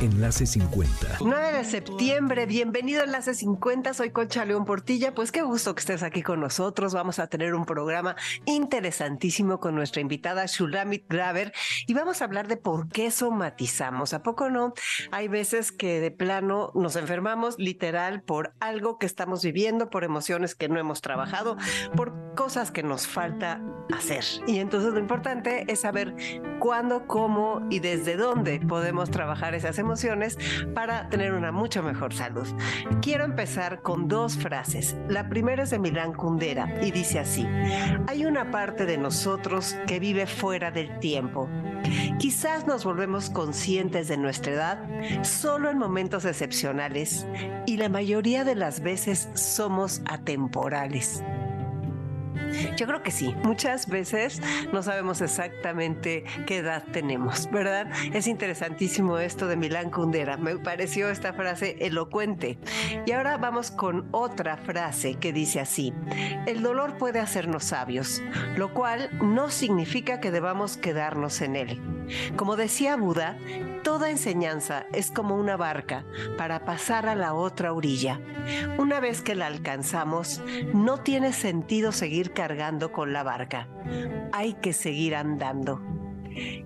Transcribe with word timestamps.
Enlace 0.00 0.46
50. 0.46 1.18
9 1.24 1.52
de 1.52 1.64
septiembre, 1.64 2.46
bienvenido 2.46 3.00
a 3.00 3.04
Enlace 3.04 3.34
50, 3.34 3.94
soy 3.94 4.10
Concha 4.10 4.44
León 4.44 4.64
Portilla, 4.64 5.12
pues 5.12 5.32
qué 5.32 5.42
gusto 5.42 5.74
que 5.74 5.80
estés 5.80 6.04
aquí 6.04 6.22
con 6.22 6.38
nosotros, 6.38 6.94
vamos 6.94 7.18
a 7.18 7.26
tener 7.26 7.52
un 7.52 7.64
programa 7.64 8.14
interesantísimo 8.44 9.58
con 9.58 9.74
nuestra 9.74 10.00
invitada 10.00 10.46
Shulamit 10.46 11.04
Graver 11.08 11.52
y 11.88 11.94
vamos 11.94 12.22
a 12.22 12.26
hablar 12.26 12.46
de 12.46 12.56
por 12.56 12.88
qué 12.88 13.10
somatizamos, 13.10 14.14
¿a 14.14 14.22
poco 14.22 14.50
no? 14.50 14.72
Hay 15.10 15.26
veces 15.26 15.72
que 15.72 15.98
de 15.98 16.12
plano 16.12 16.70
nos 16.76 16.94
enfermamos 16.94 17.58
literal 17.58 18.22
por 18.22 18.54
algo 18.60 18.98
que 18.98 19.06
estamos 19.06 19.42
viviendo, 19.42 19.90
por 19.90 20.04
emociones 20.04 20.54
que 20.54 20.68
no 20.68 20.78
hemos 20.78 21.00
trabajado, 21.00 21.56
por 21.96 22.36
cosas 22.36 22.70
que 22.70 22.84
nos 22.84 23.08
falta 23.08 23.60
hacer. 23.92 24.24
Y 24.46 24.60
entonces 24.60 24.92
lo 24.92 25.00
importante 25.00 25.64
es 25.66 25.80
saber 25.80 26.14
cuándo, 26.60 27.08
cómo 27.08 27.66
y 27.68 27.80
desde 27.80 28.16
dónde 28.16 28.60
podemos 28.60 29.10
trabajar 29.10 29.56
esas 29.56 29.76
emociones 29.76 29.87
emociones 29.88 30.36
para 30.74 31.08
tener 31.08 31.32
una 31.32 31.50
mucho 31.50 31.82
mejor 31.82 32.12
salud. 32.12 32.46
Quiero 33.00 33.24
empezar 33.24 33.80
con 33.80 34.06
dos 34.06 34.36
frases. 34.36 34.96
La 35.08 35.30
primera 35.30 35.62
es 35.62 35.70
de 35.70 35.78
Milán 35.78 36.12
Kundera 36.12 36.78
y 36.82 36.90
dice 36.90 37.18
así, 37.18 37.46
hay 38.06 38.26
una 38.26 38.50
parte 38.50 38.84
de 38.84 38.98
nosotros 38.98 39.76
que 39.86 39.98
vive 39.98 40.26
fuera 40.26 40.70
del 40.70 40.98
tiempo. 40.98 41.48
Quizás 42.18 42.66
nos 42.66 42.84
volvemos 42.84 43.30
conscientes 43.30 44.08
de 44.08 44.18
nuestra 44.18 44.52
edad 44.52 45.24
solo 45.24 45.70
en 45.70 45.78
momentos 45.78 46.26
excepcionales 46.26 47.26
y 47.66 47.78
la 47.78 47.88
mayoría 47.88 48.44
de 48.44 48.56
las 48.56 48.80
veces 48.80 49.30
somos 49.32 50.02
atemporales. 50.04 51.22
Yo 52.76 52.86
creo 52.86 53.02
que 53.02 53.10
sí. 53.10 53.34
Muchas 53.42 53.88
veces 53.88 54.40
no 54.72 54.82
sabemos 54.82 55.20
exactamente 55.20 56.24
qué 56.46 56.58
edad 56.58 56.84
tenemos, 56.92 57.50
¿verdad? 57.50 57.88
Es 58.12 58.26
interesantísimo 58.26 59.18
esto 59.18 59.46
de 59.48 59.56
Milán 59.56 59.90
Kundera. 59.90 60.36
Me 60.36 60.56
pareció 60.56 61.08
esta 61.08 61.32
frase 61.32 61.76
elocuente. 61.80 62.58
Y 63.06 63.12
ahora 63.12 63.36
vamos 63.36 63.70
con 63.70 64.08
otra 64.12 64.56
frase 64.56 65.14
que 65.14 65.32
dice 65.32 65.60
así. 65.60 65.92
El 66.46 66.62
dolor 66.62 66.96
puede 66.98 67.20
hacernos 67.20 67.64
sabios, 67.64 68.22
lo 68.56 68.72
cual 68.74 69.10
no 69.20 69.50
significa 69.50 70.20
que 70.20 70.30
debamos 70.30 70.76
quedarnos 70.76 71.40
en 71.40 71.56
él. 71.56 71.80
Como 72.36 72.56
decía 72.56 72.96
Buda, 72.96 73.36
toda 73.82 74.10
enseñanza 74.10 74.86
es 74.92 75.10
como 75.10 75.36
una 75.36 75.56
barca 75.56 76.04
para 76.36 76.64
pasar 76.64 77.08
a 77.08 77.14
la 77.14 77.34
otra 77.34 77.72
orilla. 77.72 78.20
Una 78.78 79.00
vez 79.00 79.20
que 79.20 79.34
la 79.34 79.46
alcanzamos, 79.46 80.40
no 80.72 81.00
tiene 81.00 81.32
sentido 81.32 81.92
seguir 81.92 82.32
con 82.92 83.12
la 83.12 83.22
barca. 83.22 83.68
Hay 84.32 84.54
que 84.54 84.72
seguir 84.72 85.14
andando. 85.14 85.80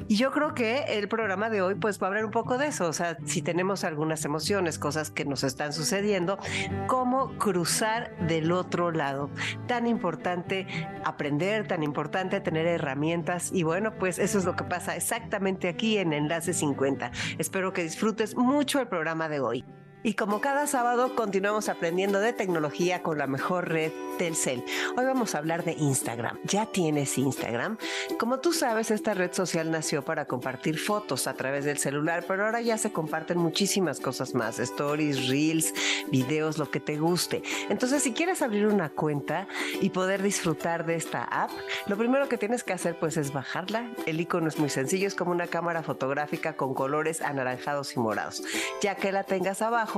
Y 0.08 0.16
yo 0.16 0.30
creo 0.32 0.54
que 0.54 0.84
el 0.98 1.08
programa 1.08 1.48
de 1.48 1.62
hoy 1.62 1.74
pues 1.74 2.00
va 2.00 2.06
a 2.06 2.08
hablar 2.08 2.24
un 2.26 2.30
poco 2.30 2.58
de 2.58 2.66
eso, 2.66 2.86
o 2.86 2.92
sea, 2.92 3.16
si 3.24 3.40
tenemos 3.40 3.84
algunas 3.84 4.24
emociones, 4.24 4.78
cosas 4.78 5.10
que 5.10 5.24
nos 5.24 5.44
están 5.44 5.72
sucediendo, 5.72 6.38
cómo 6.86 7.38
cruzar 7.38 8.14
del 8.26 8.52
otro 8.52 8.90
lado. 8.90 9.30
Tan 9.66 9.86
importante 9.86 10.66
aprender, 11.04 11.66
tan 11.66 11.82
importante 11.82 12.40
tener 12.40 12.66
herramientas 12.66 13.50
y 13.52 13.62
bueno, 13.62 13.94
pues 13.98 14.18
eso 14.18 14.38
es 14.38 14.44
lo 14.44 14.56
que 14.56 14.64
pasa 14.64 14.94
exactamente 14.94 15.68
aquí 15.68 15.96
en 15.96 16.12
Enlace 16.12 16.52
50. 16.52 17.10
Espero 17.38 17.72
que 17.72 17.82
disfrutes 17.82 18.36
mucho 18.36 18.80
el 18.80 18.88
programa 18.88 19.28
de 19.28 19.40
hoy. 19.40 19.64
Y 20.04 20.14
como 20.14 20.40
cada 20.40 20.66
sábado 20.66 21.14
continuamos 21.14 21.68
aprendiendo 21.68 22.18
de 22.18 22.32
tecnología 22.32 23.04
con 23.04 23.18
la 23.18 23.28
mejor 23.28 23.68
red 23.68 23.92
Telcel. 24.18 24.64
Hoy 24.96 25.04
vamos 25.04 25.34
a 25.34 25.38
hablar 25.38 25.64
de 25.64 25.72
Instagram. 25.72 26.38
¿Ya 26.42 26.66
tienes 26.66 27.18
Instagram? 27.18 27.78
Como 28.18 28.40
tú 28.40 28.52
sabes, 28.52 28.90
esta 28.90 29.14
red 29.14 29.32
social 29.32 29.70
nació 29.70 30.02
para 30.04 30.24
compartir 30.24 30.78
fotos 30.78 31.28
a 31.28 31.34
través 31.34 31.64
del 31.64 31.78
celular, 31.78 32.24
pero 32.26 32.44
ahora 32.44 32.60
ya 32.60 32.78
se 32.78 32.90
comparten 32.92 33.38
muchísimas 33.38 34.00
cosas 34.00 34.34
más, 34.34 34.58
stories, 34.58 35.28
reels, 35.28 35.72
videos, 36.10 36.58
lo 36.58 36.68
que 36.68 36.80
te 36.80 36.96
guste. 36.96 37.42
Entonces, 37.68 38.02
si 38.02 38.12
quieres 38.12 38.42
abrir 38.42 38.66
una 38.66 38.90
cuenta 38.90 39.46
y 39.80 39.90
poder 39.90 40.20
disfrutar 40.20 40.84
de 40.84 40.96
esta 40.96 41.22
app, 41.22 41.50
lo 41.86 41.96
primero 41.96 42.28
que 42.28 42.38
tienes 42.38 42.64
que 42.64 42.72
hacer 42.72 42.98
pues 42.98 43.16
es 43.16 43.32
bajarla. 43.32 43.88
El 44.06 44.20
icono 44.20 44.48
es 44.48 44.58
muy 44.58 44.68
sencillo, 44.68 45.06
es 45.06 45.14
como 45.14 45.30
una 45.30 45.46
cámara 45.46 45.84
fotográfica 45.84 46.56
con 46.56 46.74
colores 46.74 47.22
anaranjados 47.22 47.96
y 47.96 48.00
morados. 48.00 48.42
Ya 48.82 48.96
que 48.96 49.12
la 49.12 49.22
tengas 49.22 49.62
abajo, 49.62 49.91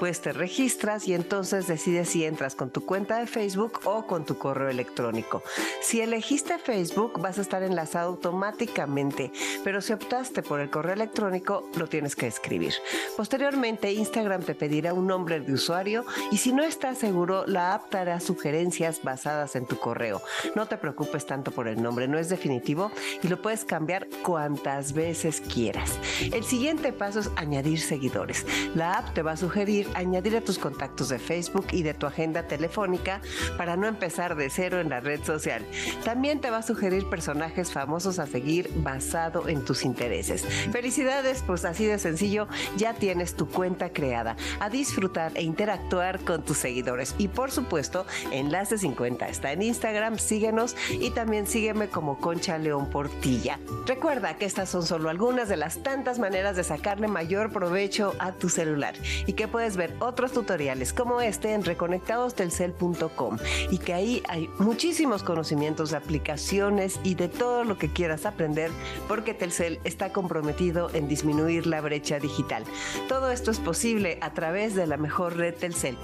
pues 0.00 0.20
te 0.20 0.32
registras 0.32 1.06
y 1.06 1.14
entonces 1.14 1.66
decides 1.66 2.08
si 2.08 2.24
entras 2.24 2.54
con 2.54 2.70
tu 2.70 2.84
cuenta 2.84 3.18
de 3.18 3.26
Facebook 3.26 3.80
o 3.84 4.06
con 4.06 4.24
tu 4.24 4.38
correo 4.38 4.68
electrónico. 4.68 5.42
Si 5.80 6.00
elegiste 6.00 6.58
Facebook, 6.58 7.20
vas 7.20 7.38
a 7.38 7.42
estar 7.42 7.62
enlazado 7.62 8.08
automáticamente, 8.08 9.32
pero 9.64 9.80
si 9.80 9.92
optaste 9.92 10.42
por 10.42 10.60
el 10.60 10.70
correo 10.70 10.94
electrónico, 10.94 11.68
lo 11.76 11.86
tienes 11.86 12.16
que 12.16 12.26
escribir. 12.26 12.74
Posteriormente, 13.16 13.92
Instagram 13.92 14.42
te 14.42 14.54
pedirá 14.54 14.94
un 14.94 15.06
nombre 15.06 15.40
de 15.40 15.52
usuario 15.52 16.04
y 16.30 16.38
si 16.38 16.52
no 16.52 16.62
estás 16.62 16.98
seguro, 16.98 17.44
la 17.46 17.74
app 17.74 17.90
te 17.90 17.98
hará 17.98 18.20
sugerencias 18.20 19.02
basadas 19.02 19.56
en 19.56 19.66
tu 19.66 19.78
correo. 19.78 20.22
No 20.54 20.66
te 20.66 20.76
preocupes 20.76 21.26
tanto 21.26 21.50
por 21.50 21.68
el 21.68 21.82
nombre, 21.82 22.08
no 22.08 22.18
es 22.18 22.28
definitivo 22.28 22.90
y 23.22 23.28
lo 23.28 23.40
puedes 23.40 23.64
cambiar 23.64 24.08
cuantas 24.22 24.92
veces 24.92 25.40
quieras. 25.40 25.98
El 26.32 26.44
siguiente 26.44 26.92
paso 26.92 27.20
es 27.20 27.30
añadir 27.36 27.80
seguidores. 27.80 28.46
La 28.74 28.94
app 28.98 29.14
te 29.14 29.22
va 29.22 29.32
a 29.32 29.35
sugerir 29.36 29.88
añadir 29.94 30.36
a 30.36 30.40
tus 30.40 30.58
contactos 30.58 31.08
de 31.08 31.18
Facebook 31.18 31.66
y 31.72 31.82
de 31.82 31.94
tu 31.94 32.06
agenda 32.06 32.44
telefónica 32.44 33.20
para 33.56 33.76
no 33.76 33.86
empezar 33.86 34.36
de 34.36 34.50
cero 34.50 34.80
en 34.80 34.90
la 34.90 35.00
red 35.00 35.22
social. 35.24 35.64
También 36.04 36.40
te 36.40 36.50
va 36.50 36.58
a 36.58 36.62
sugerir 36.62 37.08
personajes 37.08 37.72
famosos 37.72 38.18
a 38.18 38.26
seguir 38.26 38.70
basado 38.76 39.48
en 39.48 39.64
tus 39.64 39.84
intereses. 39.84 40.44
Felicidades, 40.72 41.42
pues 41.46 41.64
así 41.64 41.84
de 41.84 41.98
sencillo, 41.98 42.48
ya 42.76 42.94
tienes 42.94 43.34
tu 43.34 43.48
cuenta 43.48 43.92
creada. 43.92 44.36
A 44.60 44.70
disfrutar 44.70 45.32
e 45.34 45.42
interactuar 45.42 46.20
con 46.20 46.44
tus 46.44 46.58
seguidores. 46.58 47.14
Y 47.18 47.28
por 47.28 47.50
supuesto, 47.50 48.06
Enlace 48.32 48.78
50 48.78 49.28
está 49.28 49.52
en 49.52 49.62
Instagram, 49.62 50.18
síguenos 50.18 50.76
y 50.90 51.10
también 51.10 51.46
sígueme 51.46 51.88
como 51.88 52.18
Concha 52.18 52.58
León 52.58 52.90
Portilla. 52.90 53.58
Recuerda 53.86 54.36
que 54.36 54.44
estas 54.44 54.68
son 54.68 54.84
solo 54.84 55.10
algunas 55.10 55.48
de 55.48 55.56
las 55.56 55.82
tantas 55.82 56.18
maneras 56.18 56.56
de 56.56 56.64
sacarle 56.64 57.08
mayor 57.08 57.52
provecho 57.52 58.14
a 58.18 58.32
tu 58.32 58.48
celular 58.48 58.94
y 59.26 59.34
que 59.34 59.48
puedes 59.48 59.76
ver 59.76 59.94
otros 59.98 60.32
tutoriales 60.32 60.92
como 60.92 61.20
este 61.20 61.52
en 61.52 61.64
reconectadostelcel.com 61.64 63.38
y 63.70 63.78
que 63.78 63.94
ahí 63.94 64.22
hay 64.28 64.48
muchísimos 64.58 65.22
conocimientos 65.22 65.90
de 65.90 65.96
aplicaciones 65.96 67.00
y 67.02 67.14
de 67.14 67.28
todo 67.28 67.64
lo 67.64 67.78
que 67.78 67.92
quieras 67.92 68.26
aprender 68.26 68.70
porque 69.08 69.34
Telcel 69.34 69.80
está 69.84 70.12
comprometido 70.12 70.90
en 70.94 71.08
disminuir 71.08 71.66
la 71.66 71.80
brecha 71.80 72.18
digital. 72.18 72.64
Todo 73.08 73.30
esto 73.30 73.50
es 73.50 73.58
posible 73.58 74.18
a 74.20 74.32
través 74.32 74.74
de 74.74 74.86
la 74.86 74.96
mejor 74.96 75.36
red 75.36 75.54
Telcel. 75.54 75.98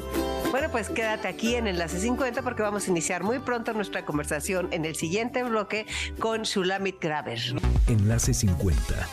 Bueno, 0.51 0.69
pues 0.71 0.91
quédate 0.91 1.29
aquí 1.29 1.55
en 1.55 1.67
Enlace 1.67 1.99
50 1.99 2.43
porque 2.43 2.63
vamos 2.63 2.87
a 2.87 2.91
iniciar 2.91 3.23
muy 3.23 3.39
pronto 3.39 3.73
nuestra 3.73 4.05
conversación 4.05 4.69
en 4.73 4.85
el 4.85 4.97
siguiente 4.97 5.43
bloque 5.43 5.87
con 6.19 6.43
Shulamit 6.43 7.01
Graver. 7.01 7.41
Enlace 7.89 8.35
50 8.35 9.09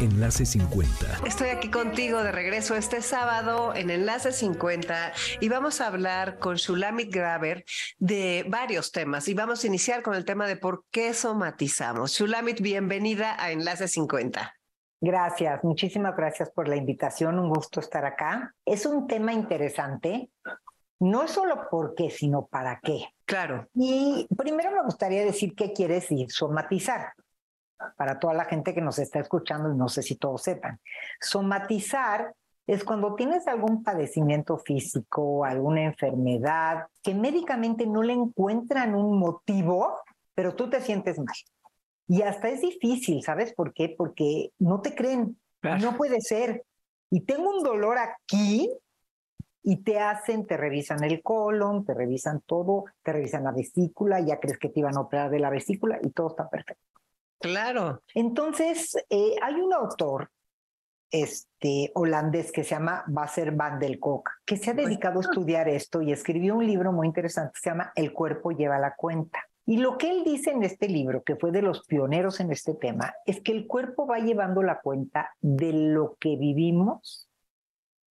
Enlace 0.00 0.46
50. 0.46 1.26
Estoy 1.26 1.48
aquí 1.48 1.70
contigo 1.70 2.22
de 2.22 2.30
regreso 2.30 2.76
este 2.76 3.02
sábado 3.02 3.37
en 3.38 3.90
Enlace 3.90 4.32
50 4.32 5.12
y 5.38 5.48
vamos 5.48 5.80
a 5.80 5.86
hablar 5.86 6.40
con 6.40 6.56
Shulamit 6.56 7.14
Graver 7.14 7.64
de 7.98 8.44
varios 8.48 8.90
temas 8.90 9.28
y 9.28 9.34
vamos 9.34 9.62
a 9.62 9.68
iniciar 9.68 10.02
con 10.02 10.16
el 10.16 10.24
tema 10.24 10.48
de 10.48 10.56
por 10.56 10.82
qué 10.90 11.14
somatizamos. 11.14 12.10
Shulamit, 12.10 12.60
bienvenida 12.60 13.40
a 13.40 13.52
Enlace 13.52 13.86
50. 13.86 14.52
Gracias, 15.00 15.62
muchísimas 15.62 16.16
gracias 16.16 16.50
por 16.50 16.66
la 16.66 16.74
invitación, 16.74 17.38
un 17.38 17.48
gusto 17.48 17.78
estar 17.78 18.04
acá. 18.04 18.56
Es 18.64 18.84
un 18.86 19.06
tema 19.06 19.32
interesante, 19.32 20.30
no 20.98 21.28
solo 21.28 21.68
por 21.70 21.94
qué, 21.94 22.10
sino 22.10 22.46
para 22.46 22.80
qué. 22.82 23.04
Claro. 23.24 23.68
Y 23.72 24.26
primero 24.36 24.72
me 24.72 24.82
gustaría 24.82 25.24
decir 25.24 25.54
qué 25.54 25.72
quiere 25.72 25.94
decir 25.94 26.28
somatizar 26.32 27.12
para 27.96 28.18
toda 28.18 28.34
la 28.34 28.46
gente 28.46 28.74
que 28.74 28.80
nos 28.80 28.98
está 28.98 29.20
escuchando 29.20 29.72
y 29.72 29.76
no 29.76 29.88
sé 29.88 30.02
si 30.02 30.16
todos 30.16 30.42
sepan. 30.42 30.80
Somatizar 31.20 32.34
es 32.68 32.84
cuando 32.84 33.14
tienes 33.14 33.48
algún 33.48 33.82
padecimiento 33.82 34.58
físico, 34.58 35.42
alguna 35.46 35.84
enfermedad, 35.84 36.86
que 37.02 37.14
médicamente 37.14 37.86
no 37.86 38.02
le 38.02 38.12
encuentran 38.12 38.94
un 38.94 39.18
motivo, 39.18 39.96
pero 40.34 40.54
tú 40.54 40.68
te 40.68 40.82
sientes 40.82 41.18
mal. 41.18 41.34
Y 42.06 42.20
hasta 42.20 42.50
es 42.50 42.60
difícil, 42.60 43.22
¿sabes 43.22 43.54
por 43.54 43.72
qué? 43.72 43.94
Porque 43.96 44.52
no 44.58 44.82
te 44.82 44.94
creen, 44.94 45.38
no 45.62 45.96
puede 45.96 46.20
ser. 46.20 46.62
Y 47.10 47.22
tengo 47.22 47.48
un 47.56 47.64
dolor 47.64 47.96
aquí 47.96 48.70
y 49.62 49.76
te 49.82 49.98
hacen, 49.98 50.46
te 50.46 50.58
revisan 50.58 51.02
el 51.04 51.22
colon, 51.22 51.86
te 51.86 51.94
revisan 51.94 52.42
todo, 52.42 52.84
te 53.02 53.14
revisan 53.14 53.44
la 53.44 53.52
vesícula, 53.52 54.20
ya 54.20 54.40
crees 54.40 54.58
que 54.58 54.68
te 54.68 54.80
iban 54.80 54.96
a 54.98 55.00
operar 55.00 55.30
de 55.30 55.38
la 55.38 55.48
vesícula 55.48 55.98
y 56.02 56.10
todo 56.10 56.28
está 56.28 56.50
perfecto. 56.50 56.84
Claro. 57.38 58.02
Entonces, 58.14 58.94
eh, 59.08 59.36
hay 59.40 59.54
un 59.54 59.72
autor 59.72 60.30
este, 61.10 61.90
holandés 61.94 62.52
que 62.52 62.64
se 62.64 62.70
llama 62.70 63.04
Basser 63.06 63.52
van 63.52 63.78
del 63.78 63.98
Kolk, 63.98 64.30
que 64.44 64.56
se 64.56 64.70
ha 64.70 64.74
dedicado 64.74 65.20
a 65.20 65.22
estudiar 65.22 65.68
esto 65.68 66.02
y 66.02 66.12
escribió 66.12 66.56
un 66.56 66.66
libro 66.66 66.92
muy 66.92 67.06
interesante 67.06 67.52
que 67.54 67.60
se 67.60 67.70
llama 67.70 67.92
El 67.94 68.12
cuerpo 68.12 68.50
lleva 68.50 68.78
la 68.78 68.94
cuenta. 68.94 69.38
Y 69.66 69.76
lo 69.76 69.98
que 69.98 70.10
él 70.10 70.24
dice 70.24 70.50
en 70.50 70.62
este 70.62 70.88
libro, 70.88 71.22
que 71.22 71.36
fue 71.36 71.52
de 71.52 71.60
los 71.60 71.84
pioneros 71.84 72.40
en 72.40 72.50
este 72.50 72.74
tema, 72.74 73.14
es 73.26 73.42
que 73.42 73.52
el 73.52 73.66
cuerpo 73.66 74.06
va 74.06 74.18
llevando 74.18 74.62
la 74.62 74.80
cuenta 74.80 75.34
de 75.40 75.72
lo 75.72 76.16
que 76.18 76.36
vivimos, 76.36 77.28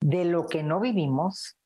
de 0.01 0.25
lo 0.25 0.47
que 0.47 0.65
no 0.65 0.81
vivimos, 0.81 1.57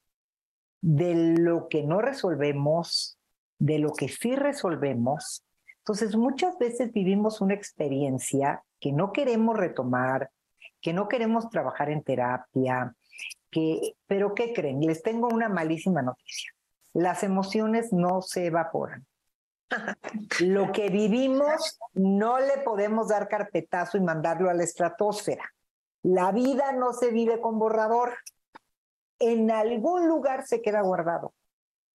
de 0.83 1.37
lo 1.39 1.69
que 1.69 1.83
no 1.85 2.01
resolvemos, 2.01 3.19
de 3.59 3.79
lo 3.79 3.93
que 3.93 4.09
sí 4.09 4.37
resolvemos. 4.37 5.45
Entonces, 5.79 6.17
muchas 6.17 6.59
veces 6.59 6.93
vivimos 6.93 7.41
una 7.41 7.55
experiencia 7.55 8.63
que 8.81 8.93
no 8.93 9.13
queremos 9.13 9.57
retomar, 9.57 10.31
que 10.81 10.93
no 10.93 11.09
queremos 11.09 11.49
trabajar 11.51 11.91
en 11.91 12.03
terapia, 12.03 12.95
que, 13.51 13.97
pero 14.07 14.35
¿qué 14.35 14.53
creen? 14.53 14.81
Les 14.81 15.03
tengo 15.03 15.29
una 15.29 15.49
malísima 15.49 16.03
noticia. 16.03 16.53
Las 16.93 17.23
emociones 17.23 17.93
no 17.93 18.23
se 18.23 18.47
evaporan. 18.47 19.07
Lo 20.41 20.73
que 20.73 20.89
vivimos 20.89 21.79
no 21.95 22.39
le 22.39 22.59
podemos 22.65 23.09
dar 23.09 23.29
carpetazo 23.29 23.99
y 23.99 24.01
mandarlo 24.01 24.51
a 24.51 24.55
la 24.55 24.65
estratosfera. 24.65 25.45
La 26.03 26.33
vida 26.33 26.73
no 26.73 26.93
se 26.93 27.11
vive 27.11 27.41
con 27.41 27.59
borrador. 27.59 28.15
En 29.19 29.51
algún 29.51 30.07
lugar 30.07 30.47
se 30.47 30.63
queda 30.63 30.81
guardado. 30.81 31.35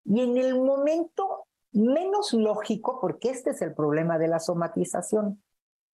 Y 0.05 0.23
en 0.23 0.37
el 0.37 0.61
momento 0.61 1.47
menos 1.73 2.33
lógico, 2.33 3.01
porque 3.01 3.31
este 3.31 3.51
es 3.51 3.63
el 3.63 3.75
problema 3.75 4.19
de 4.19 4.29
la 4.29 4.41
somatización, 4.41 5.43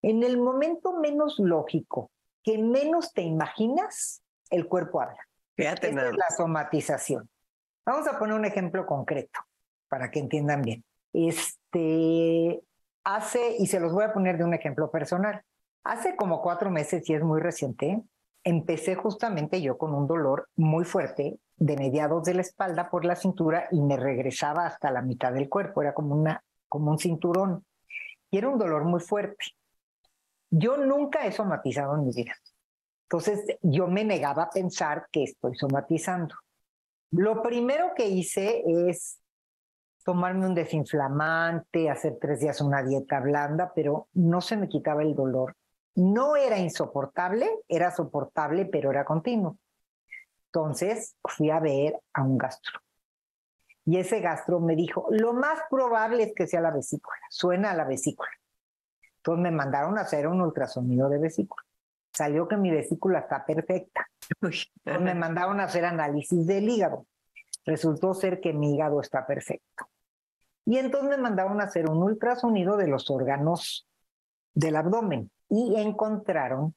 en 0.03 0.23
el 0.23 0.39
momento 0.39 0.95
menos 0.95 1.39
lógico 1.39 2.11
que 2.43 2.59
menos 2.59 3.13
te 3.13 3.23
imaginas, 3.23 4.23
el 4.51 4.67
cuerpo 4.67 5.01
habla. 5.01 5.27
Fíjate 5.57 5.89
Esta 5.89 6.09
es 6.09 6.17
la 6.17 6.31
somatización. 6.37 7.29
Vamos 7.85 8.07
a 8.07 8.19
poner 8.19 8.35
un 8.37 8.45
ejemplo 8.45 8.87
concreto 8.87 9.41
para 9.89 10.11
que 10.11 10.21
entiendan 10.21 10.63
bien. 10.63 10.85
Este 11.13 12.63
hace, 13.05 13.57
y 13.59 13.67
se 13.67 13.81
los 13.81 13.93
voy 13.93 14.05
a 14.05 14.13
poner 14.13 14.39
de 14.39 14.45
un 14.45 14.55
ejemplo 14.55 14.91
personal. 14.91 15.43
Hace 15.85 16.17
como 16.17 16.43
cuatro 16.43 16.71
meses, 16.71 17.09
y 17.09 17.15
es 17.15 17.23
muy 17.23 17.41
reciente, 17.41 18.03
empecé 18.45 18.95
justamente 18.95 19.61
yo 19.63 19.79
con 19.79 19.95
un 19.95 20.07
dolor 20.07 20.49
muy 20.57 20.85
fuerte 20.85 21.39
de 21.57 21.77
mediados 21.77 22.25
de 22.25 22.35
la 22.35 22.43
espalda 22.43 22.91
por 22.91 23.05
la 23.05 23.17
cintura 23.17 23.69
y 23.71 23.81
me 23.81 23.97
regresaba 23.97 24.67
hasta 24.67 24.91
la 24.91 25.03
mitad 25.03 25.33
del 25.33 25.49
cuerpo. 25.49 25.83
Era 25.83 25.95
como, 25.95 26.15
una, 26.15 26.43
como 26.69 26.91
un 26.91 26.99
cinturón. 26.99 27.65
Y 28.31 28.39
era 28.39 28.49
un 28.49 28.59
dolor 28.59 28.85
muy 28.85 29.01
fuerte. 29.01 29.45
Yo 30.51 30.77
nunca 30.77 31.27
he 31.27 31.33
somatizado 31.33 31.95
en 31.97 32.07
mi 32.07 32.13
vida. 32.13 32.35
Entonces 33.05 33.59
yo 33.63 33.87
me 33.87 34.05
negaba 34.05 34.45
a 34.45 34.51
pensar 34.51 35.07
que 35.11 35.25
estoy 35.25 35.57
somatizando. 35.57 36.35
Lo 37.11 37.43
primero 37.43 37.93
que 37.95 38.07
hice 38.07 38.63
es 38.89 39.19
tomarme 40.05 40.47
un 40.47 40.55
desinflamante, 40.55 41.91
hacer 41.91 42.19
tres 42.21 42.41
días 42.41 42.61
una 42.61 42.83
dieta 42.83 43.21
blanda, 43.21 43.73
pero 43.75 44.09
no 44.15 44.41
se 44.41 44.57
me 44.57 44.69
quitaba 44.69 45.03
el 45.03 45.15
dolor. 45.15 45.55
No 45.95 46.37
era 46.37 46.59
insoportable, 46.59 47.49
era 47.67 47.91
soportable, 47.91 48.67
pero 48.67 48.91
era 48.91 49.05
continuo. 49.05 49.59
Entonces 50.47 51.17
fui 51.25 51.51
a 51.51 51.61
ver 51.61 51.99
a 52.13 52.23
un 52.23 52.39
gastro. 52.39 52.81
Y 53.85 53.97
ese 53.97 54.21
gastro 54.21 54.61
me 54.61 54.77
dijo, 54.77 55.07
lo 55.11 55.33
más 55.33 55.61
probable 55.71 56.25
es 56.25 56.35
que 56.35 56.47
sea 56.47 56.61
la 56.61 56.71
vesícula, 56.71 57.21
suena 57.31 57.71
a 57.71 57.75
la 57.75 57.85
vesícula. 57.85 58.31
Entonces 59.19 59.43
me 59.43 59.51
mandaron 59.51 59.99
a 59.99 60.03
hacer 60.03 60.27
un 60.27 60.41
ultrasonido 60.41 61.09
de 61.09 61.19
vesícula. 61.19 61.63
Salió 62.13 62.49
que 62.49 62.57
mi 62.57 62.71
vesícula 62.71 63.21
está 63.21 63.45
perfecta. 63.45 64.07
Entonces 64.31 64.71
me 64.85 65.15
mandaron 65.15 65.61
a 65.61 65.65
hacer 65.65 65.85
análisis 65.85 66.47
del 66.47 66.69
hígado. 66.69 67.07
Resultó 67.65 68.15
ser 68.15 68.41
que 68.41 68.53
mi 68.53 68.75
hígado 68.75 69.01
está 69.01 69.27
perfecto. 69.27 69.87
Y 70.65 70.79
entonces 70.79 71.11
me 71.11 71.17
mandaron 71.17 71.61
a 71.61 71.65
hacer 71.65 71.89
un 71.89 72.03
ultrasonido 72.03 72.77
de 72.77 72.89
los 72.89 73.11
órganos 73.11 73.87
del 74.55 74.77
abdomen 74.77 75.31
y 75.49 75.77
encontraron 75.77 76.75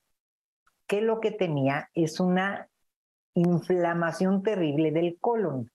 que 0.88 1.02
lo 1.02 1.20
que 1.20 1.32
tenía 1.32 1.90
es 1.94 2.20
una 2.20 2.70
inflamación 3.34 4.44
terrible 4.44 4.92
del 4.92 5.18
colon. 5.20 5.72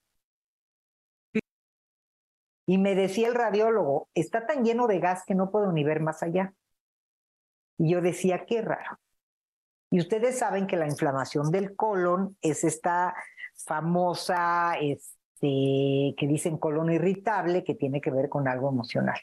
Y 2.67 2.79
me 2.79 2.97
decía 2.97 3.29
el 3.29 3.35
radiólogo, 3.35 4.09
está 4.15 4.45
tan 4.47 4.65
lleno 4.65 4.89
de 4.89 4.99
gas 4.99 5.23
que 5.25 5.37
no 5.37 5.51
puedo 5.51 5.71
ni 5.73 5.85
ver 5.85 6.01
más 6.01 6.23
allá. 6.23 6.53
Y 7.79 7.93
yo 7.93 8.01
decía, 8.01 8.45
qué 8.45 8.61
raro. 8.61 8.99
Y 9.91 10.01
ustedes 10.01 10.39
saben 10.39 10.67
que 10.67 10.77
la 10.77 10.89
inflamación 10.89 11.53
del 11.53 11.77
colon 11.77 12.37
es 12.41 12.65
esta 12.65 13.15
famosa, 13.55 14.75
este, 14.81 16.15
que 16.19 16.27
dicen 16.27 16.59
colon 16.59 16.91
irritable, 16.91 17.63
que 17.63 17.77
tiene 17.77 18.01
que 18.01 18.11
ver 18.11 18.29
con 18.29 18.49
algo 18.49 18.69
emocional. 18.69 19.19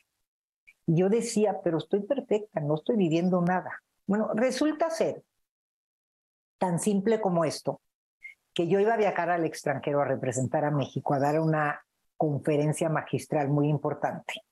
Y 0.85 0.97
yo 0.97 1.09
decía, 1.09 1.57
pero 1.63 1.79
estoy 1.79 2.01
perfecta, 2.01 2.61
no 2.61 2.75
estoy 2.75 2.95
viviendo 2.95 3.41
nada. 3.41 3.83
Bueno, 4.07 4.29
resulta 4.33 4.89
ser 4.89 5.23
tan 6.57 6.79
simple 6.79 7.19
como 7.19 7.43
esto, 7.43 7.81
que 8.53 8.67
yo 8.67 8.79
iba 8.79 8.93
a 8.93 8.97
viajar 8.97 9.29
al 9.29 9.45
extranjero 9.45 10.01
a 10.01 10.05
representar 10.05 10.63
a 10.63 10.71
México, 10.71 11.13
a 11.13 11.19
dar 11.19 11.41
una 11.41 11.83
conferencia 12.23 12.87
magistral 12.87 13.49
muy 13.49 13.67
importante. 13.67 14.45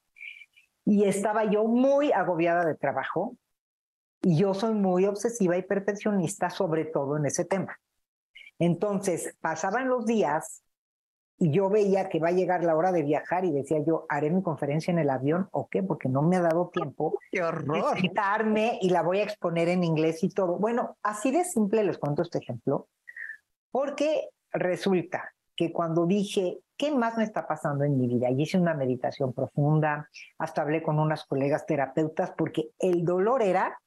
Y 0.83 1.05
estaba 1.05 1.45
yo 1.45 1.63
muy 1.63 2.11
agobiada 2.11 2.65
de 2.65 2.75
trabajo 2.75 3.37
y 4.21 4.37
yo 4.37 4.53
soy 4.53 4.73
muy 4.73 5.05
obsesiva 5.05 5.55
y 5.55 5.61
perfeccionista, 5.61 6.49
sobre 6.49 6.83
todo 6.83 7.15
en 7.15 7.27
ese 7.27 7.45
tema. 7.45 7.79
Entonces, 8.59 9.37
pasaban 9.39 9.87
los 9.87 10.05
días 10.05 10.63
y 11.37 11.51
yo 11.51 11.69
veía 11.69 12.09
que 12.09 12.19
va 12.19 12.27
a 12.27 12.33
llegar 12.33 12.65
la 12.65 12.75
hora 12.75 12.91
de 12.91 13.03
viajar 13.03 13.45
y 13.45 13.53
decía 13.53 13.79
yo, 13.87 14.05
haré 14.09 14.31
mi 14.31 14.43
conferencia 14.43 14.91
en 14.91 14.99
el 14.99 15.09
avión 15.09 15.47
o 15.51 15.69
qué, 15.69 15.81
porque 15.81 16.09
no 16.09 16.23
me 16.23 16.35
ha 16.35 16.41
dado 16.41 16.71
tiempo 16.73 17.17
¡Qué 17.31 17.41
horror! 17.41 17.95
de 17.95 18.01
quitarme 18.01 18.79
y 18.81 18.89
la 18.89 19.01
voy 19.01 19.19
a 19.19 19.23
exponer 19.23 19.69
en 19.69 19.85
inglés 19.85 20.25
y 20.25 20.29
todo. 20.29 20.57
Bueno, 20.57 20.97
así 21.03 21.31
de 21.31 21.45
simple 21.45 21.85
les 21.85 21.97
cuento 21.97 22.21
este 22.21 22.39
ejemplo, 22.39 22.89
porque 23.71 24.27
resulta 24.51 25.33
que 25.61 25.71
cuando 25.71 26.07
dije, 26.07 26.57
¿qué 26.75 26.89
más 26.89 27.17
me 27.17 27.23
está 27.23 27.45
pasando 27.45 27.83
en 27.83 27.95
mi 27.95 28.07
vida? 28.07 28.31
Y 28.31 28.41
hice 28.41 28.57
una 28.57 28.73
meditación 28.73 29.31
profunda, 29.31 30.09
hasta 30.39 30.63
hablé 30.63 30.81
con 30.81 30.97
unas 30.97 31.23
colegas 31.25 31.67
terapeutas, 31.67 32.31
porque 32.35 32.71
el 32.79 33.05
dolor 33.05 33.43
era 33.43 33.79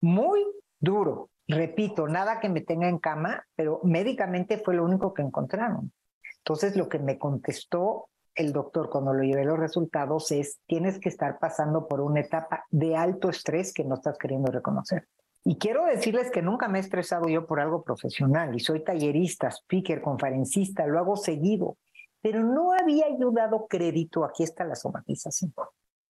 muy 0.00 0.40
duro. 0.78 1.30
Repito, 1.48 2.06
nada 2.06 2.38
que 2.38 2.48
me 2.48 2.60
tenga 2.60 2.88
en 2.88 3.00
cama, 3.00 3.44
pero 3.56 3.80
médicamente 3.82 4.58
fue 4.58 4.76
lo 4.76 4.84
único 4.84 5.12
que 5.12 5.22
encontraron. 5.22 5.90
Entonces, 6.38 6.76
lo 6.76 6.88
que 6.88 7.00
me 7.00 7.18
contestó 7.18 8.06
el 8.36 8.52
doctor 8.52 8.88
cuando 8.88 9.12
lo 9.12 9.24
llevé 9.24 9.44
los 9.44 9.58
resultados 9.58 10.30
es, 10.30 10.60
tienes 10.68 11.00
que 11.00 11.08
estar 11.08 11.40
pasando 11.40 11.88
por 11.88 12.00
una 12.00 12.20
etapa 12.20 12.66
de 12.70 12.94
alto 12.94 13.30
estrés 13.30 13.74
que 13.74 13.82
no 13.82 13.96
estás 13.96 14.16
queriendo 14.16 14.52
reconocer. 14.52 15.08
Y 15.46 15.58
quiero 15.58 15.84
decirles 15.84 16.30
que 16.30 16.40
nunca 16.40 16.68
me 16.68 16.78
he 16.78 16.80
estresado 16.80 17.28
yo 17.28 17.46
por 17.46 17.60
algo 17.60 17.82
profesional 17.82 18.54
y 18.54 18.60
soy 18.60 18.82
tallerista, 18.82 19.48
speaker, 19.48 20.00
conferencista, 20.00 20.86
lo 20.86 20.98
hago 20.98 21.16
seguido, 21.16 21.76
pero 22.22 22.42
no 22.42 22.72
había 22.72 23.06
yo 23.18 23.30
dado 23.30 23.66
crédito, 23.68 24.24
aquí 24.24 24.42
está 24.42 24.64
la 24.64 24.74
somatización, 24.74 25.52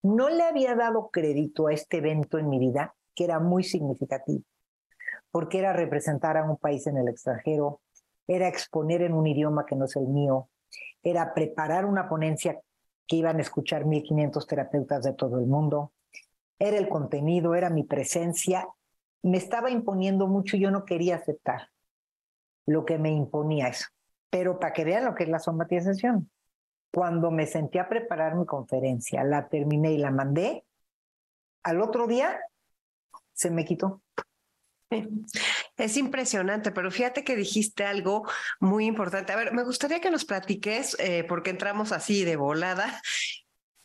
no 0.05 0.29
le 0.29 0.45
había 0.45 0.77
dado 0.77 1.11
crédito 1.11 1.67
a 1.67 1.73
este 1.73 1.97
evento 1.97 2.39
en 2.39 2.49
mi 2.49 2.61
vida 2.61 2.95
que 3.13 3.25
era 3.25 3.41
muy 3.41 3.65
significativo, 3.65 4.45
porque 5.33 5.59
era 5.59 5.73
representar 5.73 6.37
a 6.37 6.49
un 6.49 6.57
país 6.57 6.87
en 6.87 6.97
el 6.97 7.09
extranjero, 7.09 7.81
era 8.29 8.47
exponer 8.47 9.03
en 9.03 9.15
un 9.15 9.27
idioma 9.27 9.67
que 9.67 9.75
no 9.75 9.87
es 9.87 9.97
el 9.97 10.07
mío, 10.07 10.49
era 11.03 11.35
preparar 11.35 11.87
una 11.87 12.09
ponencia 12.09 12.61
que 13.09 13.17
iban 13.17 13.39
a 13.39 13.43
escuchar 13.43 13.85
1.500 13.85 14.47
terapeutas 14.47 15.03
de 15.03 15.13
todo 15.13 15.41
el 15.41 15.47
mundo, 15.47 15.91
era 16.57 16.79
el 16.79 16.89
contenido, 16.89 17.57
era 17.57 17.69
mi 17.69 17.83
presencia 17.83 18.69
me 19.25 19.39
estaba 19.39 19.71
imponiendo 19.71 20.27
mucho 20.27 20.57
y 20.57 20.61
yo 20.61 20.71
no 20.71 20.85
quería 20.85 21.17
aceptar 21.17 21.71
lo 22.67 22.85
que 22.85 22.99
me 22.99 23.11
imponía 23.11 23.69
eso. 23.69 23.87
Pero 24.31 24.59
para 24.61 24.73
que 24.73 24.85
vean 24.85 25.07
lo 25.07 25.15
que 25.15 25.25
es 25.25 25.31
la 25.31 25.39
somatización, 25.39 26.31
cuando 26.93 27.31
me 27.31 27.47
senté 27.47 27.81
a 27.81 27.89
preparar 27.89 28.37
mi 28.37 28.45
conferencia, 28.45 29.25
la 29.25 29.49
terminé 29.49 29.93
y 29.93 29.99
la 29.99 30.11
mandé, 30.11 30.65
al 31.63 31.81
otro 31.81 32.07
día 32.07 32.39
se 33.33 33.51
me 33.51 33.65
quitó. 33.65 34.03
Es 35.77 35.97
impresionante, 35.97 36.71
pero 36.71 36.91
fíjate 36.91 37.25
que 37.25 37.35
dijiste 37.35 37.85
algo 37.85 38.29
muy 38.61 38.85
importante. 38.87 39.33
A 39.33 39.37
ver, 39.37 39.53
me 39.53 39.65
gustaría 39.65 40.01
que 40.01 40.11
nos 40.11 40.25
platiques, 40.25 40.97
eh, 41.01 41.25
porque 41.25 41.51
entramos 41.51 41.91
así 41.91 42.25
de 42.25 42.37
volada, 42.37 43.01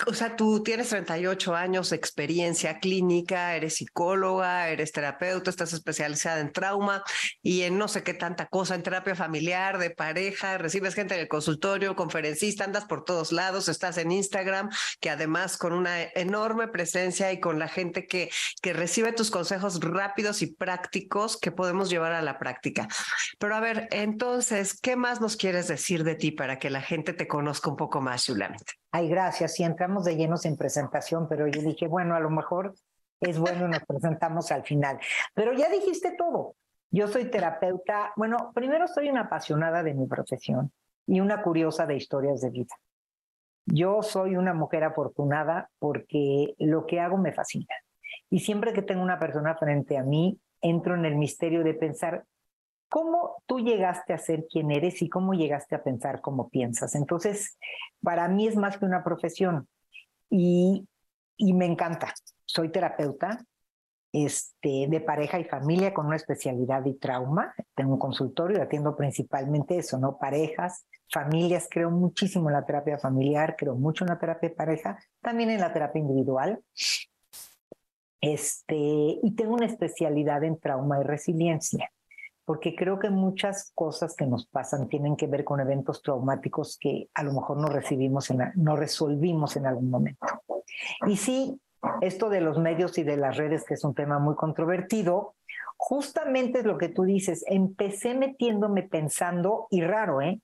o 0.08 0.14
sea, 0.14 0.36
tú 0.36 0.64
tienes 0.64 0.90
38 0.90 1.56
años 1.56 1.90
de 1.90 1.98
experiencia 1.98 2.80
clínica, 2.80 3.56
eres 3.56 3.76
psicóloga, 3.76 4.70
eres 4.70 4.94
terapeuta, 4.94 5.50
estás 5.50 5.74
especializada 5.74 6.40
en 6.40 6.54
trauma 6.54 7.04
y 7.42 7.64
en 7.64 7.78
no 7.78 7.88
sé 7.90 8.04
qué 8.04 8.14
tanta 8.14 8.48
cosa, 8.48 8.76
en 8.76 8.84
terapia 8.84 9.16
familiar, 9.16 9.78
de 9.78 9.90
pareja, 9.90 10.58
recibes 10.58 10.96
gente 10.96 11.16
en 11.16 11.22
el 11.22 11.28
consultorio, 11.28 11.98
conferencista, 11.98 12.64
andas 12.64 12.86
por 12.86 13.04
todos 13.04 13.34
lados, 13.34 13.68
estás 13.68 13.98
en 13.98 14.12
Instagram, 14.12 14.70
que 15.02 15.10
además 15.10 15.58
con 15.58 15.74
una 15.74 16.02
enorme 16.02 16.70
presencia 16.70 17.34
y 17.34 17.42
con 17.42 17.60
la 17.60 17.68
gente 17.68 18.08
que, 18.08 18.30
que 18.62 18.72
recibe 18.72 19.12
tus 19.12 19.30
consejos 19.30 19.82
rápidos 19.82 20.42
y 20.42 20.48
prácticos 20.48 21.38
que 21.38 21.52
podemos 21.52 21.90
llevar 21.90 22.14
a 22.14 22.22
la 22.22 22.40
práctica. 22.40 22.88
Pero 23.38 23.56
a 23.56 23.60
ver, 23.60 23.90
entonces, 23.92 24.80
¿qué 24.80 24.96
más 24.96 25.20
nos 25.20 25.36
quieres 25.36 25.68
decir 25.68 26.06
de 26.06 26.16
ti 26.16 26.32
para 26.32 26.58
que 26.58 26.70
la 26.70 26.82
gente 26.82 27.12
te 27.12 27.28
conozca 27.28 27.70
un 27.70 27.76
poco 27.76 28.00
más, 28.00 28.26
Yulamit? 28.28 28.79
Ay, 28.92 29.08
gracias. 29.08 29.54
Sí, 29.54 29.64
entramos 29.64 30.06
de 30.06 30.16
llenos 30.16 30.46
en 30.46 30.58
presentación, 30.58 31.28
pero 31.28 31.48
yo 31.48 31.62
dije, 31.62 31.88
bueno, 31.88 32.16
a 32.16 32.20
lo 32.20 32.30
mejor 32.30 32.74
es 33.20 33.38
bueno 33.38 33.68
y 33.68 33.70
nos 33.70 33.86
presentamos 33.86 34.52
al 34.52 34.64
final. 34.64 35.00
Pero 35.34 35.54
ya 35.54 35.70
dijiste 35.70 36.16
todo. 36.18 36.56
Yo 36.92 37.08
soy 37.08 37.30
terapeuta. 37.30 38.14
Bueno, 38.16 38.52
primero 38.56 38.88
soy 38.88 39.10
una 39.10 39.22
apasionada 39.22 39.84
de 39.84 39.94
mi 39.94 40.08
profesión 40.08 40.72
y 41.06 41.20
una 41.20 41.44
curiosa 41.44 41.86
de 41.86 41.96
historias 41.96 42.42
de 42.42 42.50
vida. 42.50 42.76
Yo 43.66 44.02
soy 44.02 44.36
una 44.36 44.54
mujer 44.54 44.84
afortunada 44.84 45.70
porque 45.78 46.56
lo 46.58 46.88
que 46.88 47.00
hago 47.00 47.18
me 47.18 47.32
fascina. 47.32 47.76
Y 48.32 48.40
siempre 48.40 48.74
que 48.74 48.82
tengo 48.82 49.04
una 49.04 49.20
persona 49.20 49.56
frente 49.56 49.98
a 49.98 50.04
mí, 50.04 50.40
entro 50.62 50.96
en 50.96 51.06
el 51.06 51.16
misterio 51.16 51.64
de 51.64 51.76
pensar 51.76 52.26
¿Cómo 52.90 53.44
tú 53.46 53.60
llegaste 53.60 54.14
a 54.14 54.18
ser 54.18 54.48
quien 54.48 54.72
eres 54.72 55.02
y 55.04 55.10
cómo 55.10 55.34
llegaste 55.34 55.76
a 55.76 55.84
pensar 55.84 56.22
como 56.22 56.50
piensas? 56.50 56.96
Entonces, 56.96 57.58
para 58.02 58.28
mí 58.28 58.48
es 58.48 58.56
más 58.56 58.78
que 58.78 58.86
una 58.86 59.04
profesión 59.04 59.68
y, 60.30 60.88
y 61.38 61.54
me 61.54 61.66
encanta. 61.68 62.14
Soy 62.46 62.72
terapeuta 62.72 63.46
este, 64.12 64.88
de 64.90 65.02
pareja 65.02 65.40
y 65.40 65.44
familia 65.44 65.94
con 65.94 66.08
una 66.08 66.16
especialidad 66.16 66.82
de 66.82 66.96
trauma. 66.96 67.54
Tengo 67.76 67.94
un 67.94 68.00
consultorio 68.00 68.58
y 68.58 68.62
atiendo 68.62 68.96
principalmente 68.96 69.78
eso, 69.78 70.00
¿no? 70.00 70.18
Parejas, 70.18 70.88
familias. 71.12 71.68
Creo 71.70 71.92
muchísimo 71.92 72.50
en 72.50 72.54
la 72.54 72.66
terapia 72.66 72.98
familiar, 72.98 73.56
creo 73.56 73.76
mucho 73.76 74.04
en 74.04 74.10
la 74.10 74.20
terapia 74.20 74.50
de 74.50 74.56
pareja, 74.56 74.98
también 75.22 75.52
en 75.52 75.60
la 75.60 75.72
terapia 75.72 76.00
individual. 76.00 76.60
Este, 78.20 78.76
y 78.76 79.36
tengo 79.36 79.54
una 79.54 79.68
especialidad 79.68 80.44
en 80.44 80.60
trauma 80.60 81.00
y 81.00 81.04
resiliencia 81.04 81.92
porque 82.50 82.76
creo 82.76 82.98
que 82.98 83.12
muchas 83.12 83.72
cosas 83.76 84.16
que 84.16 84.26
nos 84.26 84.48
pasan 84.48 84.90
tienen 84.90 85.16
que 85.16 85.28
ver 85.28 85.44
con 85.44 85.60
eventos 85.60 86.02
traumáticos 86.02 86.80
que 86.82 87.08
a 87.14 87.22
lo 87.22 87.32
mejor 87.32 87.58
no 87.58 87.68
recibimos, 87.68 88.32
en 88.32 88.40
no 88.56 88.76
resolvimos 88.76 89.56
en 89.56 89.68
algún 89.68 89.92
momento. 89.92 90.26
Y 91.06 91.18
sí, 91.18 91.62
esto 92.02 92.28
de 92.28 92.42
los 92.42 92.58
medios 92.58 92.98
y 92.98 93.04
de 93.04 93.18
las 93.18 93.38
redes, 93.38 93.66
que 93.66 93.76
es 93.76 93.84
un 93.84 93.94
tema 93.94 94.18
muy 94.18 94.34
controvertido, 94.34 95.36
justamente 95.78 96.62
es 96.62 96.66
lo 96.66 96.80
que 96.80 96.90
tú 96.90 97.04
dices, 97.04 97.46
empecé 97.46 98.16
metiéndome 98.16 98.82
pensando, 98.82 99.68
y 99.70 99.84
raro, 99.84 100.20
¿eh? 100.20 100.42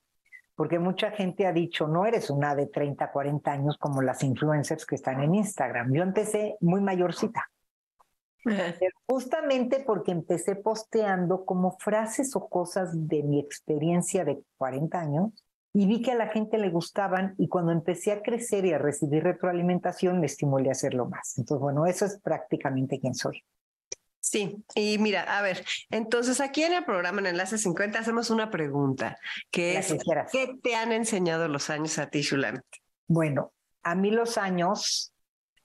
Porque 0.53 0.77
mucha 0.77 1.09
gente 1.09 1.47
ha 1.47 1.53
dicho, 1.53 1.87
no 1.87 2.05
eres 2.05 2.29
una 2.29 2.53
de 2.53 2.67
30, 2.67 3.11
40 3.11 3.51
años 3.51 3.77
como 3.79 4.03
las 4.03 4.21
influencers 4.21 4.85
que 4.85 4.93
están 4.93 5.23
en 5.23 5.33
Instagram. 5.33 5.91
Yo 5.91 6.03
empecé 6.03 6.55
muy 6.61 6.81
mayorcita. 6.81 7.49
Justamente 9.07 9.83
porque 9.85 10.11
empecé 10.11 10.55
posteando 10.55 11.45
como 11.45 11.77
frases 11.79 12.35
o 12.35 12.47
cosas 12.47 13.07
de 13.07 13.23
mi 13.23 13.39
experiencia 13.39 14.23
de 14.25 14.41
40 14.57 14.99
años 14.99 15.31
y 15.73 15.87
vi 15.87 16.01
que 16.01 16.11
a 16.11 16.15
la 16.15 16.27
gente 16.27 16.57
le 16.57 16.69
gustaban 16.69 17.35
y 17.37 17.49
cuando 17.49 17.73
empecé 17.73 18.13
a 18.13 18.21
crecer 18.21 18.65
y 18.65 18.71
a 18.71 18.77
recibir 18.77 19.23
retroalimentación 19.23 20.19
me 20.21 20.27
estimulé 20.27 20.69
a 20.69 20.71
hacerlo 20.71 21.05
más. 21.05 21.37
Entonces, 21.37 21.61
bueno, 21.61 21.85
eso 21.85 22.05
es 22.05 22.19
prácticamente 22.21 22.99
quien 22.99 23.13
soy. 23.13 23.43
Sí, 24.21 24.63
y 24.73 24.97
mira, 24.97 25.21
a 25.37 25.41
ver, 25.41 25.63
entonces 25.91 26.41
aquí 26.41 26.63
en 26.63 26.73
el 26.73 26.83
programa 26.83 27.19
en 27.19 27.27
Enlace 27.27 27.59
50 27.59 27.99
hacemos 27.99 28.31
una 28.31 28.49
pregunta, 28.49 29.19
que 29.51 29.77
es, 29.77 29.93
¿qué 30.31 30.57
te 30.63 30.75
han 30.75 30.91
enseñado 30.93 31.47
los 31.47 31.69
años 31.69 31.99
a 31.99 32.09
ti, 32.09 32.21
Shulam? 32.21 32.59
Bueno, 33.07 33.51
a 33.83 33.93
mí 33.93 34.09
los 34.09 34.39
años 34.39 35.13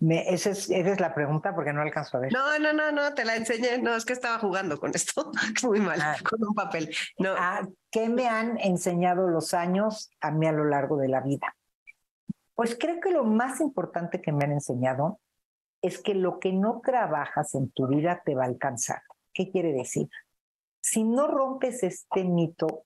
me, 0.00 0.32
esa, 0.32 0.50
es, 0.50 0.70
esa, 0.70 0.92
es, 0.92 1.00
la 1.00 1.14
pregunta 1.14 1.54
porque 1.54 1.72
no 1.72 1.82
alcanzo 1.82 2.16
a 2.16 2.20
ver. 2.20 2.32
No, 2.32 2.58
no, 2.58 2.72
no, 2.72 2.90
no, 2.90 3.14
te 3.14 3.24
la 3.24 3.36
enseñé. 3.36 3.78
No, 3.78 3.94
es 3.94 4.06
que 4.06 4.14
estaba 4.14 4.38
jugando 4.38 4.80
con 4.80 4.92
esto. 4.94 5.30
Muy 5.62 5.80
mal, 5.80 6.00
ah. 6.00 6.16
con 6.28 6.42
un 6.42 6.54
papel. 6.54 6.94
No. 7.18 7.34
Ah, 7.36 7.62
¿Qué 7.90 8.08
me 8.08 8.26
han 8.26 8.58
enseñado 8.58 9.28
los 9.28 9.52
años 9.52 10.10
a 10.20 10.30
mí 10.30 10.46
a 10.46 10.52
lo 10.52 10.64
largo 10.64 10.96
de 10.96 11.08
la 11.08 11.20
vida? 11.20 11.54
Pues 12.54 12.76
creo 12.78 12.98
que 13.00 13.10
lo 13.10 13.24
más 13.24 13.60
importante 13.60 14.20
que 14.20 14.32
me 14.32 14.44
han 14.44 14.52
enseñado 14.52 15.20
es 15.82 15.98
que 16.02 16.14
lo 16.14 16.40
que 16.40 16.52
no 16.52 16.80
trabajas 16.82 17.54
en 17.54 17.70
tu 17.70 17.86
vida 17.86 18.22
te 18.24 18.34
va 18.34 18.44
a 18.44 18.48
alcanzar. 18.48 19.02
¿Qué 19.32 19.50
quiere 19.50 19.72
decir? 19.72 20.08
Si 20.80 21.04
no 21.04 21.26
rompes 21.26 21.82
este 21.82 22.24
mito 22.24 22.84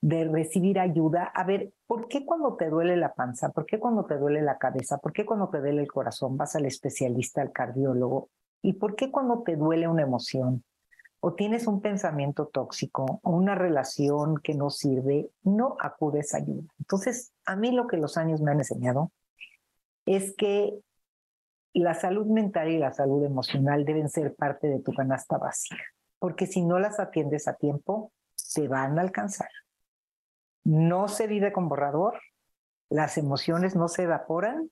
de 0.00 0.24
recibir 0.24 0.78
ayuda, 0.78 1.24
a 1.24 1.44
ver, 1.44 1.72
¿por 1.86 2.08
qué 2.08 2.24
cuando 2.24 2.54
te 2.54 2.68
duele 2.68 2.96
la 2.96 3.14
panza? 3.14 3.50
¿Por 3.50 3.66
qué 3.66 3.78
cuando 3.78 4.04
te 4.04 4.16
duele 4.16 4.42
la 4.42 4.58
cabeza? 4.58 4.98
¿Por 4.98 5.12
qué 5.12 5.26
cuando 5.26 5.48
te 5.48 5.58
duele 5.58 5.82
el 5.82 5.90
corazón 5.90 6.36
vas 6.36 6.54
al 6.54 6.66
especialista, 6.66 7.42
al 7.42 7.52
cardiólogo? 7.52 8.30
¿Y 8.62 8.74
por 8.74 8.94
qué 8.94 9.10
cuando 9.10 9.42
te 9.42 9.56
duele 9.56 9.88
una 9.88 10.02
emoción 10.02 10.64
o 11.20 11.34
tienes 11.34 11.66
un 11.66 11.80
pensamiento 11.80 12.46
tóxico 12.46 13.20
o 13.22 13.30
una 13.30 13.56
relación 13.56 14.38
que 14.38 14.54
no 14.54 14.70
sirve, 14.70 15.30
no 15.42 15.76
acudes 15.80 16.32
a 16.34 16.38
ayuda? 16.38 16.68
Entonces, 16.78 17.32
a 17.44 17.56
mí 17.56 17.72
lo 17.72 17.88
que 17.88 17.96
los 17.96 18.16
años 18.16 18.40
me 18.40 18.52
han 18.52 18.58
enseñado 18.58 19.10
es 20.06 20.34
que 20.36 20.78
la 21.74 21.94
salud 21.94 22.26
mental 22.26 22.70
y 22.70 22.78
la 22.78 22.92
salud 22.92 23.24
emocional 23.24 23.84
deben 23.84 24.08
ser 24.08 24.34
parte 24.34 24.68
de 24.68 24.78
tu 24.78 24.92
canasta 24.92 25.38
básica, 25.38 25.82
porque 26.18 26.46
si 26.46 26.64
no 26.64 26.78
las 26.78 27.00
atiendes 27.00 27.48
a 27.48 27.54
tiempo, 27.54 28.12
te 28.54 28.68
van 28.68 28.98
a 28.98 29.02
alcanzar 29.02 29.48
no 30.68 31.08
se 31.08 31.26
vive 31.26 31.50
con 31.50 31.66
borrador, 31.66 32.20
las 32.90 33.16
emociones 33.16 33.74
no 33.74 33.88
se 33.88 34.02
evaporan 34.02 34.70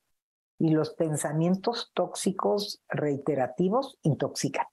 y 0.58 0.70
los 0.72 0.90
pensamientos 0.90 1.90
tóxicos 1.94 2.82
reiterativos 2.86 3.98
intoxican, 4.02 4.66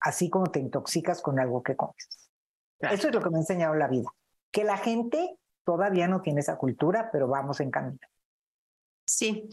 así 0.00 0.28
como 0.28 0.48
te 0.48 0.60
intoxicas 0.60 1.22
con 1.22 1.40
algo 1.40 1.62
que 1.62 1.76
comes. 1.76 2.28
Eso 2.78 3.08
es 3.08 3.14
lo 3.14 3.22
que 3.22 3.30
me 3.30 3.38
ha 3.38 3.40
enseñado 3.40 3.74
la 3.74 3.88
vida, 3.88 4.10
que 4.50 4.64
la 4.64 4.76
gente 4.76 5.38
todavía 5.64 6.08
no 6.08 6.20
tiene 6.20 6.40
esa 6.40 6.58
cultura, 6.58 7.08
pero 7.10 7.26
vamos 7.26 7.60
en 7.60 7.70
camino. 7.70 8.06
Sí, 9.06 9.48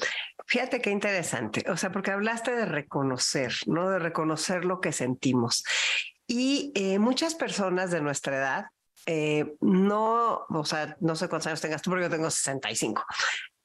fíjate 0.46 0.82
qué 0.82 0.92
interesante, 0.92 1.64
o 1.70 1.78
sea, 1.78 1.94
porque 1.94 2.12
hablaste 2.12 2.54
de 2.54 2.66
reconocer, 2.66 3.54
¿no? 3.66 3.90
De 3.90 4.00
reconocer 4.00 4.66
lo 4.66 4.82
que 4.82 4.92
sentimos. 4.92 5.64
Y 6.28 6.74
eh, 6.76 7.00
muchas 7.00 7.34
personas 7.36 7.92
de 7.92 8.02
nuestra 8.02 8.36
edad 8.36 8.66
eh, 9.06 9.56
no, 9.62 10.46
o 10.48 10.66
sea, 10.66 10.96
no 11.00 11.16
sé 11.16 11.28
cuántos 11.28 11.48
años 11.48 11.62
tengas 11.62 11.82
tú, 11.82 11.90
pero 11.90 12.04
yo 12.04 12.10
tengo 12.10 12.30
65. 12.30 13.04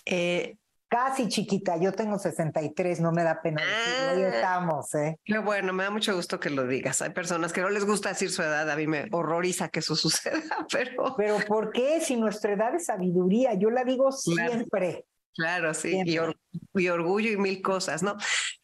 Eh, 0.05 0.57
Casi 0.89 1.27
chiquita, 1.27 1.77
yo 1.81 1.91
tengo 1.91 2.17
63, 2.17 3.01
no 3.01 3.11
me 3.11 3.25
da 3.25 3.43
pena 3.43 3.61
decirlo, 3.61 4.29
ah, 4.29 4.31
estamos, 4.37 4.95
¿eh? 4.95 5.19
Qué 5.25 5.39
bueno, 5.39 5.73
me 5.73 5.83
da 5.83 5.91
mucho 5.91 6.15
gusto 6.15 6.39
que 6.39 6.49
lo 6.49 6.65
digas. 6.65 7.03
Hay 7.03 7.11
personas 7.11 7.53
que 7.53 7.61
no 7.61 7.71
les 7.71 7.85
gusta 7.85 8.11
decir 8.11 8.31
su 8.31 8.41
edad, 8.43 8.71
a 8.71 8.77
mí 8.77 8.87
me 8.87 9.09
horroriza 9.11 9.69
que 9.69 9.81
eso 9.81 9.97
suceda, 9.97 10.65
pero... 10.71 11.17
Pero 11.17 11.39
¿por 11.49 11.73
qué? 11.73 12.01
Si 12.01 12.15
nuestra 12.15 12.53
edad 12.53 12.73
es 12.77 12.87
sabiduría, 12.87 13.55
yo 13.55 13.71
la 13.71 13.83
digo 13.83 14.13
siempre. 14.13 15.05
Claro, 15.35 15.75
sí, 15.75 16.01
Y, 16.05 16.89
orgullo 16.89 17.33
y 17.33 17.37
mil 17.37 17.61
cosas, 17.63 18.05
¿no? 18.05 18.17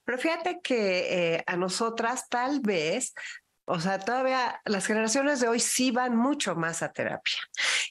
Pero 0.04 0.16
fíjate 0.16 0.60
que 0.62 1.34
eh, 1.34 1.44
a 1.46 1.56
nosotras 1.56 2.28
tal 2.28 2.60
vez 2.60 3.14
o 3.64 3.80
sea, 3.80 3.98
todavía 3.98 4.60
las 4.64 4.86
generaciones 4.86 5.40
de 5.40 5.48
hoy 5.48 5.60
sí 5.60 5.90
van 5.90 6.16
mucho 6.16 6.54
más 6.56 6.82
a 6.82 6.92
terapia. 6.92 7.38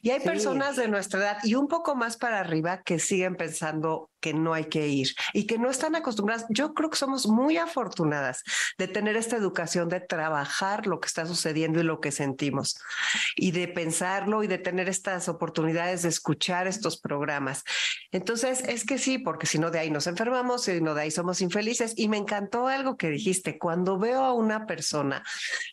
Y 0.02 0.12
hay 0.12 0.20
personas 0.20 0.76
de 0.76 0.88
nuestra 0.88 1.20
edad 1.20 1.38
y 1.44 1.56
un 1.56 1.68
poco 1.68 1.96
más 1.96 2.18
para 2.18 2.40
arriba 2.40 2.82
que 2.84 3.00
siguen 3.00 3.36
pensando 3.36 4.11
que 4.22 4.34
no 4.34 4.54
hay 4.54 4.66
que 4.66 4.88
ir 4.88 5.10
y 5.34 5.46
que 5.46 5.58
no 5.58 5.70
están 5.70 5.96
acostumbradas. 5.96 6.46
Yo 6.50 6.74
creo 6.74 6.90
que 6.90 6.98
somos 6.98 7.28
muy 7.28 7.58
afortunadas 7.58 8.44
de 8.78 8.88
tener 8.88 9.18
esta 9.18 9.36
educación 9.36 9.90
de 9.90 10.00
trabajar 10.00 10.88
lo 10.88 11.00
que 11.00 11.08
está 11.08 11.26
sucediendo 11.26 11.80
y 11.80 11.84
lo 11.84 12.00
que 12.00 12.12
sentimos 12.12 12.80
y 13.36 13.52
de 13.52 13.68
pensarlo 13.68 14.44
y 14.44 14.48
de 14.48 14.58
tener 14.58 14.88
estas 14.88 15.28
oportunidades 15.28 16.04
de 16.04 16.10
escuchar 16.10 16.68
estos 16.68 17.00
programas. 17.00 17.64
Entonces, 18.12 18.64
es 18.68 18.86
que 18.86 18.98
sí, 18.98 19.18
porque 19.18 19.48
si 19.48 19.60
no 19.60 19.72
de 19.72 19.80
ahí 19.80 19.90
nos 19.90 20.08
enfermamos, 20.08 20.64
si 20.64 20.80
no 20.82 20.94
de 20.94 21.02
ahí 21.02 21.12
somos 21.12 21.42
infelices. 21.42 21.94
Y 21.98 22.08
me 22.08 22.18
encantó 22.18 22.68
algo 22.68 22.98
que 22.98 23.10
dijiste, 23.10 23.58
cuando 23.58 23.98
veo 23.98 24.24
a 24.24 24.34
una 24.34 24.66
persona 24.66 25.24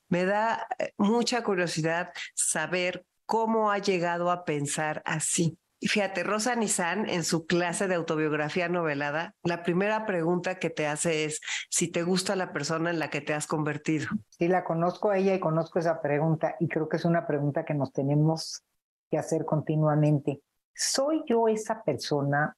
me 0.09 0.25
da 0.25 0.67
eh, 0.79 0.93
mucha 0.97 1.43
curiosidad 1.43 2.11
saber 2.35 3.05
cómo 3.27 3.71
ha 3.71 3.79
llegado 3.79 4.31
a 4.31 4.45
pensar 4.45 5.03
así. 5.05 5.59
Y 5.81 5.89
fíjate, 5.89 6.25
Rosa 6.25 6.57
Nizan, 6.57 7.09
en 7.09 7.23
su 7.23 7.47
clase 7.47 7.87
de 7.87 7.95
autobiografía 7.95 8.69
novelada, 8.69 9.35
la 9.45 9.63
primera 9.63 10.07
pregunta 10.07 10.59
que 10.59 10.71
te 10.71 10.89
hace 10.89 11.25
es 11.25 11.41
si 11.71 11.89
te 11.89 12.03
gusta 12.03 12.35
la 12.35 12.53
persona 12.53 12.91
en 12.91 12.99
la 12.99 13.11
que 13.11 13.21
te 13.21 13.33
has 13.33 13.47
convertido. 13.47 14.09
Sí, 14.31 14.49
la 14.49 14.65
conozco 14.65 15.11
a 15.11 15.19
ella 15.19 15.35
y 15.35 15.41
conozco 15.41 15.79
esa 15.79 16.01
pregunta 16.01 16.57
y 16.59 16.69
creo 16.69 16.89
que 16.89 16.97
es 16.97 17.05
una 17.05 17.27
pregunta 17.27 17.65
que 17.65 17.75
nos 17.75 17.93
tenemos 17.93 18.65
que 19.09 19.19
hacer 19.19 19.45
continuamente. 19.45 20.43
¿Soy 20.75 21.23
yo 21.27 21.47
esa 21.47 21.83
persona 21.85 22.57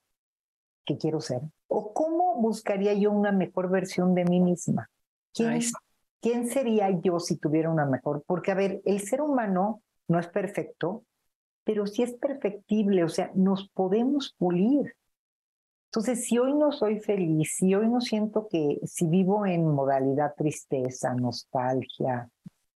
que 0.87 0.97
quiero 0.97 1.21
ser? 1.21 1.41
¿O 1.69 1.93
cómo 1.93 2.41
buscaría 2.41 2.95
yo 2.95 3.11
una 3.13 3.33
mejor 3.33 3.71
versión 3.71 4.15
de 4.15 4.25
mí 4.25 4.41
misma? 4.41 4.89
¿Quién, 5.35 5.61
¿Quién 6.21 6.49
sería 6.49 6.91
yo 7.03 7.21
si 7.21 7.37
tuviera 7.37 7.71
una 7.71 7.85
mejor? 7.85 8.25
Porque, 8.27 8.51
a 8.51 8.55
ver, 8.55 8.81
el 8.85 9.01
ser 9.01 9.21
humano 9.21 9.83
no 10.09 10.19
es 10.19 10.27
perfecto, 10.27 11.05
pero 11.65 11.87
sí 11.87 12.03
es 12.03 12.15
perfectible, 12.15 13.05
o 13.05 13.09
sea, 13.09 13.31
nos 13.35 13.69
podemos 13.69 14.35
pulir. 14.39 14.95
Entonces, 15.87 16.25
si 16.25 16.39
hoy 16.39 16.55
no 16.55 16.71
soy 16.71 17.01
feliz, 17.01 17.57
si 17.57 17.75
hoy 17.75 17.89
no 17.89 18.01
siento 18.01 18.47
que, 18.49 18.81
si 18.85 19.07
vivo 19.07 19.45
en 19.45 19.67
modalidad 19.67 20.35
tristeza, 20.37 21.15
nostalgia, 21.15 22.29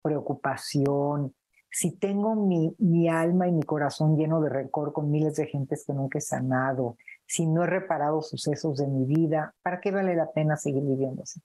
preocupación, 0.03 1.35
si 1.71 1.93
tengo 1.93 2.35
mi, 2.35 2.75
mi 2.79 3.09
alma 3.09 3.49
y 3.49 3.53
mi 3.53 3.62
corazón 3.62 4.17
lleno 4.17 4.41
de 4.41 4.49
rencor 4.49 4.93
con 4.93 5.11
miles 5.11 5.37
de 5.37 5.47
gentes 5.47 5.85
que 5.87 5.93
nunca 5.93 6.19
he 6.19 6.21
sanado, 6.21 6.97
si 7.26 7.47
no 7.47 7.64
he 7.64 7.67
reparado 7.67 8.21
sucesos 8.23 8.79
de 8.79 8.87
mi 8.87 9.05
vida, 9.05 9.55
¿para 9.62 9.81
qué 9.81 9.91
vale 9.91 10.14
la 10.14 10.31
pena 10.31 10.57
seguir 10.57 10.85
viviendo 10.85 11.23
así? 11.23 11.41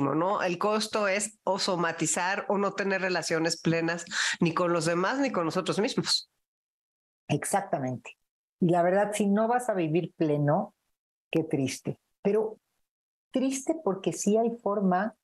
¿No? 0.00 0.42
El 0.42 0.58
costo 0.58 1.08
es 1.08 1.38
o 1.44 1.58
somatizar 1.58 2.46
o 2.48 2.58
no 2.58 2.72
tener 2.72 3.00
relaciones 3.00 3.60
plenas 3.60 4.04
ni 4.40 4.54
con 4.54 4.72
los 4.72 4.84
demás 4.84 5.18
ni 5.18 5.30
con 5.30 5.44
nosotros 5.44 5.78
mismos. 5.78 6.30
Exactamente. 7.28 8.16
Y 8.60 8.70
la 8.70 8.82
verdad, 8.82 9.12
si 9.12 9.26
no 9.26 9.48
vas 9.48 9.68
a 9.68 9.74
vivir 9.74 10.12
pleno, 10.16 10.74
qué 11.30 11.44
triste. 11.44 11.98
Pero 12.22 12.58
triste 13.30 13.76
porque 13.84 14.12
sí 14.12 14.36
hay 14.36 14.50
forma. 14.62 15.14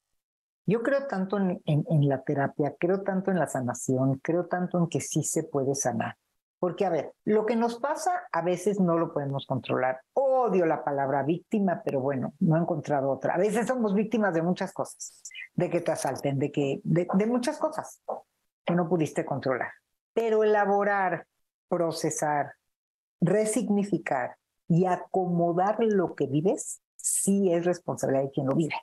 Yo 0.66 0.82
creo 0.82 1.06
tanto 1.06 1.38
en, 1.38 1.60
en, 1.64 2.08
la 2.08 2.22
terapia, 2.22 2.74
creo 2.78 3.02
tanto 3.02 3.30
en 3.30 3.38
la 3.38 3.48
sanación, 3.48 4.18
creo 4.18 4.46
tanto 4.46 4.78
en 4.78 4.88
que 4.88 5.00
sí 5.00 5.24
se 5.24 5.44
puede 5.44 5.74
sanar. 5.74 6.16
Porque, 6.58 6.84
a 6.86 6.90
ver, 6.90 7.12
lo 7.24 7.46
que 7.46 7.56
nos 7.56 7.80
pasa 7.80 8.12
a 8.30 8.42
veces 8.42 8.78
no 8.78 8.96
lo 8.96 9.12
podemos 9.12 9.46
controlar. 9.46 10.00
Odio 10.42 10.66
la 10.66 10.82
palabra 10.82 11.22
víctima, 11.22 11.82
pero 11.84 12.00
bueno, 12.00 12.34
no 12.40 12.56
he 12.56 12.60
encontrado 12.60 13.10
otra. 13.10 13.34
A 13.34 13.38
veces 13.38 13.66
somos 13.66 13.94
víctimas 13.94 14.34
de 14.34 14.42
muchas 14.42 14.72
cosas, 14.72 15.22
de 15.54 15.70
que 15.70 15.80
te 15.80 15.92
asalten, 15.92 16.38
de 16.38 16.50
que, 16.50 16.80
de, 16.82 17.06
de 17.14 17.26
muchas 17.26 17.58
cosas 17.58 18.02
que 18.64 18.74
no 18.74 18.88
pudiste 18.88 19.24
controlar. 19.24 19.70
Pero 20.12 20.42
elaborar, 20.42 21.26
procesar, 21.68 22.54
resignificar 23.20 24.36
y 24.68 24.86
acomodar 24.86 25.76
lo 25.78 26.14
que 26.14 26.26
vives, 26.26 26.80
sí 26.96 27.52
es 27.52 27.64
responsabilidad 27.64 28.24
de 28.24 28.30
quien 28.30 28.46
lo 28.46 28.54
vive. 28.54 28.74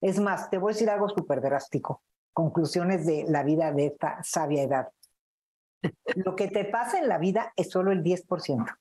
Es 0.00 0.18
más, 0.18 0.50
te 0.50 0.58
voy 0.58 0.72
a 0.72 0.74
decir 0.74 0.88
algo 0.88 1.08
súper 1.08 1.40
drástico. 1.40 2.02
Conclusiones 2.32 3.06
de 3.06 3.24
la 3.28 3.42
vida 3.42 3.70
de 3.72 3.86
esta 3.86 4.18
sabia 4.22 4.62
edad. 4.62 4.88
Lo 6.16 6.36
que 6.36 6.48
te 6.48 6.64
pasa 6.64 6.98
en 6.98 7.08
la 7.08 7.18
vida 7.18 7.52
es 7.56 7.70
solo 7.70 7.92
el 7.92 8.02
10%. 8.02 8.78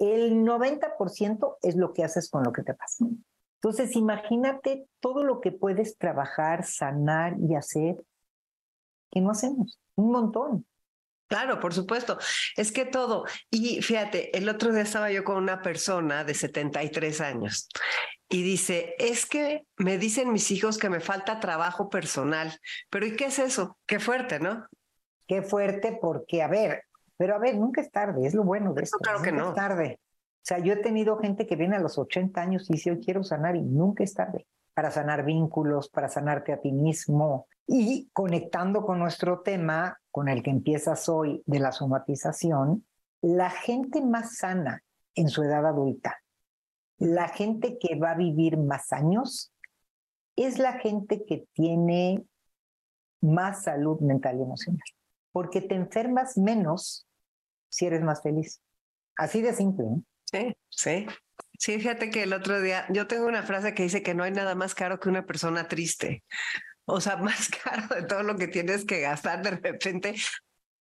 El 0.00 0.42
90% 0.44 1.58
es 1.62 1.76
lo 1.76 1.92
que 1.92 2.02
haces 2.02 2.28
con 2.28 2.42
lo 2.42 2.52
que 2.52 2.62
te 2.62 2.74
pasa. 2.74 3.04
Entonces, 3.62 3.94
imagínate 3.94 4.86
todo 4.98 5.22
lo 5.22 5.40
que 5.40 5.52
puedes 5.52 5.98
trabajar, 5.98 6.64
sanar 6.64 7.36
y 7.38 7.54
hacer 7.54 8.02
que 9.10 9.20
no 9.20 9.30
hacemos. 9.30 9.78
Un 9.96 10.10
montón. 10.10 10.66
Claro, 11.28 11.60
por 11.60 11.74
supuesto. 11.74 12.18
Es 12.56 12.72
que 12.72 12.86
todo. 12.86 13.24
Y 13.50 13.82
fíjate, 13.82 14.36
el 14.36 14.48
otro 14.48 14.72
día 14.72 14.82
estaba 14.82 15.12
yo 15.12 15.22
con 15.22 15.36
una 15.36 15.62
persona 15.62 16.24
de 16.24 16.34
73 16.34 17.20
años 17.20 17.68
y 18.28 18.42
dice, 18.42 18.94
es 18.98 19.26
que 19.26 19.66
me 19.76 19.98
dicen 19.98 20.32
mis 20.32 20.50
hijos 20.50 20.78
que 20.78 20.88
me 20.88 21.00
falta 21.00 21.38
trabajo 21.38 21.90
personal. 21.90 22.58
Pero 22.88 23.06
¿y 23.06 23.16
qué 23.16 23.26
es 23.26 23.38
eso? 23.38 23.78
Qué 23.86 24.00
fuerte, 24.00 24.40
¿no? 24.40 24.66
Qué 25.26 25.42
fuerte 25.42 25.98
porque, 26.00 26.42
a 26.42 26.48
ver, 26.48 26.84
pero 27.20 27.34
a 27.34 27.38
ver, 27.38 27.58
nunca 27.58 27.82
es 27.82 27.90
tarde, 27.90 28.26
es 28.26 28.32
lo 28.32 28.44
bueno 28.44 28.72
de 28.72 28.82
esto. 28.82 28.96
claro 28.96 29.20
que 29.20 29.30
no. 29.30 29.50
es 29.50 29.54
tarde. 29.54 30.00
O 30.00 30.40
sea, 30.40 30.58
yo 30.58 30.72
he 30.72 30.76
tenido 30.76 31.18
gente 31.18 31.46
que 31.46 31.54
viene 31.54 31.76
a 31.76 31.78
los 31.78 31.98
80 31.98 32.40
años 32.40 32.70
y 32.70 32.72
dice, 32.72 32.92
hoy 32.92 32.98
quiero 32.98 33.22
sanar 33.22 33.56
y 33.56 33.60
nunca 33.60 34.02
es 34.02 34.14
tarde 34.14 34.46
para 34.72 34.90
sanar 34.90 35.22
vínculos, 35.22 35.90
para 35.90 36.08
sanarte 36.08 36.54
a 36.54 36.62
ti 36.62 36.72
mismo. 36.72 37.46
Y 37.66 38.08
conectando 38.14 38.86
con 38.86 38.98
nuestro 38.98 39.40
tema, 39.40 40.00
con 40.10 40.30
el 40.30 40.42
que 40.42 40.48
empiezas 40.48 41.10
hoy 41.10 41.42
de 41.44 41.58
la 41.58 41.72
somatización, 41.72 42.86
la 43.20 43.50
gente 43.50 44.00
más 44.00 44.38
sana 44.38 44.82
en 45.14 45.28
su 45.28 45.42
edad 45.42 45.66
adulta, 45.66 46.22
la 46.96 47.28
gente 47.28 47.76
que 47.78 47.96
va 47.96 48.12
a 48.12 48.16
vivir 48.16 48.56
más 48.56 48.94
años, 48.94 49.52
es 50.36 50.58
la 50.58 50.72
gente 50.78 51.26
que 51.26 51.46
tiene 51.52 52.24
más 53.20 53.64
salud 53.64 54.00
mental 54.00 54.38
y 54.38 54.42
emocional, 54.42 54.80
porque 55.32 55.60
te 55.60 55.74
enfermas 55.74 56.38
menos 56.38 57.06
si 57.70 57.86
eres 57.86 58.02
más 58.02 58.22
feliz. 58.22 58.60
Así 59.16 59.40
de 59.40 59.54
simple. 59.54 59.86
Sí, 60.24 60.54
sí. 60.68 61.06
Sí, 61.58 61.78
fíjate 61.78 62.10
que 62.10 62.22
el 62.22 62.32
otro 62.32 62.60
día, 62.60 62.86
yo 62.90 63.06
tengo 63.06 63.26
una 63.26 63.42
frase 63.42 63.74
que 63.74 63.82
dice 63.82 64.02
que 64.02 64.14
no 64.14 64.24
hay 64.24 64.30
nada 64.32 64.54
más 64.54 64.74
caro 64.74 65.00
que 65.00 65.08
una 65.08 65.26
persona 65.26 65.68
triste. 65.68 66.24
O 66.84 67.00
sea, 67.00 67.16
más 67.18 67.48
caro 67.48 67.94
de 67.94 68.02
todo 68.02 68.22
lo 68.22 68.36
que 68.36 68.48
tienes 68.48 68.84
que 68.84 69.00
gastar 69.00 69.42
de 69.42 69.50
repente 69.50 70.14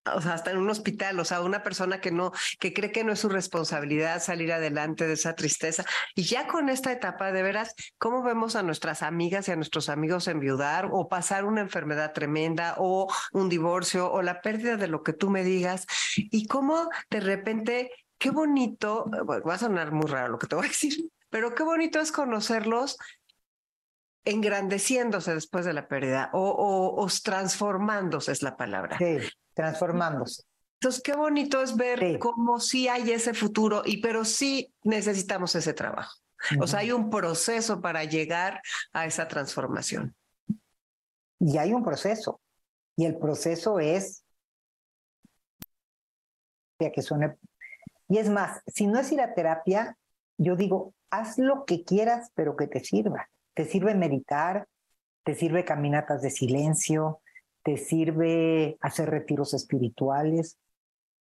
o 0.05 0.21
sea, 0.21 0.33
hasta 0.33 0.51
en 0.51 0.57
un 0.57 0.69
hospital, 0.69 1.19
o 1.19 1.25
sea, 1.25 1.41
una 1.41 1.63
persona 1.63 2.01
que 2.01 2.11
no, 2.11 2.31
que 2.59 2.73
cree 2.73 2.91
que 2.91 3.03
no 3.03 3.13
es 3.13 3.19
su 3.19 3.29
responsabilidad 3.29 4.21
salir 4.21 4.51
adelante 4.51 5.07
de 5.07 5.13
esa 5.13 5.35
tristeza. 5.35 5.85
Y 6.15 6.23
ya 6.23 6.47
con 6.47 6.69
esta 6.69 6.91
etapa, 6.91 7.31
de 7.31 7.43
veras, 7.43 7.75
¿cómo 7.97 8.23
vemos 8.23 8.55
a 8.55 8.63
nuestras 8.63 9.03
amigas 9.03 9.47
y 9.47 9.51
a 9.51 9.55
nuestros 9.55 9.89
amigos 9.89 10.27
enviudar 10.27 10.89
o 10.91 11.07
pasar 11.07 11.45
una 11.45 11.61
enfermedad 11.61 12.13
tremenda 12.13 12.75
o 12.77 13.11
un 13.33 13.49
divorcio 13.49 14.11
o 14.11 14.21
la 14.21 14.41
pérdida 14.41 14.77
de 14.77 14.87
lo 14.87 15.03
que 15.03 15.13
tú 15.13 15.29
me 15.29 15.43
digas? 15.43 15.85
Y 16.15 16.47
cómo 16.47 16.89
de 17.09 17.19
repente 17.19 17.91
qué 18.19 18.31
bonito, 18.31 19.09
va 19.27 19.53
a 19.53 19.57
sonar 19.57 19.91
muy 19.91 20.07
raro 20.07 20.27
lo 20.27 20.37
que 20.37 20.45
te 20.45 20.55
voy 20.55 20.65
a 20.65 20.69
decir, 20.69 21.09
pero 21.29 21.55
qué 21.55 21.63
bonito 21.63 21.99
es 21.99 22.11
conocerlos 22.11 22.97
engrandeciéndose 24.25 25.33
después 25.33 25.65
de 25.65 25.73
la 25.73 25.87
pérdida 25.87 26.29
o, 26.33 27.07
transformándose 27.23 28.31
es 28.31 28.43
la 28.43 28.57
palabra. 28.57 28.97
Sí, 28.97 29.17
transformándose. 29.59 30.43
Entonces, 30.75 31.03
qué 31.03 31.13
bonito 31.13 31.61
es 31.61 31.75
ver 31.75 32.17
cómo 32.17 32.61
sí 32.61 32.87
hay 32.87 33.11
ese 33.11 33.33
futuro, 33.33 33.81
y 33.83 33.97
pero 33.97 34.23
sí 34.23 34.73
necesitamos 34.83 35.53
ese 35.55 35.73
trabajo. 35.73 36.15
O 36.61 36.67
sea, 36.67 36.79
hay 36.79 36.93
un 36.93 37.09
proceso 37.09 37.81
para 37.81 38.05
llegar 38.05 38.61
a 38.93 39.05
esa 39.05 39.27
transformación. 39.27 40.15
Y 41.41 41.57
hay 41.57 41.73
un 41.73 41.83
proceso. 41.83 42.39
Y 42.95 43.03
el 43.03 43.17
proceso 43.17 43.81
es, 43.81 44.23
ya 46.79 46.89
que 46.93 47.01
suene 47.01 47.35
y 48.07 48.17
es 48.17 48.29
más, 48.29 48.61
si 48.65 48.87
no 48.87 48.97
es 48.99 49.11
ir 49.11 49.19
a 49.19 49.33
terapia, 49.33 49.97
yo 50.37 50.55
digo, 50.55 50.93
haz 51.11 51.37
lo 51.37 51.65
que 51.65 51.83
quieras, 51.83 52.31
pero 52.33 52.55
que 52.55 52.67
te 52.67 52.79
sirva. 52.79 53.29
Te 53.53 53.65
sirve 53.65 53.93
meditar, 53.93 54.67
te 55.23 55.35
sirve 55.35 55.65
caminatas 55.65 56.21
de 56.21 56.31
silencio, 56.31 57.21
te 57.63 57.77
sirve 57.77 58.77
hacer 58.81 59.09
retiros 59.09 59.53
espirituales, 59.53 60.57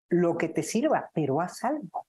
lo 0.09 0.37
que 0.37 0.49
te 0.49 0.63
sirva, 0.63 1.09
pero 1.13 1.41
haz 1.41 1.63
algo. 1.63 2.05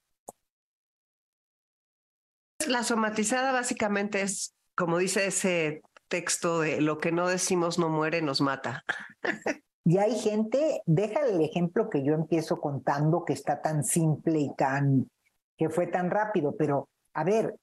La 2.67 2.83
somatizada 2.83 3.51
básicamente 3.51 4.21
es, 4.21 4.53
como 4.75 4.97
dice 4.97 5.27
ese 5.27 5.81
texto 6.07 6.61
de 6.61 6.81
lo 6.81 6.97
que 6.97 7.11
no 7.11 7.27
decimos 7.27 7.79
no 7.79 7.89
muere, 7.89 8.21
nos 8.21 8.41
mata. 8.41 8.83
Y 9.85 9.97
hay 9.97 10.19
gente, 10.19 10.83
deja 10.85 11.25
el 11.25 11.41
ejemplo 11.41 11.89
que 11.89 12.03
yo 12.03 12.13
empiezo 12.13 12.61
contando, 12.61 13.25
que 13.25 13.33
está 13.33 13.59
tan 13.59 13.83
simple 13.83 14.39
y 14.39 14.53
tan, 14.53 15.09
que 15.57 15.69
fue 15.69 15.87
tan 15.87 16.11
rápido, 16.11 16.55
pero 16.55 16.89
a 17.13 17.23
ver, 17.23 17.55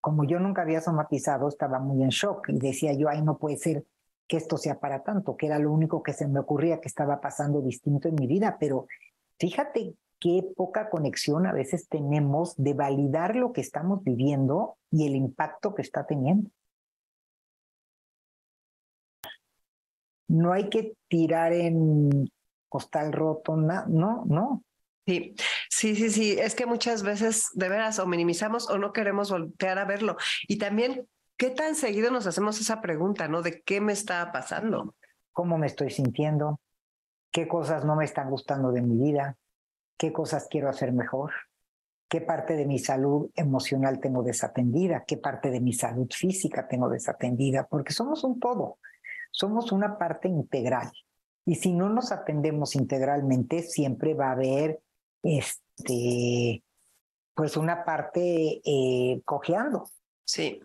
como 0.00 0.24
yo 0.24 0.38
nunca 0.38 0.62
había 0.62 0.80
somatizado, 0.80 1.48
estaba 1.48 1.80
muy 1.80 2.04
en 2.04 2.10
shock 2.10 2.50
y 2.50 2.58
decía 2.60 2.92
yo, 2.92 3.08
ay, 3.08 3.22
no 3.22 3.38
puede 3.38 3.56
ser 3.56 3.84
que 4.28 4.36
esto 4.36 4.56
sea 4.58 4.78
para 4.78 5.02
tanto, 5.02 5.36
que 5.36 5.46
era 5.46 5.58
lo 5.58 5.72
único 5.72 6.02
que 6.02 6.12
se 6.12 6.28
me 6.28 6.40
ocurría 6.40 6.80
que 6.80 6.88
estaba 6.88 7.20
pasando 7.20 7.62
distinto 7.62 8.08
en 8.08 8.14
mi 8.14 8.26
vida, 8.26 8.58
pero 8.60 8.86
fíjate 9.38 9.94
qué 10.20 10.44
poca 10.56 10.90
conexión 10.90 11.46
a 11.46 11.52
veces 11.52 11.88
tenemos 11.88 12.54
de 12.56 12.74
validar 12.74 13.36
lo 13.36 13.52
que 13.52 13.60
estamos 13.60 14.04
viviendo 14.04 14.76
y 14.90 15.06
el 15.06 15.16
impacto 15.16 15.74
que 15.74 15.82
está 15.82 16.06
teniendo. 16.06 16.50
no 20.28 20.52
hay 20.52 20.68
que 20.68 20.94
tirar 21.08 21.52
en 21.52 22.30
costal 22.68 23.12
roto, 23.12 23.56
no, 23.56 23.86
no. 24.26 24.62
Sí, 25.06 25.34
sí, 25.70 25.96
sí, 25.96 26.10
sí. 26.10 26.32
Es 26.38 26.54
que 26.54 26.66
muchas 26.66 27.02
veces 27.02 27.48
de 27.54 27.68
veras 27.70 27.98
o 27.98 28.06
minimizamos 28.06 28.68
o 28.68 28.76
no 28.76 28.92
queremos 28.92 29.30
voltear 29.30 29.78
a 29.78 29.86
verlo. 29.86 30.16
Y 30.46 30.58
también, 30.58 31.08
¿qué 31.38 31.50
tan 31.50 31.74
seguido 31.74 32.10
nos 32.10 32.26
hacemos 32.26 32.60
esa 32.60 32.82
pregunta, 32.82 33.28
no? 33.28 33.40
De 33.40 33.62
qué 33.62 33.80
me 33.80 33.94
está 33.94 34.30
pasando. 34.32 34.94
¿Cómo 35.32 35.56
me 35.56 35.66
estoy 35.66 35.90
sintiendo? 35.90 36.60
¿Qué 37.30 37.48
cosas 37.48 37.84
no 37.86 37.96
me 37.96 38.04
están 38.04 38.28
gustando 38.28 38.70
de 38.72 38.82
mi 38.82 38.98
vida? 38.98 39.38
¿Qué 39.96 40.12
cosas 40.12 40.48
quiero 40.50 40.68
hacer 40.68 40.92
mejor? 40.92 41.32
¿Qué 42.08 42.20
parte 42.20 42.56
de 42.56 42.66
mi 42.66 42.78
salud 42.78 43.30
emocional 43.34 44.00
tengo 44.00 44.22
desatendida? 44.22 45.04
¿Qué 45.06 45.16
parte 45.16 45.50
de 45.50 45.60
mi 45.60 45.72
salud 45.72 46.08
física 46.10 46.68
tengo 46.68 46.90
desatendida? 46.90 47.66
Porque 47.66 47.94
somos 47.94 48.24
un 48.24 48.38
todo 48.38 48.78
somos 49.30 49.72
una 49.72 49.98
parte 49.98 50.28
integral. 50.28 50.90
Y 51.44 51.54
si 51.54 51.72
no 51.72 51.88
nos 51.88 52.12
atendemos 52.12 52.74
integralmente, 52.74 53.62
siempre 53.62 54.14
va 54.14 54.28
a 54.28 54.32
haber 54.32 54.80
este, 55.22 56.62
pues 57.34 57.56
una 57.56 57.84
parte 57.84 58.60
eh, 58.64 59.22
cojeando. 59.24 59.88
Sí, 60.24 60.60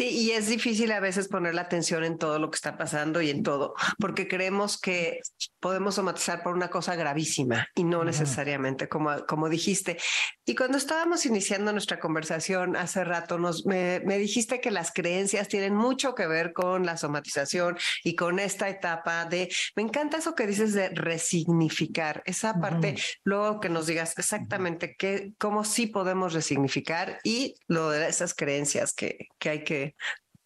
sí, 0.00 0.08
y 0.08 0.30
es 0.30 0.48
difícil 0.48 0.92
a 0.92 1.00
veces 1.00 1.28
poner 1.28 1.54
la 1.54 1.62
atención 1.62 2.04
en 2.04 2.16
todo 2.16 2.38
lo 2.38 2.50
que 2.50 2.56
está 2.56 2.78
pasando 2.78 3.20
y 3.20 3.28
en 3.28 3.42
todo, 3.42 3.74
porque 3.98 4.28
creemos 4.28 4.80
que 4.80 5.20
podemos 5.60 5.96
somatizar 5.96 6.42
por 6.42 6.54
una 6.54 6.70
cosa 6.70 6.96
gravísima 6.96 7.68
y 7.74 7.84
no 7.84 8.02
necesariamente, 8.02 8.88
como, 8.88 9.26
como 9.26 9.48
dijiste. 9.48 9.98
Y 10.46 10.54
cuando 10.54 10.78
estábamos 10.78 11.26
iniciando 11.26 11.72
nuestra 11.72 12.00
conversación 12.00 12.76
hace 12.76 13.04
rato, 13.04 13.38
nos, 13.38 13.66
me, 13.66 14.00
dijiste 14.00 14.60
que 14.60 14.70
las 14.70 14.90
creencias 14.90 15.48
tienen 15.48 15.74
mucho 15.74 16.14
que 16.14 16.26
ver 16.26 16.52
con 16.52 16.86
la 16.86 16.96
somatización 16.96 17.76
y 18.02 18.16
con 18.16 18.38
esta 18.38 18.68
etapa 18.68 19.26
de, 19.26 19.48
me 19.76 19.82
encanta 19.82 20.16
eso 20.16 20.34
que 20.34 20.46
dices 20.46 20.72
de 20.72 20.88
resignificar, 20.88 22.22
esa 22.24 22.54
parte, 22.54 22.96
luego 23.22 23.60
que 23.60 23.68
nos 23.68 23.86
digas 23.86 24.14
exactamente 24.16 24.96
qué, 24.98 25.32
cómo 25.38 25.64
sí 25.64 25.86
podemos 25.86 26.32
resignificar 26.32 27.18
y 27.22 27.54
lo 27.68 27.90
de 27.90 28.08
esas 28.08 28.34
creencias 28.34 28.94
que, 28.94 29.28
hay 29.44 29.64
que 29.64 29.89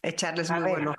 echarles 0.03 0.51
muy 0.51 0.71
bueno. 0.71 0.95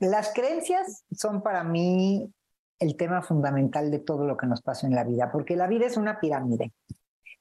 Las 0.00 0.32
creencias 0.34 1.04
son 1.12 1.42
para 1.42 1.64
mí 1.64 2.32
el 2.78 2.96
tema 2.96 3.22
fundamental 3.22 3.90
de 3.90 4.00
todo 4.00 4.26
lo 4.26 4.36
que 4.36 4.46
nos 4.46 4.60
pasa 4.62 4.86
en 4.86 4.94
la 4.94 5.04
vida, 5.04 5.30
porque 5.32 5.56
la 5.56 5.66
vida 5.66 5.86
es 5.86 5.96
una 5.96 6.20
pirámide. 6.20 6.72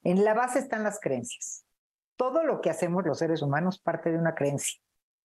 En 0.03 0.23
la 0.23 0.33
base 0.33 0.59
están 0.59 0.83
las 0.83 0.99
creencias. 0.99 1.65
Todo 2.15 2.43
lo 2.43 2.61
que 2.61 2.69
hacemos 2.69 3.05
los 3.05 3.19
seres 3.19 3.41
humanos 3.41 3.79
parte 3.79 4.11
de 4.11 4.17
una 4.17 4.35
creencia. 4.35 4.79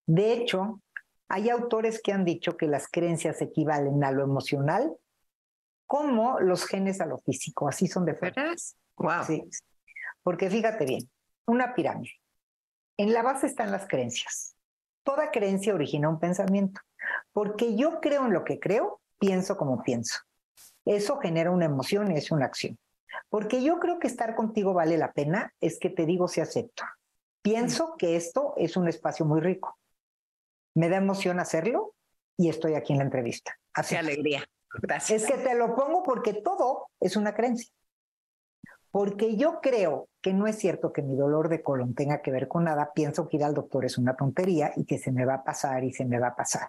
De 0.07 0.33
hecho, 0.33 0.81
hay 1.29 1.51
autores 1.51 2.01
que 2.03 2.12
han 2.12 2.25
dicho 2.25 2.57
que 2.57 2.66
las 2.66 2.88
creencias 2.88 3.42
equivalen 3.42 4.03
a 4.03 4.11
lo 4.11 4.25
emocional 4.25 4.97
como 5.87 6.40
los 6.40 6.64
genes 6.66 7.01
a 7.01 7.07
lo 7.07 7.18
físico. 7.18 7.68
Así 7.68 7.87
son 7.87 8.05
de 8.05 8.14
fuertes. 8.14 8.77
Wow. 8.97 9.25
Sí. 9.27 9.44
Porque 10.23 10.51
fíjate 10.51 10.85
bien, 10.85 11.09
una 11.47 11.75
pirámide. 11.75 12.12
En 12.97 13.12
la 13.12 13.23
base 13.23 13.47
están 13.47 13.71
las 13.71 13.87
creencias. 13.87 14.57
Toda 15.09 15.31
creencia 15.31 15.75
origina 15.75 16.11
un 16.11 16.21
pensamiento. 16.21 16.83
Porque 17.33 17.75
yo 17.77 17.99
creo 17.99 18.27
en 18.27 18.35
lo 18.35 18.44
que 18.44 18.61
creo, 18.61 19.01
pienso 19.18 19.57
como 19.57 19.83
pienso. 19.83 20.18
Eso 20.85 21.16
genera 21.16 21.51
una 21.51 21.64
emoción 21.64 22.12
y 22.12 22.18
es 22.18 22.31
una 22.31 22.44
acción. 22.44 22.79
Porque 23.31 23.62
yo 23.62 23.79
creo 23.79 23.99
que 24.01 24.07
estar 24.07 24.35
contigo 24.35 24.75
vale 24.75 24.99
la 24.99 25.12
pena, 25.12 25.55
es 25.62 25.79
que 25.79 25.88
te 25.88 26.05
digo 26.05 26.29
si 26.29 26.42
acepto. 26.42 26.85
Pienso 27.40 27.97
que 27.97 28.16
esto 28.16 28.53
es 28.59 28.77
un 28.77 28.87
espacio 28.87 29.25
muy 29.25 29.40
rico. 29.40 29.79
Me 30.75 30.90
da 30.90 30.99
emoción 30.99 31.40
hacerlo 31.40 31.94
y 32.37 32.51
estoy 32.51 32.75
aquí 32.75 32.92
en 32.92 32.99
la 32.99 33.05
entrevista. 33.05 33.59
Así. 33.73 33.97
alegría. 33.97 34.44
Gracias. 34.75 35.23
Es 35.23 35.27
que 35.27 35.38
te 35.38 35.55
lo 35.55 35.75
pongo 35.75 36.03
porque 36.03 36.35
todo 36.35 36.90
es 37.01 37.16
una 37.16 37.35
creencia. 37.35 37.73
Porque 38.90 39.37
yo 39.37 39.61
creo 39.61 40.09
que 40.20 40.33
no 40.33 40.46
es 40.46 40.57
cierto 40.59 40.92
que 40.92 41.03
mi 41.03 41.16
dolor 41.16 41.48
de 41.48 41.62
colon 41.62 41.94
tenga 41.94 42.22
que 42.22 42.31
ver 42.31 42.48
con 42.48 42.64
nada, 42.64 42.92
pienso 42.94 43.29
que 43.29 43.37
ir 43.37 43.44
al 43.44 43.55
doctor 43.55 43.85
es 43.85 43.98
una 43.98 44.16
tontería 44.16 44.72
y 44.77 44.85
que 44.85 44.98
se 44.98 45.12
me 45.12 45.24
va 45.24 45.35
a 45.35 45.44
pasar 45.44 45.85
y 45.85 45.92
se 45.92 46.05
me 46.05 46.18
va 46.18 46.29
a 46.29 46.37
pasar. 46.37 46.68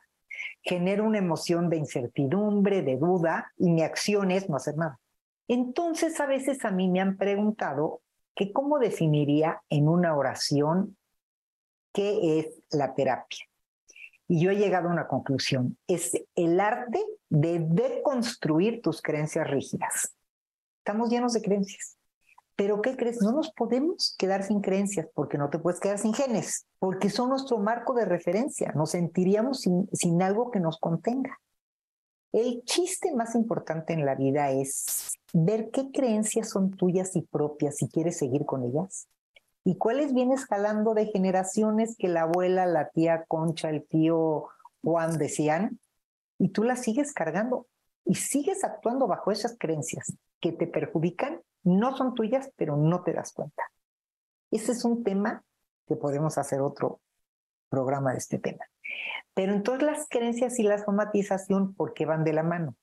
Genero 0.62 1.06
una 1.06 1.18
emoción 1.18 1.70
de 1.70 1.78
incertidumbre, 1.78 2.82
de 2.82 2.98
duda 2.98 3.52
y 3.58 3.70
mi 3.72 3.84
acción 3.84 4.32
es 4.32 4.50
no 4.50 4.58
hacer 4.58 4.78
nada. 4.78 5.00
Entonces 5.48 6.20
a 6.20 6.26
veces 6.26 6.64
a 6.66 6.72
mí 6.72 6.90
me 6.90 7.02
han 7.02 7.18
preguntado 7.18 8.02
que 8.36 8.52
cómo 8.54 8.80
definiría 8.80 9.62
en 9.70 9.88
una 9.88 10.16
oración 10.16 10.98
qué 11.94 12.40
es 12.40 12.62
la 12.72 12.94
terapia. 12.94 13.46
Y 14.28 14.42
yo 14.42 14.52
he 14.52 14.58
llegado 14.58 14.90
a 14.90 14.92
una 14.92 15.08
conclusión, 15.08 15.78
es 15.88 16.12
el 16.36 16.60
arte 16.60 17.04
de 17.30 17.66
deconstruir 17.68 18.82
tus 18.82 19.02
creencias 19.02 19.50
rígidas. 19.50 20.16
Estamos 20.78 21.10
llenos 21.10 21.34
de 21.34 21.42
creencias. 21.42 21.99
Pero 22.60 22.82
¿qué 22.82 22.98
crees? 22.98 23.22
No 23.22 23.32
nos 23.32 23.54
podemos 23.54 24.18
quedar 24.18 24.44
sin 24.44 24.60
creencias 24.60 25.08
porque 25.14 25.38
no 25.38 25.50
te 25.50 25.60
puedes 25.60 25.80
quedar 25.80 25.98
sin 25.98 26.14
genes, 26.14 26.68
porque 26.78 27.10
son 27.10 27.30
nuestro 27.30 27.58
marco 27.58 27.94
de 27.94 28.04
referencia. 28.04 28.74
Nos 28.76 28.92
sentiríamos 28.92 29.62
sin, 29.62 29.88
sin 29.94 30.22
algo 30.22 30.52
que 30.52 30.60
nos 30.60 30.78
contenga. 30.78 31.40
El 32.34 32.62
chiste 32.66 33.16
más 33.16 33.34
importante 33.34 33.94
en 33.94 34.06
la 34.06 34.16
vida 34.16 34.52
es 34.52 35.14
ver 35.32 35.70
qué 35.72 35.90
creencias 35.94 36.50
son 36.50 36.72
tuyas 36.72 37.16
y 37.16 37.22
propias 37.22 37.78
si 37.78 37.88
quieres 37.88 38.18
seguir 38.18 38.46
con 38.46 38.66
ellas 38.66 39.08
y 39.64 39.78
cuáles 39.78 40.14
vienes 40.14 40.44
jalando 40.44 40.94
de 40.94 41.06
generaciones 41.06 41.96
que 41.98 42.10
la 42.10 42.24
abuela, 42.24 42.66
la 42.66 42.90
tía 42.90 43.24
Concha, 43.30 43.70
el 43.70 43.88
tío 43.88 44.50
Juan 44.84 45.18
decían 45.18 45.80
y 46.38 46.50
tú 46.50 46.66
las 46.66 46.82
sigues 46.82 47.14
cargando 47.14 47.68
y 48.04 48.16
sigues 48.16 48.66
actuando 48.66 49.08
bajo 49.08 49.32
esas 49.32 49.56
creencias 49.58 50.12
que 50.42 50.52
te 50.52 50.68
perjudican 50.68 51.40
no 51.70 51.96
son 51.96 52.16
tuyas, 52.16 52.52
pero 52.56 52.76
no 52.78 53.04
te 53.04 53.14
das 53.14 53.32
cuenta. 53.32 53.64
Ese 54.52 54.72
es 54.72 54.84
un 54.84 55.04
tema 55.04 55.44
que 55.88 55.96
podemos 55.96 56.38
hacer 56.38 56.62
otro 56.62 57.02
programa 57.70 58.12
de 58.12 58.18
este 58.18 58.40
tema. 58.40 58.66
Pero 59.34 59.54
entonces 59.54 59.84
las 59.84 60.08
creencias 60.10 60.60
y 60.60 60.64
la 60.64 60.84
somatización, 60.84 61.74
¿por 61.74 61.94
qué 61.94 62.06
van 62.06 62.24
de 62.24 62.34
la 62.34 62.44
mano? 62.44 62.76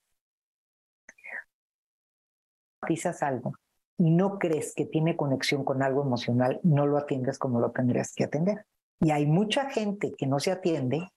Somatizas 2.81 3.22
algo 3.22 3.55
y 3.99 4.11
no 4.11 4.38
crees 4.38 4.75
que 4.75 4.87
tiene 4.87 5.16
conexión 5.16 5.64
con 5.64 5.83
algo 5.83 6.03
emocional, 6.03 6.61
no 6.62 6.87
lo 6.87 6.99
atiendes 6.99 7.38
como 7.38 7.61
lo 7.61 7.72
tendrías 7.72 8.12
que 8.14 8.25
atender. 8.25 8.66
Y 9.01 9.11
hay 9.11 9.27
mucha 9.27 9.68
gente 9.68 10.14
que 10.16 10.27
no 10.27 10.38
se 10.38 10.53
atiende 10.53 11.11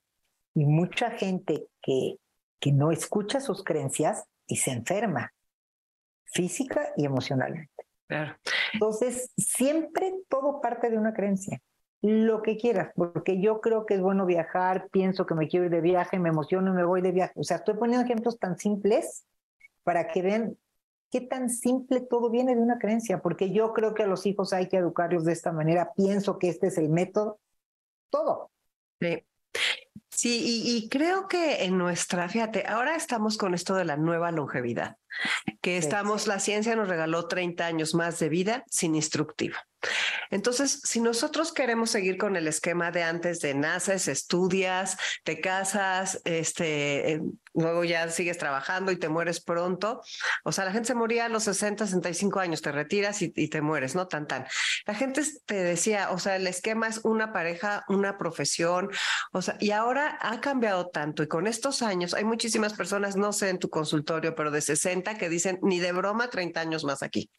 y 0.56 0.66
mucha 0.66 1.12
gente 1.12 1.68
que, 1.82 2.18
que 2.60 2.72
no 2.72 2.92
escucha 2.92 3.40
sus 3.40 3.64
creencias 3.64 4.26
y 4.48 4.58
se 4.58 4.72
enferma 4.72 5.32
física 6.32 6.94
y 6.98 7.06
emocionalmente. 7.06 7.72
Entonces, 8.74 9.32
siempre 9.38 10.14
todo 10.28 10.62
parte 10.62 10.90
de 10.90 10.98
una 10.98 11.14
creencia. 11.14 11.62
Lo 12.02 12.42
que 12.42 12.58
quieras, 12.58 12.92
porque 12.96 13.42
yo 13.42 13.60
creo 13.60 13.86
que 13.86 13.96
es 13.96 14.02
bueno 14.02 14.26
viajar, 14.26 14.88
pienso 14.90 15.26
que 15.26 15.36
me 15.36 15.50
quiero 15.50 15.66
ir 15.66 15.72
de 15.72 15.82
viaje, 15.82 16.18
me 16.18 16.30
emociono 16.30 16.72
y 16.72 16.76
me 16.76 16.86
voy 16.86 17.02
de 17.02 17.12
viaje. 17.12 17.34
O 17.36 17.44
sea, 17.44 17.58
estoy 17.58 17.76
poniendo 17.76 18.06
ejemplos 18.06 18.40
tan 18.40 18.58
simples 18.58 19.26
para 19.84 20.08
que 20.08 20.22
vean 20.22 20.58
qué 21.12 21.22
tan 21.22 21.50
simple 21.50 22.02
todo 22.02 22.30
viene 22.30 22.56
de 22.56 22.62
una 22.62 22.78
creencia, 22.78 23.22
porque 23.22 23.52
yo 23.52 23.74
creo 23.74 23.94
que 23.94 24.04
a 24.04 24.08
los 24.08 24.26
hijos 24.26 24.54
hay 24.54 24.70
que 24.70 24.78
educarlos 24.78 25.26
de 25.26 25.34
esta 25.34 25.52
manera, 25.52 25.92
pienso 25.94 26.38
que 26.40 26.50
este 26.50 26.68
es 26.68 26.78
el 26.78 26.90
método, 26.90 27.40
todo. 28.10 28.52
Sí. 29.02 29.26
Sí, 30.22 30.66
y, 30.66 30.90
creo 30.90 31.30
que 31.30 31.64
en 31.64 31.78
nuestra, 31.78 32.28
fíjate, 32.28 32.68
ahora 32.68 32.98
estamos 32.98 33.38
con 33.38 33.54
esto 33.54 33.74
de 33.76 33.86
la 33.86 33.96
nueva 33.96 34.34
longevidad, 34.34 34.98
que 35.62 35.78
estamos, 35.78 36.28
la 36.28 36.42
ciencia 36.42 36.76
nos 36.76 36.90
regaló 36.90 37.30
30 37.30 37.66
años 37.66 37.96
más 37.96 38.20
de 38.20 38.28
vida 38.28 38.66
sin 38.70 38.96
instructivo. 38.96 39.56
Entonces, 40.30 40.82
si 40.84 41.00
nosotros 41.00 41.54
queremos 41.54 41.92
seguir 41.92 42.18
con 42.18 42.36
el 42.36 42.48
esquema 42.48 42.92
de 42.92 43.04
antes 43.04 43.40
de 43.40 43.54
naces, 43.54 44.08
estudias, 44.08 44.98
te 45.24 45.42
casas, 45.42 46.22
este, 46.26 47.14
eh, 47.14 47.22
luego 47.54 47.84
ya 47.84 48.10
sigues 48.10 48.38
trabajando 48.38 48.92
y 48.92 48.98
te 48.98 49.10
mueres 49.10 49.42
pronto, 49.42 50.02
o 50.44 50.52
sea, 50.52 50.66
la 50.66 50.72
gente 50.72 50.88
se 50.88 50.96
moría 50.96 51.26
a 51.26 51.30
los 51.30 51.44
60, 51.44 51.86
65 51.86 52.40
años, 52.40 52.62
te 52.62 52.72
retiras 52.72 53.22
y, 53.22 53.30
te 53.30 53.62
mueres, 53.62 53.96
no 53.96 54.08
tan 54.08 54.28
tan. 54.28 54.46
La 54.86 54.94
gente 54.94 55.24
te 55.46 55.56
decía, 55.56 56.12
o 56.12 56.20
sea, 56.20 56.36
el 56.36 56.48
esquema 56.48 56.88
es 56.88 57.00
una 57.04 57.34
pareja, 57.34 57.84
una 57.88 58.18
profesión, 58.18 58.90
o 59.32 59.42
sea, 59.42 59.58
y 59.60 59.72
ahora 59.72 60.18
ha 60.22 60.42
cambiado 60.42 60.90
tanto 60.90 61.24
y 61.24 61.28
con 61.28 61.48
estos 61.48 61.82
años 61.82 62.14
hay 62.14 62.24
muchísimas 62.24 62.74
personas, 62.74 63.16
no 63.16 63.34
sé 63.34 63.50
en 63.50 63.60
tu 63.60 63.70
consultorio, 63.70 64.36
pero 64.36 64.52
de 64.52 64.62
60 64.62 65.18
que 65.18 65.30
dicen, 65.30 65.60
ni 65.62 65.80
de 65.80 65.92
broma, 65.92 66.30
30 66.30 66.62
años 66.62 66.84
más 66.84 67.04
aquí. 67.04 67.30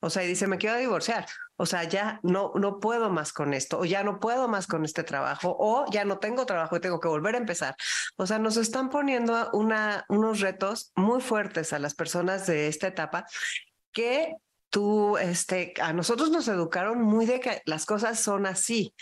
O 0.00 0.10
sea, 0.10 0.24
y 0.24 0.28
dice, 0.28 0.46
me 0.46 0.58
quiero 0.58 0.76
divorciar. 0.76 1.26
O 1.56 1.66
sea, 1.66 1.84
ya 1.84 2.20
no, 2.22 2.52
no 2.54 2.78
puedo 2.78 3.10
más 3.10 3.32
con 3.32 3.52
esto, 3.52 3.80
o 3.80 3.84
ya 3.84 4.04
no 4.04 4.20
puedo 4.20 4.48
más 4.48 4.66
con 4.66 4.84
este 4.84 5.02
trabajo, 5.02 5.56
o 5.58 5.86
ya 5.90 6.04
no 6.04 6.18
tengo 6.18 6.46
trabajo 6.46 6.76
y 6.76 6.80
tengo 6.80 7.00
que 7.00 7.08
volver 7.08 7.34
a 7.34 7.38
empezar. 7.38 7.74
O 8.16 8.26
sea, 8.26 8.38
nos 8.38 8.56
están 8.56 8.90
poniendo 8.90 9.50
una, 9.52 10.04
unos 10.08 10.40
retos 10.40 10.92
muy 10.94 11.20
fuertes 11.20 11.72
a 11.72 11.78
las 11.78 11.94
personas 11.94 12.46
de 12.46 12.68
esta 12.68 12.86
etapa 12.86 13.24
que 13.92 14.34
tú, 14.70 15.16
este, 15.18 15.74
a 15.80 15.92
nosotros 15.92 16.30
nos 16.30 16.48
educaron 16.48 17.02
muy 17.02 17.26
de 17.26 17.40
que 17.40 17.62
las 17.64 17.86
cosas 17.86 18.20
son 18.20 18.46
así. 18.46 18.94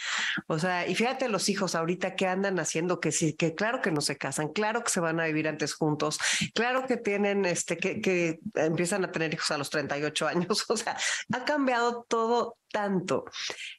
O 0.47 0.59
sea, 0.59 0.87
y 0.87 0.95
fíjate 0.95 1.29
los 1.29 1.49
hijos 1.49 1.75
ahorita 1.75 2.15
que 2.15 2.27
andan 2.27 2.59
haciendo 2.59 3.01
que 3.01 3.13
sí, 3.13 3.35
que 3.35 3.55
claro 3.55 3.81
que 3.81 3.91
no 3.91 4.01
se 4.01 4.17
casan, 4.17 4.49
claro 4.49 4.83
que 4.83 4.91
se 4.91 5.01
van 5.01 5.21
a 5.21 5.27
vivir 5.27 5.49
antes 5.49 5.75
juntos, 5.75 6.19
claro 6.55 6.87
que 6.87 6.97
tienen, 6.97 7.45
este, 7.45 7.77
que, 7.77 8.01
que 8.01 8.41
empiezan 8.55 9.05
a 9.05 9.13
tener 9.13 9.33
hijos 9.35 9.51
a 9.51 9.59
los 9.59 9.71
38 9.71 10.27
años. 10.27 10.65
O 10.77 10.77
sea, 10.77 10.97
ha 11.33 11.45
cambiado 11.45 12.05
todo 12.09 12.59
tanto. 12.71 13.25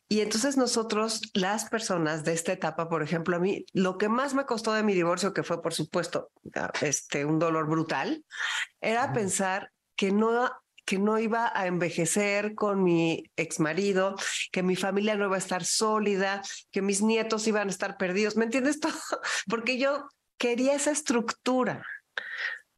Y 0.10 0.22
entonces 0.22 0.58
nosotros, 0.58 1.22
las 1.34 1.70
personas 1.70 2.24
de 2.24 2.34
esta 2.34 2.54
etapa, 2.54 2.90
por 2.90 3.04
ejemplo, 3.04 3.36
a 3.36 3.40
mí, 3.40 3.66
lo 3.74 3.98
que 3.98 4.10
más 4.10 4.34
me 4.34 4.46
costó 4.46 4.74
de 4.74 4.84
mi 4.84 4.94
divorcio, 4.94 5.34
que 5.34 5.44
fue, 5.44 5.62
por 5.62 5.74
supuesto, 5.74 6.32
este, 6.82 7.26
un 7.26 7.38
dolor 7.38 7.68
brutal, 7.68 8.26
era 8.82 9.14
pensar 9.14 9.72
que 9.96 10.12
no 10.12 10.50
que 10.88 10.98
no 10.98 11.20
iba 11.20 11.52
a 11.54 11.68
envejecer 11.68 12.56
con 12.56 12.82
mi 12.82 13.30
ex 13.36 13.60
marido, 13.60 14.16
que 14.54 14.64
mi 14.64 14.78
familia 14.78 15.18
no 15.18 15.26
iba 15.26 15.36
a 15.36 15.40
estar 15.40 15.66
sólida, 15.66 16.42
que 16.72 16.82
mis 16.82 17.02
nietos 17.02 17.46
iban 17.46 17.68
a 17.68 17.72
estar 17.72 17.98
perdidos. 17.98 18.38
¿Me 18.38 18.46
entiendes 18.46 18.80
todo? 18.80 18.94
Porque 19.50 19.78
yo 19.78 20.08
quería 20.38 20.76
esa 20.76 20.92
estructura. 20.92 21.86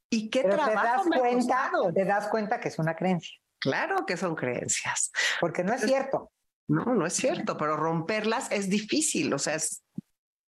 ¿Y 0.09 0.31
qué 0.31 0.43
trabajo 0.43 1.03
te 1.07 1.19
das 1.19 1.19
cuenta, 1.19 1.71
Te 1.93 2.05
das 2.05 2.27
cuenta 2.29 2.59
que 2.59 2.69
es 2.69 2.79
una 2.79 2.95
creencia. 2.95 3.37
Claro 3.59 4.07
que 4.07 4.17
son 4.17 4.35
creencias. 4.35 5.11
Porque 5.39 5.63
no 5.63 5.71
es 5.71 5.81
cierto. 5.81 6.31
No, 6.67 6.85
no 6.85 7.05
es 7.05 7.13
cierto, 7.13 7.57
pero 7.57 7.77
romperlas 7.77 8.51
es 8.51 8.69
difícil, 8.69 9.31
o 9.33 9.39
sea, 9.39 9.55
es 9.55 9.83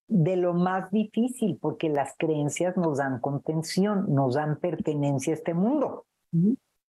de 0.08 0.36
lo 0.36 0.56
más 0.56 0.90
difícil, 0.90 1.60
porque 1.62 1.90
las 1.90 2.16
creencias 2.18 2.76
nos 2.76 2.98
dan 2.98 3.20
contención, 3.20 4.06
nos 4.10 4.34
dan 4.34 4.60
pertenencia 4.60 5.34
a 5.34 5.36
este 5.36 5.54
mundo. 5.54 6.06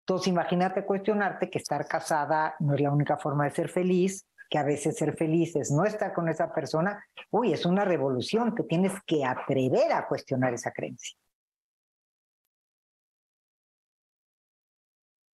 Entonces, 0.03 0.29
imagínate 0.29 0.85
cuestionarte 0.85 1.49
que 1.49 1.59
estar 1.59 1.87
casada 1.87 2.55
no 2.59 2.75
es 2.75 2.81
la 2.81 2.91
única 2.91 3.17
forma 3.17 3.45
de 3.45 3.51
ser 3.51 3.69
feliz, 3.69 4.27
que 4.51 4.59
a 4.59 4.65
veces 4.65 4.97
ser 4.97 5.17
feliz 5.17 5.57
es 5.57 5.71
no 5.71 5.85
estar 5.85 6.12
con 6.12 6.29
esa 6.29 6.53
persona. 6.53 7.05
Uy, 7.31 7.53
es 7.53 7.65
una 7.65 7.85
revolución, 7.85 8.55
te 8.55 8.65
tienes 8.65 8.93
que 9.07 9.25
atrever 9.25 9.93
a 9.93 10.07
cuestionar 10.07 10.53
esa 10.55 10.73
creencia. 10.73 11.17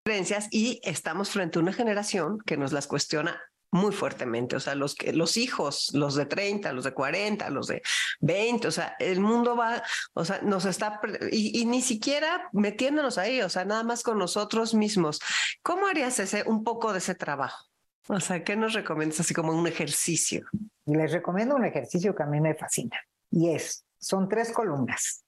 creencias 0.08 0.48
y 0.52 0.80
estamos 0.86 1.32
frente 1.32 1.60
a 1.60 1.62
una 1.62 1.74
generación 1.74 2.40
que 2.46 2.56
nos 2.56 2.72
las 2.72 2.88
cuestiona 2.88 3.42
muy 3.72 3.92
fuertemente, 3.92 4.56
o 4.56 4.60
sea, 4.60 4.76
los 4.76 4.96
que 4.96 5.14
los 5.14 5.38
hijos, 5.38 5.92
los 5.94 6.16
de 6.16 6.26
30, 6.26 6.72
los 6.74 6.86
de 6.86 6.94
40, 6.94 7.50
los 7.50 7.68
de 7.68 7.82
20, 8.22 8.68
o 8.68 8.72
sea, 8.72 8.96
el 9.00 9.20
mundo 9.20 9.56
va, 9.56 9.84
o 10.14 10.24
sea, 10.24 10.40
nos 10.42 10.66
está 10.66 11.00
y, 11.32 11.66
ni 11.66 11.82
siquiera 11.82 12.50
metiéndonos 12.54 13.18
ahí, 13.18 13.42
o 13.42 13.50
sea, 13.50 13.66
nada 13.66 13.84
más 13.84 14.04
con 14.04 14.18
nosotros 14.18 14.74
mismos. 14.74 15.20
¿Cómo 15.62 15.88
harías 15.88 16.20
ese 16.20 16.44
un 16.48 16.64
poco 16.64 16.94
de 16.94 17.00
ese 17.00 17.16
trabajo? 17.16 17.66
O 18.08 18.20
sea, 18.22 18.44
¿qué 18.44 18.56
nos 18.56 18.74
recomiendas 18.74 19.20
así 19.20 19.34
como 19.34 19.52
un 19.52 19.68
ejercicio? 19.68 20.46
Les 20.86 21.12
recomiendo 21.12 21.56
un 21.56 21.66
ejercicio 21.66 22.16
que 22.16 22.24
a 22.24 22.28
mí 22.28 22.40
me 22.40 22.56
fascina 22.56 22.98
y 23.30 23.50
es, 23.50 23.86
son 24.00 24.30
tres 24.30 24.52
columnas. 24.54 25.26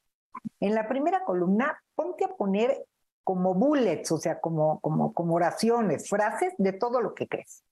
En 0.61 0.75
la 0.75 0.87
primera 0.87 1.23
columna, 1.25 1.81
ponte 1.95 2.23
a 2.23 2.29
poner 2.29 2.85
como 3.23 3.53
bullets, 3.53 4.11
o 4.11 4.17
sea, 4.17 4.39
como, 4.39 4.79
como, 4.79 5.13
como 5.13 5.35
oraciones, 5.35 6.07
frases 6.07 6.53
de 6.57 6.73
todo 6.73 7.01
lo 7.01 7.13
que 7.13 7.27
crees. 7.27 7.63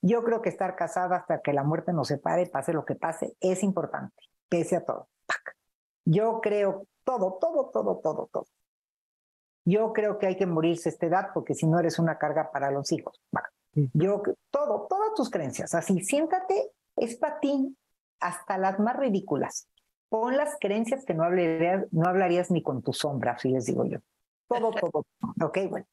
Yo 0.00 0.22
creo 0.22 0.42
que 0.42 0.48
estar 0.48 0.76
casada 0.76 1.16
hasta 1.16 1.40
que 1.40 1.52
la 1.52 1.64
muerte 1.64 1.92
nos 1.92 2.08
separe, 2.08 2.46
pase 2.46 2.72
lo 2.72 2.84
que 2.84 2.94
pase, 2.94 3.36
es 3.40 3.62
importante, 3.62 4.14
pese 4.48 4.76
a 4.76 4.84
todo. 4.84 5.08
Yo 6.04 6.40
creo 6.40 6.86
todo, 7.04 7.38
todo, 7.40 7.70
todo, 7.72 7.96
todo, 8.02 8.28
todo. 8.32 8.46
Yo 9.64 9.92
creo 9.92 10.18
que 10.18 10.26
hay 10.26 10.36
que 10.36 10.46
morirse 10.46 10.88
a 10.88 10.92
esta 10.92 11.06
edad 11.06 11.30
porque 11.34 11.54
si 11.54 11.66
no 11.66 11.78
eres 11.78 11.98
una 11.98 12.18
carga 12.18 12.50
para 12.50 12.70
los 12.70 12.92
hijos. 12.92 13.20
Yo, 13.92 14.22
todo, 14.50 14.86
todas 14.88 15.14
tus 15.14 15.30
creencias, 15.30 15.74
así, 15.74 16.00
siéntate, 16.00 16.70
es 16.96 17.16
para 17.16 17.38
ti, 17.40 17.76
hasta 18.20 18.58
las 18.58 18.78
más 18.78 18.96
ridículas. 18.96 19.68
Pon 20.08 20.36
las 20.36 20.56
creencias 20.58 21.04
que 21.04 21.14
no 21.14 21.24
hablarías, 21.24 21.86
no 21.92 22.08
hablarías 22.08 22.50
ni 22.50 22.62
con 22.62 22.82
tu 22.82 22.92
sombra, 22.92 23.32
así 23.32 23.50
les 23.50 23.66
digo 23.66 23.84
yo. 23.84 23.98
Todo, 24.48 24.70
todo. 24.72 25.04
Ok, 25.42 25.58
bueno. 25.68 25.86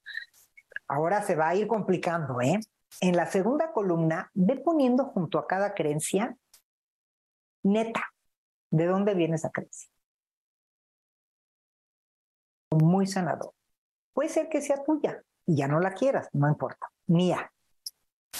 Ahora 0.87 1.21
se 1.21 1.35
va 1.35 1.49
a 1.49 1.55
ir 1.55 1.67
complicando, 1.67 2.39
¿eh? 2.41 2.59
En 3.01 3.15
la 3.15 3.25
segunda 3.25 3.71
columna, 3.71 4.31
ve 4.33 4.57
poniendo 4.57 5.05
junto 5.05 5.39
a 5.39 5.47
cada 5.47 5.73
creencia, 5.73 6.37
neta, 7.63 8.01
¿de 8.71 8.85
dónde 8.85 9.13
viene 9.13 9.35
esa 9.35 9.51
creencia? 9.51 9.89
Muy 12.71 13.07
sanador. 13.07 13.53
Puede 14.13 14.29
ser 14.29 14.49
que 14.49 14.61
sea 14.61 14.83
tuya 14.83 15.21
y 15.45 15.57
ya 15.57 15.67
no 15.67 15.79
la 15.79 15.93
quieras, 15.93 16.29
no 16.33 16.47
importa. 16.47 16.87
Mía, 17.07 17.51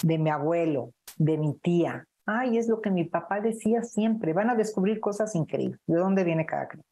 de 0.03 0.17
mi 0.17 0.29
abuelo, 0.29 0.93
de 1.17 1.37
mi 1.37 1.53
tía. 1.59 2.05
Ay, 2.25 2.57
es 2.57 2.67
lo 2.67 2.81
que 2.81 2.91
mi 2.91 3.03
papá 3.03 3.39
decía 3.39 3.83
siempre. 3.83 4.33
Van 4.33 4.49
a 4.49 4.55
descubrir 4.55 4.99
cosas 4.99 5.35
increíbles. 5.35 5.79
¿De 5.85 5.97
dónde 5.97 6.23
viene 6.23 6.45
cada 6.45 6.67
creencia? 6.67 6.91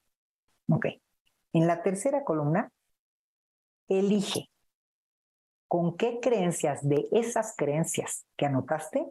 Ok. 0.70 0.86
En 1.54 1.68
la 1.68 1.82
tercera 1.82 2.24
columna, 2.24 2.72
elige 3.88 4.50
con 5.74 5.98
qué 5.98 6.20
creencias 6.22 6.88
de 6.88 7.08
esas 7.12 7.56
creencias 7.58 8.28
que 8.38 8.46
anotaste 8.46 9.08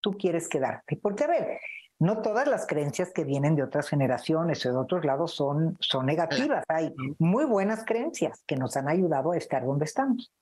tú 0.00 0.16
quieres 0.16 0.48
quedarte. 0.48 0.96
Porque, 0.96 1.24
a 1.24 1.26
ver, 1.26 1.60
no 1.98 2.22
todas 2.22 2.48
las 2.48 2.66
creencias 2.66 3.12
que 3.12 3.24
vienen 3.24 3.54
de 3.56 3.62
otras 3.62 3.90
generaciones 3.90 4.64
o 4.64 4.70
de 4.70 4.78
otros 4.78 5.04
lados 5.04 5.34
son, 5.34 5.76
son 5.80 6.06
negativas. 6.06 6.64
Hay 6.66 6.94
muy 7.18 7.44
buenas 7.44 7.84
creencias 7.84 8.42
que 8.46 8.56
nos 8.56 8.74
han 8.78 8.88
ayudado 8.88 9.32
a 9.32 9.36
estar 9.36 9.66
donde 9.66 9.84
estamos. 9.84 10.32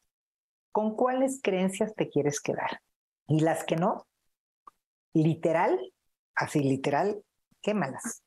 ¿Con 0.70 0.94
cuáles 0.94 1.40
creencias 1.42 1.96
te 1.96 2.10
quieres 2.10 2.40
quedar? 2.40 2.80
Y 3.26 3.40
las 3.40 3.64
que 3.64 3.74
no, 3.74 4.06
literal, 5.14 5.80
así 6.36 6.60
literal, 6.60 7.24
quémalas. 7.60 8.22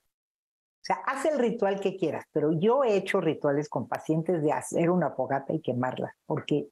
O 0.81 0.81
sea, 0.81 0.97
haz 1.05 1.23
el 1.23 1.39
ritual 1.39 1.79
que 1.79 1.95
quieras, 1.95 2.25
pero 2.33 2.51
yo 2.51 2.83
he 2.83 2.97
hecho 2.97 3.21
rituales 3.21 3.69
con 3.69 3.87
pacientes 3.87 4.43
de 4.43 4.51
hacer 4.51 4.89
una 4.89 5.11
fogata 5.11 5.53
y 5.53 5.61
quemarla, 5.61 6.13
porque 6.25 6.67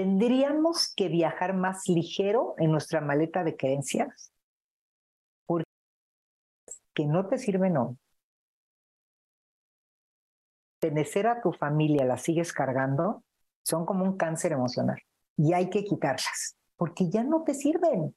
tendríamos 0.00 0.94
que 0.96 1.08
viajar 1.08 1.52
más 1.52 1.86
ligero 1.86 2.54
en 2.56 2.72
nuestra 2.72 3.02
maleta 3.02 3.44
de 3.44 3.54
creencias, 3.54 4.32
porque 5.44 5.68
que 6.94 7.04
no 7.04 7.26
te 7.26 7.36
sirven 7.36 7.76
hoy. 7.76 7.98
Pertenecer 10.78 11.26
a 11.26 11.42
tu 11.42 11.52
familia 11.52 12.06
la 12.06 12.16
sigues 12.16 12.54
cargando, 12.54 13.24
son 13.62 13.84
como 13.84 14.06
un 14.06 14.16
cáncer 14.16 14.52
emocional 14.52 15.02
y 15.36 15.52
hay 15.52 15.68
que 15.68 15.84
quitarlas, 15.84 16.56
porque 16.76 17.10
ya 17.10 17.22
no 17.22 17.42
te 17.42 17.52
sirven. 17.52 18.16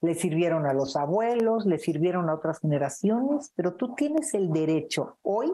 Le 0.00 0.14
sirvieron 0.14 0.64
a 0.64 0.72
los 0.72 0.96
abuelos, 0.96 1.66
le 1.66 1.78
sirvieron 1.78 2.30
a 2.30 2.34
otras 2.36 2.58
generaciones, 2.58 3.52
pero 3.54 3.74
tú 3.74 3.94
tienes 3.94 4.32
el 4.32 4.50
derecho 4.50 5.18
hoy 5.20 5.52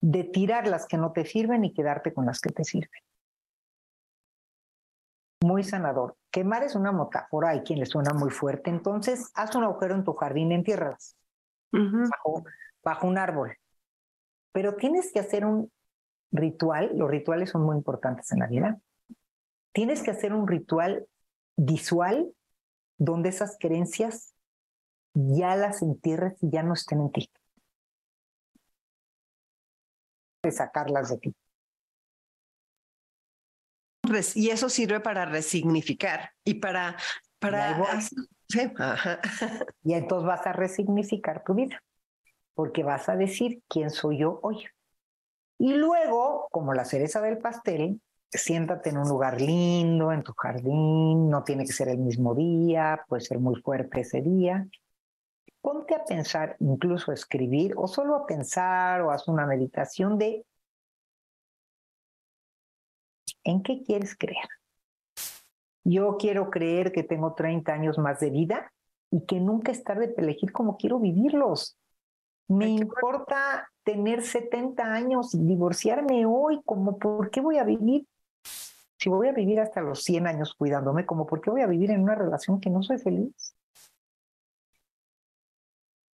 de 0.00 0.24
tirar 0.24 0.66
las 0.66 0.86
que 0.86 0.96
no 0.96 1.12
te 1.12 1.26
sirven 1.26 1.66
y 1.66 1.74
quedarte 1.74 2.14
con 2.14 2.24
las 2.24 2.40
que 2.40 2.48
te 2.48 2.64
sirven 2.64 3.02
muy 5.60 5.68
sanador. 5.68 6.16
Quemar 6.30 6.62
es 6.62 6.74
una 6.74 6.90
metáfora, 6.90 7.50
hay 7.50 7.60
quien 7.60 7.80
le 7.80 7.86
suena 7.86 8.14
muy 8.14 8.30
fuerte, 8.30 8.70
entonces 8.70 9.30
haz 9.34 9.54
un 9.54 9.64
agujero 9.64 9.94
en 9.94 10.04
tu 10.04 10.14
jardín, 10.14 10.52
entiérralas 10.52 11.16
bajo, 11.70 12.44
bajo 12.82 13.06
un 13.06 13.18
árbol. 13.18 13.56
Pero 14.52 14.74
tienes 14.76 15.12
que 15.12 15.20
hacer 15.20 15.44
un 15.44 15.70
ritual, 16.32 16.92
los 16.96 17.10
rituales 17.10 17.50
son 17.50 17.62
muy 17.62 17.76
importantes 17.76 18.32
en 18.32 18.38
la 18.38 18.46
vida. 18.46 18.80
Tienes 19.72 20.02
que 20.02 20.10
hacer 20.10 20.32
un 20.32 20.48
ritual 20.48 21.06
visual 21.56 22.32
donde 22.96 23.28
esas 23.28 23.56
creencias 23.60 24.34
ya 25.12 25.56
las 25.56 25.82
entierres 25.82 26.42
y 26.42 26.50
ya 26.50 26.62
no 26.62 26.72
estén 26.72 27.02
en 27.02 27.12
ti. 27.12 27.30
De 30.42 30.52
sacarlas 30.52 31.10
de 31.10 31.18
ti 31.18 31.34
y 34.34 34.50
eso 34.50 34.68
sirve 34.68 35.00
para 35.00 35.24
resignificar 35.24 36.32
y 36.44 36.54
para... 36.54 36.96
para 37.38 37.78
y 39.84 39.94
entonces 39.94 40.26
vas 40.26 40.46
a 40.46 40.52
resignificar 40.52 41.44
tu 41.44 41.54
vida, 41.54 41.82
porque 42.54 42.82
vas 42.82 43.08
a 43.08 43.16
decir 43.16 43.62
quién 43.68 43.90
soy 43.90 44.18
yo 44.18 44.40
hoy. 44.42 44.64
Y 45.58 45.74
luego, 45.74 46.48
como 46.50 46.74
la 46.74 46.84
cereza 46.84 47.20
del 47.20 47.38
pastel, 47.38 48.00
siéntate 48.30 48.90
en 48.90 48.98
un 48.98 49.08
lugar 49.08 49.40
lindo, 49.40 50.12
en 50.12 50.22
tu 50.22 50.32
jardín, 50.32 51.28
no 51.28 51.44
tiene 51.44 51.64
que 51.64 51.72
ser 51.72 51.88
el 51.88 51.98
mismo 51.98 52.34
día, 52.34 53.04
puede 53.08 53.22
ser 53.22 53.38
muy 53.38 53.60
fuerte 53.60 54.00
ese 54.00 54.22
día. 54.22 54.66
Ponte 55.60 55.94
a 55.94 56.04
pensar, 56.04 56.56
incluso 56.60 57.10
a 57.10 57.14
escribir, 57.14 57.74
o 57.76 57.86
solo 57.86 58.16
a 58.16 58.26
pensar, 58.26 59.02
o 59.02 59.10
haz 59.10 59.28
una 59.28 59.46
meditación 59.46 60.16
de 60.16 60.44
¿En 63.44 63.62
qué 63.62 63.82
quieres 63.82 64.16
creer? 64.16 64.48
Yo 65.84 66.16
quiero 66.18 66.50
creer 66.50 66.92
que 66.92 67.02
tengo 67.02 67.34
30 67.34 67.72
años 67.72 67.98
más 67.98 68.20
de 68.20 68.30
vida 68.30 68.72
y 69.10 69.24
que 69.24 69.40
nunca 69.40 69.72
es 69.72 69.82
tarde 69.82 70.08
para 70.08 70.26
elegir 70.26 70.52
cómo 70.52 70.76
quiero 70.76 71.00
vivirlos. 71.00 71.78
Me 72.48 72.68
importa 72.68 73.70
tener 73.84 74.22
70 74.22 74.82
años 74.82 75.34
y 75.34 75.38
divorciarme 75.38 76.26
hoy, 76.26 76.60
como 76.64 76.98
por 76.98 77.30
qué 77.30 77.40
voy 77.40 77.58
a 77.58 77.64
vivir, 77.64 78.06
si 78.98 79.08
voy 79.08 79.28
a 79.28 79.32
vivir 79.32 79.60
hasta 79.60 79.80
los 79.80 80.02
100 80.02 80.26
años 80.26 80.54
cuidándome, 80.54 81.06
como 81.06 81.26
por 81.26 81.40
qué 81.40 81.50
voy 81.50 81.62
a 81.62 81.66
vivir 81.66 81.90
en 81.90 82.02
una 82.02 82.14
relación 82.14 82.60
que 82.60 82.68
no 82.68 82.82
soy 82.82 82.98
feliz. 82.98 83.56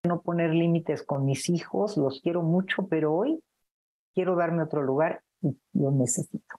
No 0.04 0.22
poner 0.22 0.52
límites 0.52 1.02
con 1.02 1.26
mis 1.26 1.50
hijos, 1.50 1.98
los 1.98 2.22
quiero 2.22 2.44
mucho, 2.44 2.88
pero 2.88 3.14
hoy 3.14 3.42
quiero 4.14 4.36
darme 4.36 4.62
otro 4.62 4.84
lugar 4.84 5.24
y 5.42 5.58
lo 5.74 5.90
necesito. 5.92 6.56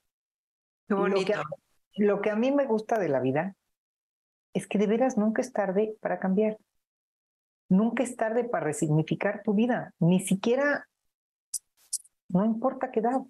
Lo 0.88 2.20
que, 2.20 2.30
a, 2.30 2.36
mí 2.36 2.52
me 2.52 2.66
gusta 2.66 2.98
de 2.98 3.08
la 3.08 3.20
vida 3.20 3.54
es 4.52 4.66
que 4.66 4.78
de 4.78 4.86
veras 4.86 5.16
nunca 5.16 5.42
es 5.42 5.52
tarde 5.52 5.96
para 6.00 6.18
cambiar. 6.18 6.58
Nunca 7.68 8.02
es 8.02 8.16
tarde 8.16 8.44
para 8.44 8.66
resignificar 8.66 9.42
tu 9.42 9.54
vida. 9.54 9.92
Ni 9.98 10.20
siquiera, 10.20 10.86
no 12.28 12.44
importa 12.44 12.90
qué 12.90 13.00
edad. 13.00 13.20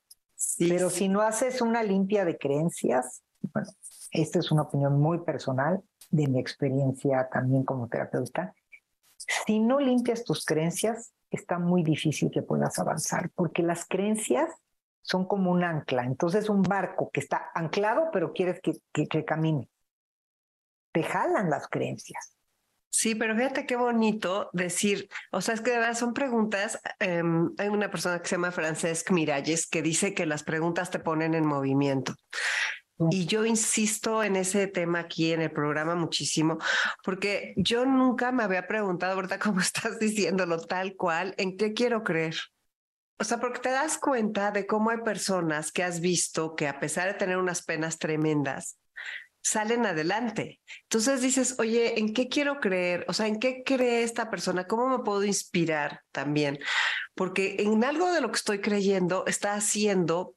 Pero 0.59 0.91
si 0.91 1.09
no 1.09 1.23
haces 1.23 1.63
una 1.63 1.83
limpia 1.83 2.25
de 2.25 2.37
creencias, 2.37 3.23
bueno, 3.41 3.69
esta 4.11 4.39
es 4.39 4.51
una 4.51 4.63
opinión 4.63 5.01
muy 5.01 5.21
personal 5.25 5.83
de 6.11 6.27
mi 6.27 6.39
experiencia 6.39 7.29
también 7.33 7.65
como 7.65 7.89
terapeuta. 7.89 8.55
Si 9.17 9.59
no 9.59 9.81
limpias 9.81 10.25
tus 10.25 10.45
creencias, 10.45 11.15
está 11.31 11.59
muy 11.59 11.83
difícil 11.83 12.31
que 12.31 12.43
puedas 12.43 12.79
avanzar, 12.79 13.31
porque 13.35 13.63
las 13.63 13.87
creencias 13.87 14.51
son 15.07 15.27
como 15.27 15.53
un 15.53 15.63
ancla. 15.63 16.05
Entonces, 16.05 16.49
un 16.49 16.63
barco 16.63 17.11
que 17.13 17.21
está 17.21 17.51
anclado, 17.55 18.11
pero 18.13 18.33
quieres 18.33 18.61
que, 18.61 18.73
que, 18.93 19.25
camine. 19.25 19.69
te 20.93 21.03
jalan 21.03 21.49
las 21.49 21.69
creencias. 21.69 22.35
Sí, 22.91 23.15
pero 23.15 23.37
fíjate 23.37 23.67
qué 23.67 23.77
bonito 23.77 24.49
decir, 24.53 25.09
o 25.31 25.41
sea, 25.43 25.55
es 25.55 25.61
que 25.61 25.71
de 25.71 25.79
verdad 25.79 25.95
son 25.95 26.15
preguntas. 26.15 26.81
Em, 26.99 27.53
hay 27.59 27.69
una 27.69 27.91
persona 27.91 28.21
que 28.21 28.29
se 28.29 28.37
llama 28.37 28.51
Francesc 28.51 29.11
Miralles 29.11 29.67
que 29.67 29.83
dice 29.83 30.15
que 30.15 30.27
las 30.27 30.43
preguntas 30.43 30.91
te 30.91 30.99
ponen 30.99 31.35
en 31.35 31.47
movimiento. 31.47 32.15
Y 33.11 33.27
yo 33.27 33.45
insisto 33.45 34.23
en 34.23 34.37
ese 34.37 34.67
tema 34.67 35.01
aquí 35.01 35.33
en 35.33 35.43
el 35.43 35.53
programa 35.53 35.95
muchísimo, 35.95 36.57
porque 37.05 37.53
yo 37.59 37.85
nunca 37.85 38.33
me 38.33 38.43
había 38.43 38.67
preguntado, 38.67 39.15
¿verdad? 39.17 39.39
Cómo 39.39 39.61
estás 39.61 39.99
diciéndolo 39.99 40.59
tal 40.59 40.97
cual, 40.97 41.35
¿en 41.37 41.57
qué 41.59 41.75
quiero 41.75 42.03
creer? 42.03 42.37
O 43.19 43.25
sea, 43.25 43.39
porque 43.41 43.61
te 43.61 43.71
das 43.71 43.99
cuenta 43.99 44.51
de 44.51 44.67
cómo 44.67 44.91
hay 44.91 44.99
personas 44.99 45.73
que 45.73 45.83
has 45.83 46.01
visto 46.01 46.55
que 46.55 46.69
a 46.69 46.81
pesar 46.81 47.09
de 47.09 47.15
tener 47.15 47.39
unas 47.39 47.63
penas 47.63 47.99
tremendas, 47.99 48.79
salen 49.47 49.87
adelante. 49.87 50.61
Entonces 50.83 51.23
dices, 51.23 51.55
oye, 51.59 52.01
¿en 52.01 52.13
qué 52.13 52.29
quiero 52.29 52.59
creer? 52.59 53.05
O 53.09 53.13
sea, 53.13 53.29
¿en 53.29 53.39
qué 53.39 53.63
cree 53.65 54.03
esta 54.03 54.29
persona? 54.29 54.67
¿Cómo 54.67 54.89
me 54.89 55.05
puedo 55.05 55.23
inspirar 55.25 56.03
también? 56.11 56.59
Porque 57.15 57.57
en 57.61 57.85
algo 57.85 58.11
de 58.11 58.21
lo 58.21 58.31
que 58.31 58.37
estoy 58.37 58.61
creyendo 58.61 59.25
está 59.27 59.55
haciendo 59.55 60.35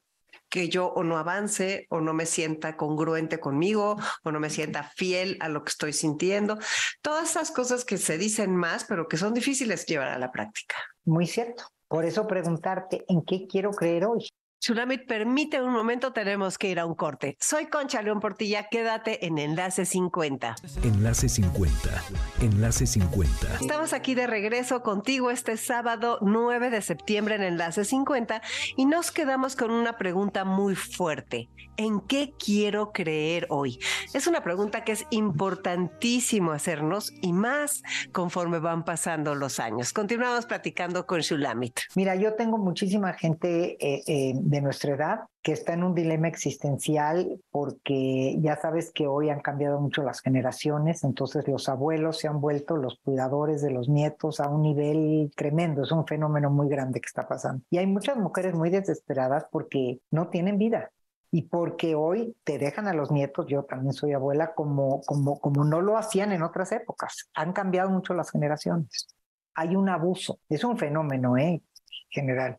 que 0.48 0.68
yo 0.68 0.86
o 0.86 1.02
no 1.02 1.18
avance 1.18 1.86
o 1.90 2.00
no 2.00 2.14
me 2.14 2.24
sienta 2.24 2.76
congruente 2.76 3.40
conmigo 3.40 3.96
o 4.22 4.32
no 4.32 4.40
me 4.40 4.50
sienta 4.50 4.84
fiel 4.84 5.36
a 5.40 5.48
lo 5.48 5.64
que 5.64 5.70
estoy 5.70 5.92
sintiendo. 5.92 6.58
Todas 7.02 7.30
esas 7.30 7.50
cosas 7.50 7.84
que 7.84 7.98
se 7.98 8.16
dicen 8.16 8.54
más, 8.54 8.84
pero 8.84 9.08
que 9.08 9.16
son 9.16 9.34
difíciles 9.34 9.86
llevar 9.86 10.08
a 10.08 10.18
la 10.18 10.30
práctica. 10.30 10.76
Muy 11.04 11.26
cierto. 11.26 11.64
Por 11.90 12.04
eso 12.04 12.28
preguntarte, 12.28 13.04
¿en 13.08 13.22
qué 13.22 13.48
quiero 13.48 13.72
creer 13.72 14.04
hoy? 14.06 14.28
Chulamit, 14.60 15.06
permite 15.06 15.62
un 15.62 15.72
momento, 15.72 16.12
tenemos 16.12 16.58
que 16.58 16.68
ir 16.68 16.80
a 16.80 16.84
un 16.84 16.94
corte. 16.94 17.34
Soy 17.40 17.68
Concha 17.68 18.02
León 18.02 18.20
Portilla, 18.20 18.68
quédate 18.70 19.24
en 19.24 19.38
Enlace 19.38 19.86
50. 19.86 20.56
Enlace 20.82 21.30
50. 21.30 22.02
Enlace 22.42 22.86
50. 22.86 23.54
Estamos 23.58 23.94
aquí 23.94 24.14
de 24.14 24.26
regreso 24.26 24.82
contigo 24.82 25.30
este 25.30 25.56
sábado 25.56 26.18
9 26.20 26.68
de 26.68 26.82
septiembre 26.82 27.36
en 27.36 27.42
Enlace 27.42 27.86
50 27.86 28.42
y 28.76 28.84
nos 28.84 29.10
quedamos 29.12 29.56
con 29.56 29.70
una 29.70 29.96
pregunta 29.96 30.44
muy 30.44 30.74
fuerte. 30.74 31.48
¿En 31.78 32.00
qué 32.00 32.34
quiero 32.38 32.92
creer 32.92 33.46
hoy? 33.48 33.78
Es 34.12 34.26
una 34.26 34.42
pregunta 34.42 34.84
que 34.84 34.92
es 34.92 35.06
importantísimo 35.08 36.52
hacernos 36.52 37.14
y 37.22 37.32
más 37.32 37.82
conforme 38.12 38.58
van 38.58 38.84
pasando 38.84 39.34
los 39.34 39.58
años. 39.58 39.94
Continuamos 39.94 40.44
platicando 40.44 41.06
con 41.06 41.20
Shulamit. 41.20 41.80
Mira, 41.94 42.14
yo 42.16 42.34
tengo 42.34 42.58
muchísima 42.58 43.14
gente 43.14 43.78
eh, 43.80 44.02
eh, 44.06 44.34
de 44.50 44.60
nuestra 44.60 44.94
edad 44.94 45.20
que 45.42 45.52
está 45.52 45.74
en 45.74 45.84
un 45.84 45.94
dilema 45.94 46.26
existencial 46.26 47.40
porque 47.52 48.36
ya 48.40 48.56
sabes 48.56 48.90
que 48.90 49.06
hoy 49.06 49.30
han 49.30 49.38
cambiado 49.40 49.80
mucho 49.80 50.02
las 50.02 50.20
generaciones, 50.20 51.04
entonces 51.04 51.46
los 51.46 51.68
abuelos 51.68 52.18
se 52.18 52.26
han 52.26 52.40
vuelto 52.40 52.76
los 52.76 52.98
cuidadores 52.98 53.62
de 53.62 53.70
los 53.70 53.88
nietos 53.88 54.40
a 54.40 54.48
un 54.48 54.62
nivel 54.62 55.30
tremendo, 55.36 55.84
es 55.84 55.92
un 55.92 56.04
fenómeno 56.04 56.50
muy 56.50 56.68
grande 56.68 57.00
que 57.00 57.06
está 57.06 57.28
pasando. 57.28 57.62
Y 57.70 57.78
hay 57.78 57.86
muchas 57.86 58.16
mujeres 58.16 58.52
muy 58.54 58.70
desesperadas 58.70 59.46
porque 59.52 60.00
no 60.10 60.28
tienen 60.30 60.58
vida 60.58 60.90
y 61.30 61.42
porque 61.42 61.94
hoy 61.94 62.36
te 62.42 62.58
dejan 62.58 62.88
a 62.88 62.92
los 62.92 63.12
nietos, 63.12 63.46
yo 63.46 63.62
también 63.62 63.92
soy 63.92 64.14
abuela, 64.14 64.52
como, 64.54 65.00
como, 65.02 65.38
como 65.38 65.64
no 65.64 65.80
lo 65.80 65.96
hacían 65.96 66.32
en 66.32 66.42
otras 66.42 66.72
épocas. 66.72 67.30
Han 67.34 67.52
cambiado 67.52 67.88
mucho 67.88 68.14
las 68.14 68.32
generaciones. 68.32 69.14
Hay 69.54 69.76
un 69.76 69.88
abuso, 69.88 70.40
es 70.48 70.64
un 70.64 70.76
fenómeno 70.76 71.38
¿eh? 71.38 71.62
general. 72.08 72.58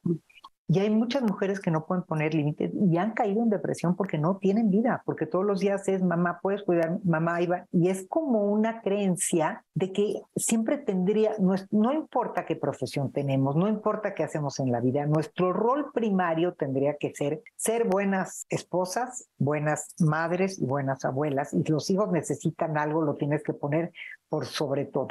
Y 0.71 0.79
hay 0.79 0.89
muchas 0.89 1.21
mujeres 1.23 1.59
que 1.59 1.69
no 1.69 1.85
pueden 1.85 2.05
poner 2.05 2.33
límites 2.33 2.71
y 2.73 2.95
han 2.95 3.11
caído 3.11 3.43
en 3.43 3.49
depresión 3.49 3.97
porque 3.97 4.17
no 4.17 4.37
tienen 4.37 4.69
vida, 4.69 5.03
porque 5.05 5.25
todos 5.25 5.43
los 5.43 5.59
días 5.59 5.85
es 5.89 6.01
mamá, 6.01 6.39
puedes 6.41 6.63
cuidar, 6.63 6.97
mamá 7.03 7.41
iba. 7.41 7.65
Y 7.73 7.89
es 7.89 8.07
como 8.07 8.45
una 8.45 8.81
creencia 8.81 9.65
de 9.73 9.91
que 9.91 10.21
siempre 10.33 10.77
tendría, 10.77 11.33
no, 11.39 11.55
no 11.71 11.91
importa 11.91 12.45
qué 12.45 12.55
profesión 12.55 13.11
tenemos, 13.11 13.57
no 13.57 13.67
importa 13.67 14.13
qué 14.13 14.23
hacemos 14.23 14.61
en 14.61 14.71
la 14.71 14.79
vida, 14.79 15.05
nuestro 15.07 15.51
rol 15.51 15.91
primario 15.93 16.53
tendría 16.53 16.95
que 16.95 17.13
ser 17.13 17.41
ser 17.57 17.85
buenas 17.85 18.45
esposas, 18.49 19.27
buenas 19.37 19.93
madres 19.99 20.57
y 20.57 20.65
buenas 20.65 21.03
abuelas. 21.03 21.53
Y 21.53 21.69
los 21.69 21.89
hijos 21.89 22.13
necesitan 22.13 22.77
algo, 22.77 23.01
lo 23.01 23.15
tienes 23.15 23.43
que 23.43 23.51
poner 23.51 23.91
por 24.29 24.45
sobre 24.45 24.85
todo. 24.85 25.09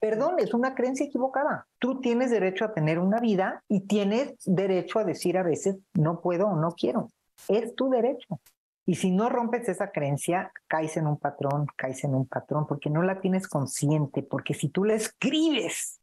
Perdón, 0.00 0.36
es 0.38 0.54
una 0.54 0.74
creencia 0.74 1.06
equivocada. 1.06 1.66
Tú 1.78 2.00
tienes 2.00 2.30
derecho 2.30 2.64
a 2.64 2.72
tener 2.72 2.98
una 2.98 3.20
vida 3.20 3.64
y 3.68 3.80
tienes 3.80 4.34
derecho 4.44 5.00
a 5.00 5.04
decir 5.04 5.36
a 5.36 5.42
veces 5.42 5.76
no 5.94 6.20
puedo 6.20 6.46
o 6.46 6.56
no 6.56 6.72
quiero. 6.72 7.10
Es 7.48 7.74
tu 7.74 7.90
derecho. 7.90 8.40
Y 8.86 8.94
si 8.94 9.10
no 9.10 9.28
rompes 9.28 9.68
esa 9.68 9.90
creencia, 9.90 10.50
caes 10.66 10.96
en 10.96 11.06
un 11.06 11.18
patrón, 11.18 11.66
caes 11.76 12.04
en 12.04 12.14
un 12.14 12.26
patrón, 12.26 12.66
porque 12.66 12.88
no 12.88 13.02
la 13.02 13.20
tienes 13.20 13.46
consciente, 13.46 14.22
porque 14.22 14.54
si 14.54 14.68
tú 14.68 14.84
la 14.84 14.94
escribes 14.94 16.00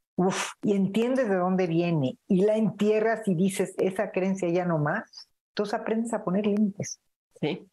y 0.61 0.75
entiendes 0.75 1.27
de 1.27 1.35
dónde 1.35 1.65
viene 1.65 2.17
y 2.27 2.45
la 2.45 2.57
entierras 2.57 3.27
y 3.27 3.33
dices, 3.33 3.73
esa 3.77 4.11
creencia 4.11 4.49
ya 4.49 4.65
no 4.65 4.77
más, 4.77 5.29
entonces 5.49 5.73
aprendes 5.73 6.13
a 6.13 6.23
poner 6.23 6.45
límites. 6.45 6.99
Sí, 7.41 7.69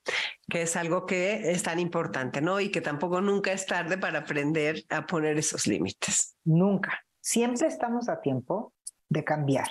que 0.48 0.62
es 0.62 0.77
algo 0.77 1.07
que 1.07 1.53
es 1.53 1.62
tan 1.62 1.79
importante, 1.79 2.40
¿no? 2.40 2.61
Y 2.61 2.70
que 2.70 2.81
tampoco 2.81 3.20
nunca 3.20 3.53
es 3.53 3.66
tarde 3.66 3.96
para 3.96 4.20
aprender 4.20 4.85
a 4.90 5.07
poner 5.07 5.38
esos 5.38 5.66
límites. 5.66 6.37
Nunca. 6.44 7.01
Siempre 7.20 7.68
estamos 7.68 8.09
a 8.09 8.20
tiempo 8.20 8.72
de 9.09 9.22
cambiar. 9.25 9.68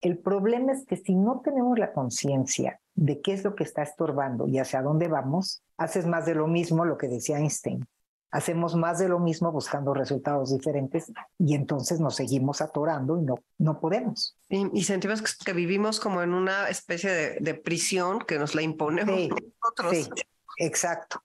El 0.00 0.18
problema 0.18 0.72
es 0.72 0.86
que 0.86 0.96
si 0.96 1.14
no 1.14 1.42
tenemos 1.44 1.78
la 1.78 1.92
conciencia 1.92 2.80
de 2.94 3.20
qué 3.20 3.34
es 3.34 3.44
lo 3.44 3.54
que 3.54 3.64
está 3.64 3.82
estorbando 3.82 4.48
y 4.48 4.58
hacia 4.58 4.80
dónde 4.80 5.08
vamos, 5.08 5.62
haces 5.76 6.06
más 6.06 6.24
de 6.24 6.34
lo 6.34 6.46
mismo, 6.46 6.86
lo 6.86 6.96
que 6.96 7.08
decía 7.08 7.38
Einstein 7.38 7.86
hacemos 8.30 8.76
más 8.76 8.98
de 8.98 9.08
lo 9.08 9.18
mismo 9.18 9.50
buscando 9.52 9.94
resultados 9.94 10.52
diferentes 10.52 11.12
y 11.38 11.54
entonces 11.54 12.00
nos 12.00 12.16
seguimos 12.16 12.60
atorando 12.60 13.18
y 13.18 13.22
no, 13.22 13.36
no 13.58 13.80
podemos. 13.80 14.36
Y, 14.48 14.84
sentimos 14.84 15.22
que, 15.22 15.52
vivimos 15.52 16.00
como 16.00 16.22
en 16.22 16.34
una 16.34 16.68
especie 16.68 17.38
de, 17.40 17.54
prisión 17.54 18.20
que 18.20 18.38
nos 18.38 18.54
la 18.54 18.62
imponemos 18.62 19.28
nosotros. 19.60 19.96
Sí, 19.96 20.10
exacto, 20.58 21.22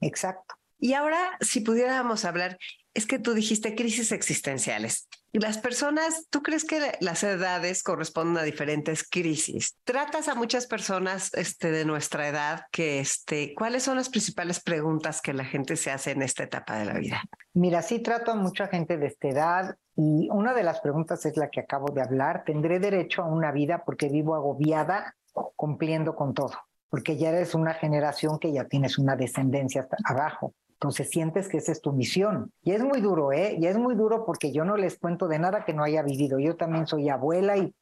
exacto. 0.00 0.54
Y 0.78 0.94
ahora, 0.94 1.36
si 1.40 1.60
pudiéramos 1.60 2.24
hablar, 2.24 2.58
es 2.94 3.06
que 3.06 3.18
tú 3.18 3.34
dijiste 3.34 3.74
crisis 3.74 4.12
existenciales. 4.12 5.08
Las 5.34 5.58
personas, 5.58 6.28
¿tú 6.30 6.44
crees 6.44 6.64
que 6.64 6.96
las 7.00 7.24
edades 7.24 7.82
corresponden 7.82 8.38
a 8.38 8.42
diferentes 8.44 9.02
crisis? 9.02 9.76
Tratas 9.82 10.28
a 10.28 10.36
muchas 10.36 10.68
personas 10.68 11.34
este, 11.34 11.72
de 11.72 11.84
nuestra 11.84 12.28
edad 12.28 12.66
que, 12.70 13.00
este, 13.00 13.52
¿cuáles 13.52 13.82
son 13.82 13.96
las 13.96 14.10
principales 14.10 14.60
preguntas 14.62 15.20
que 15.20 15.32
la 15.32 15.44
gente 15.44 15.74
se 15.74 15.90
hace 15.90 16.12
en 16.12 16.22
esta 16.22 16.44
etapa 16.44 16.78
de 16.78 16.84
la 16.84 16.94
vida? 17.00 17.20
Mira, 17.52 17.82
sí 17.82 17.98
trato 17.98 18.30
a 18.30 18.36
mucha 18.36 18.68
gente 18.68 18.96
de 18.96 19.08
esta 19.08 19.26
edad 19.26 19.76
y 19.96 20.28
una 20.30 20.54
de 20.54 20.62
las 20.62 20.80
preguntas 20.80 21.26
es 21.26 21.36
la 21.36 21.50
que 21.50 21.58
acabo 21.58 21.92
de 21.92 22.02
hablar. 22.02 22.44
¿Tendré 22.46 22.78
derecho 22.78 23.22
a 23.22 23.26
una 23.26 23.50
vida 23.50 23.82
porque 23.84 24.08
vivo 24.08 24.36
agobiada 24.36 25.16
cumpliendo 25.56 26.14
con 26.14 26.32
todo? 26.32 26.54
Porque 26.88 27.16
ya 27.16 27.30
eres 27.30 27.56
una 27.56 27.74
generación 27.74 28.38
que 28.38 28.52
ya 28.52 28.66
tienes 28.66 28.98
una 28.98 29.16
descendencia 29.16 29.80
hasta 29.80 29.96
abajo. 30.04 30.54
Entonces 30.84 31.08
sientes 31.08 31.48
que 31.48 31.56
esa 31.56 31.72
es 31.72 31.80
tu 31.80 31.94
misión. 31.94 32.52
Y 32.62 32.72
es 32.72 32.84
muy 32.84 33.00
duro, 33.00 33.32
¿eh? 33.32 33.56
Y 33.58 33.66
es 33.68 33.78
muy 33.78 33.94
duro 33.94 34.26
porque 34.26 34.52
yo 34.52 34.66
no 34.66 34.76
les 34.76 34.98
cuento 34.98 35.28
de 35.28 35.38
nada 35.38 35.64
que 35.64 35.72
no 35.72 35.82
haya 35.82 36.02
vivido. 36.02 36.38
Yo 36.38 36.56
también 36.56 36.86
soy 36.86 37.08
abuela 37.08 37.56
y 37.56 37.74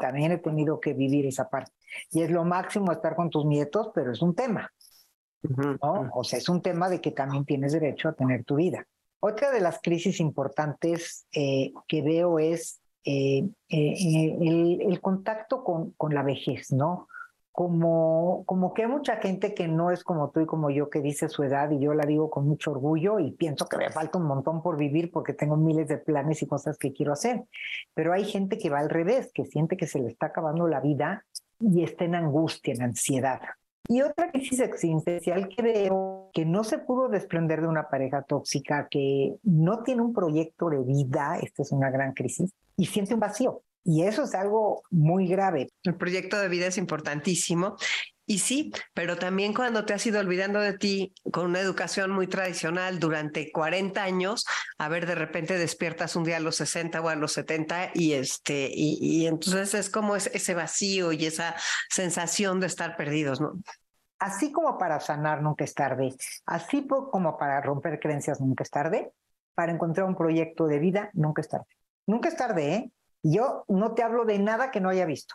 también 0.00 0.30
he 0.30 0.38
tenido 0.38 0.78
que 0.78 0.94
vivir 0.94 1.26
esa 1.26 1.48
parte. 1.48 1.72
Y 2.12 2.22
es 2.22 2.30
lo 2.30 2.44
máximo 2.44 2.92
estar 2.92 3.16
con 3.16 3.30
tus 3.30 3.44
nietos, 3.46 3.90
pero 3.92 4.12
es 4.12 4.22
un 4.22 4.36
tema. 4.36 4.70
¿no? 5.42 6.08
O 6.14 6.22
sea, 6.22 6.38
es 6.38 6.48
un 6.48 6.62
tema 6.62 6.88
de 6.88 7.00
que 7.00 7.10
también 7.10 7.44
tienes 7.44 7.72
derecho 7.72 8.10
a 8.10 8.12
tener 8.12 8.44
tu 8.44 8.54
vida. 8.54 8.86
Otra 9.18 9.50
de 9.50 9.60
las 9.60 9.80
crisis 9.82 10.20
importantes 10.20 11.26
eh, 11.32 11.72
que 11.88 12.02
veo 12.02 12.38
es 12.38 12.80
eh, 13.02 13.42
eh, 13.70 14.36
el, 14.40 14.82
el, 14.82 15.00
contacto 15.00 15.64
con, 15.64 15.90
con 15.96 16.14
la 16.14 16.22
vejez, 16.22 16.70
¿no? 16.70 17.08
Como, 17.56 18.44
como 18.44 18.74
que 18.74 18.82
hay 18.82 18.88
mucha 18.88 19.16
gente 19.16 19.54
que 19.54 19.66
no 19.66 19.90
es 19.90 20.04
como 20.04 20.28
tú 20.28 20.40
y 20.40 20.46
como 20.46 20.68
yo 20.68 20.90
que 20.90 21.00
dice 21.00 21.30
su 21.30 21.42
edad 21.42 21.70
y 21.70 21.80
yo 21.80 21.94
la 21.94 22.04
digo 22.04 22.28
con 22.28 22.46
mucho 22.46 22.70
orgullo 22.72 23.18
y 23.18 23.30
pienso 23.30 23.66
que 23.66 23.78
me 23.78 23.88
falta 23.88 24.18
un 24.18 24.26
montón 24.26 24.62
por 24.62 24.76
vivir 24.76 25.10
porque 25.10 25.32
tengo 25.32 25.56
miles 25.56 25.88
de 25.88 25.96
planes 25.96 26.42
y 26.42 26.46
cosas 26.46 26.76
que 26.76 26.92
quiero 26.92 27.14
hacer. 27.14 27.44
Pero 27.94 28.12
hay 28.12 28.24
gente 28.26 28.58
que 28.58 28.68
va 28.68 28.80
al 28.80 28.90
revés, 28.90 29.30
que 29.32 29.46
siente 29.46 29.78
que 29.78 29.86
se 29.86 30.00
le 30.00 30.08
está 30.08 30.26
acabando 30.26 30.68
la 30.68 30.80
vida 30.80 31.24
y 31.58 31.82
está 31.82 32.04
en 32.04 32.16
angustia, 32.16 32.74
en 32.74 32.82
ansiedad. 32.82 33.40
Y 33.88 34.02
otra 34.02 34.30
crisis 34.30 34.60
existencial 34.60 35.48
que 35.48 35.62
veo 35.62 36.28
que 36.34 36.44
no 36.44 36.62
se 36.62 36.76
pudo 36.76 37.08
desprender 37.08 37.62
de 37.62 37.68
una 37.68 37.88
pareja 37.88 38.20
tóxica, 38.20 38.86
que 38.90 39.36
no 39.44 39.82
tiene 39.82 40.02
un 40.02 40.12
proyecto 40.12 40.68
de 40.68 40.82
vida, 40.82 41.38
esta 41.40 41.62
es 41.62 41.72
una 41.72 41.88
gran 41.88 42.12
crisis, 42.12 42.52
y 42.76 42.84
siente 42.84 43.14
un 43.14 43.20
vacío. 43.20 43.62
Y 43.88 44.02
eso 44.02 44.24
es 44.24 44.34
algo 44.34 44.82
muy 44.90 45.28
grave. 45.28 45.68
El 45.84 45.94
proyecto 45.94 46.38
de 46.38 46.48
vida 46.48 46.66
es 46.66 46.76
importantísimo. 46.76 47.76
Y 48.28 48.40
sí, 48.40 48.72
pero 48.92 49.16
también 49.16 49.54
cuando 49.54 49.84
te 49.84 49.94
has 49.94 50.04
ido 50.04 50.18
olvidando 50.18 50.58
de 50.58 50.76
ti 50.76 51.14
con 51.30 51.46
una 51.46 51.60
educación 51.60 52.10
muy 52.10 52.26
tradicional 52.26 52.98
durante 52.98 53.52
40 53.52 54.02
años, 54.02 54.44
a 54.78 54.88
ver, 54.88 55.06
de 55.06 55.14
repente 55.14 55.56
despiertas 55.56 56.16
un 56.16 56.24
día 56.24 56.38
a 56.38 56.40
los 56.40 56.56
60 56.56 57.00
o 57.00 57.08
a 57.08 57.14
los 57.14 57.30
70 57.34 57.92
y 57.94 58.14
este, 58.14 58.68
y, 58.74 59.28
entonces 59.28 59.74
es 59.74 59.88
como 59.88 60.16
ese 60.16 60.54
vacío 60.54 61.12
y 61.12 61.24
esa 61.24 61.54
sensación 61.88 62.58
de 62.58 62.66
estar 62.66 62.96
perdidos, 62.96 63.40
¿no? 63.40 63.52
así 64.18 64.50
como 64.50 64.78
para 64.78 64.98
sanar 64.98 65.42
nunca 65.42 65.62
es 65.62 65.74
tarde, 65.74 66.14
así 66.46 66.86
como 66.86 67.36
para 67.38 67.60
romper 67.60 68.00
creencias 68.00 68.40
nunca 68.40 68.64
es 68.64 68.70
tarde, 68.70 69.12
para 69.54 69.72
encontrar 69.72 70.06
un 70.06 70.16
proyecto 70.16 70.66
de 70.66 70.78
vida 70.78 71.10
nunca 71.12 71.42
es 71.42 71.48
tarde. 71.48 71.66
Nunca 72.06 72.28
es 72.28 72.36
tarde, 72.36 72.74
¿eh? 72.74 72.90
Yo 73.28 73.64
no 73.68 73.94
te 73.94 74.02
hablo 74.02 74.24
de 74.24 74.38
nada 74.38 74.70
que 74.70 74.80
no 74.80 74.88
haya 74.88 75.04
visto. 75.04 75.34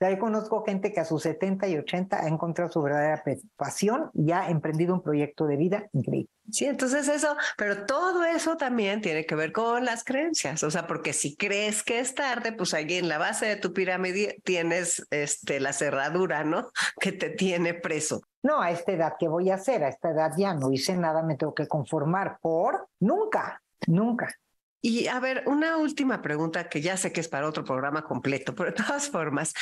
Ya 0.00 0.16
conozco 0.16 0.64
gente 0.64 0.92
que 0.92 1.00
a 1.00 1.04
sus 1.04 1.24
70 1.24 1.66
y 1.66 1.76
80 1.76 2.22
ha 2.22 2.28
encontrado 2.28 2.70
su 2.70 2.80
verdadera 2.80 3.20
pasión 3.56 4.10
y 4.14 4.30
ha 4.30 4.48
emprendido 4.48 4.94
un 4.94 5.02
proyecto 5.02 5.46
de 5.46 5.56
vida 5.56 5.88
increíble. 5.92 6.30
Sí, 6.52 6.66
entonces 6.66 7.08
eso, 7.08 7.36
pero 7.56 7.84
todo 7.84 8.24
eso 8.24 8.56
también 8.56 9.00
tiene 9.00 9.26
que 9.26 9.34
ver 9.34 9.50
con 9.50 9.84
las 9.84 10.04
creencias, 10.04 10.62
o 10.62 10.70
sea, 10.70 10.86
porque 10.86 11.12
si 11.12 11.36
crees 11.36 11.82
que 11.82 11.98
es 11.98 12.14
tarde, 12.14 12.52
pues 12.52 12.72
ahí 12.74 12.94
en 12.94 13.08
la 13.08 13.18
base 13.18 13.46
de 13.46 13.56
tu 13.56 13.74
pirámide 13.74 14.40
tienes 14.44 15.04
este, 15.10 15.58
la 15.58 15.72
cerradura, 15.72 16.44
¿no? 16.44 16.70
Que 17.00 17.10
te 17.10 17.30
tiene 17.30 17.74
preso. 17.74 18.20
No, 18.44 18.60
a 18.62 18.70
esta 18.70 18.92
edad, 18.92 19.14
¿qué 19.18 19.26
voy 19.26 19.50
a 19.50 19.56
hacer? 19.56 19.82
A 19.82 19.88
esta 19.88 20.10
edad 20.10 20.30
ya 20.36 20.54
no 20.54 20.70
hice 20.70 20.96
nada, 20.96 21.24
me 21.24 21.36
tengo 21.36 21.54
que 21.54 21.66
conformar 21.66 22.38
por 22.40 22.86
nunca, 23.00 23.60
nunca. 23.88 24.32
Y 24.80 25.08
a 25.08 25.18
ver, 25.18 25.42
una 25.46 25.76
última 25.76 26.22
pregunta 26.22 26.68
que 26.68 26.80
ya 26.80 26.96
sé 26.96 27.12
que 27.12 27.20
es 27.20 27.28
para 27.28 27.48
otro 27.48 27.64
programa 27.64 28.04
completo, 28.04 28.54
pero 28.54 28.70
de 28.70 28.76
todas 28.76 29.10
formas, 29.10 29.54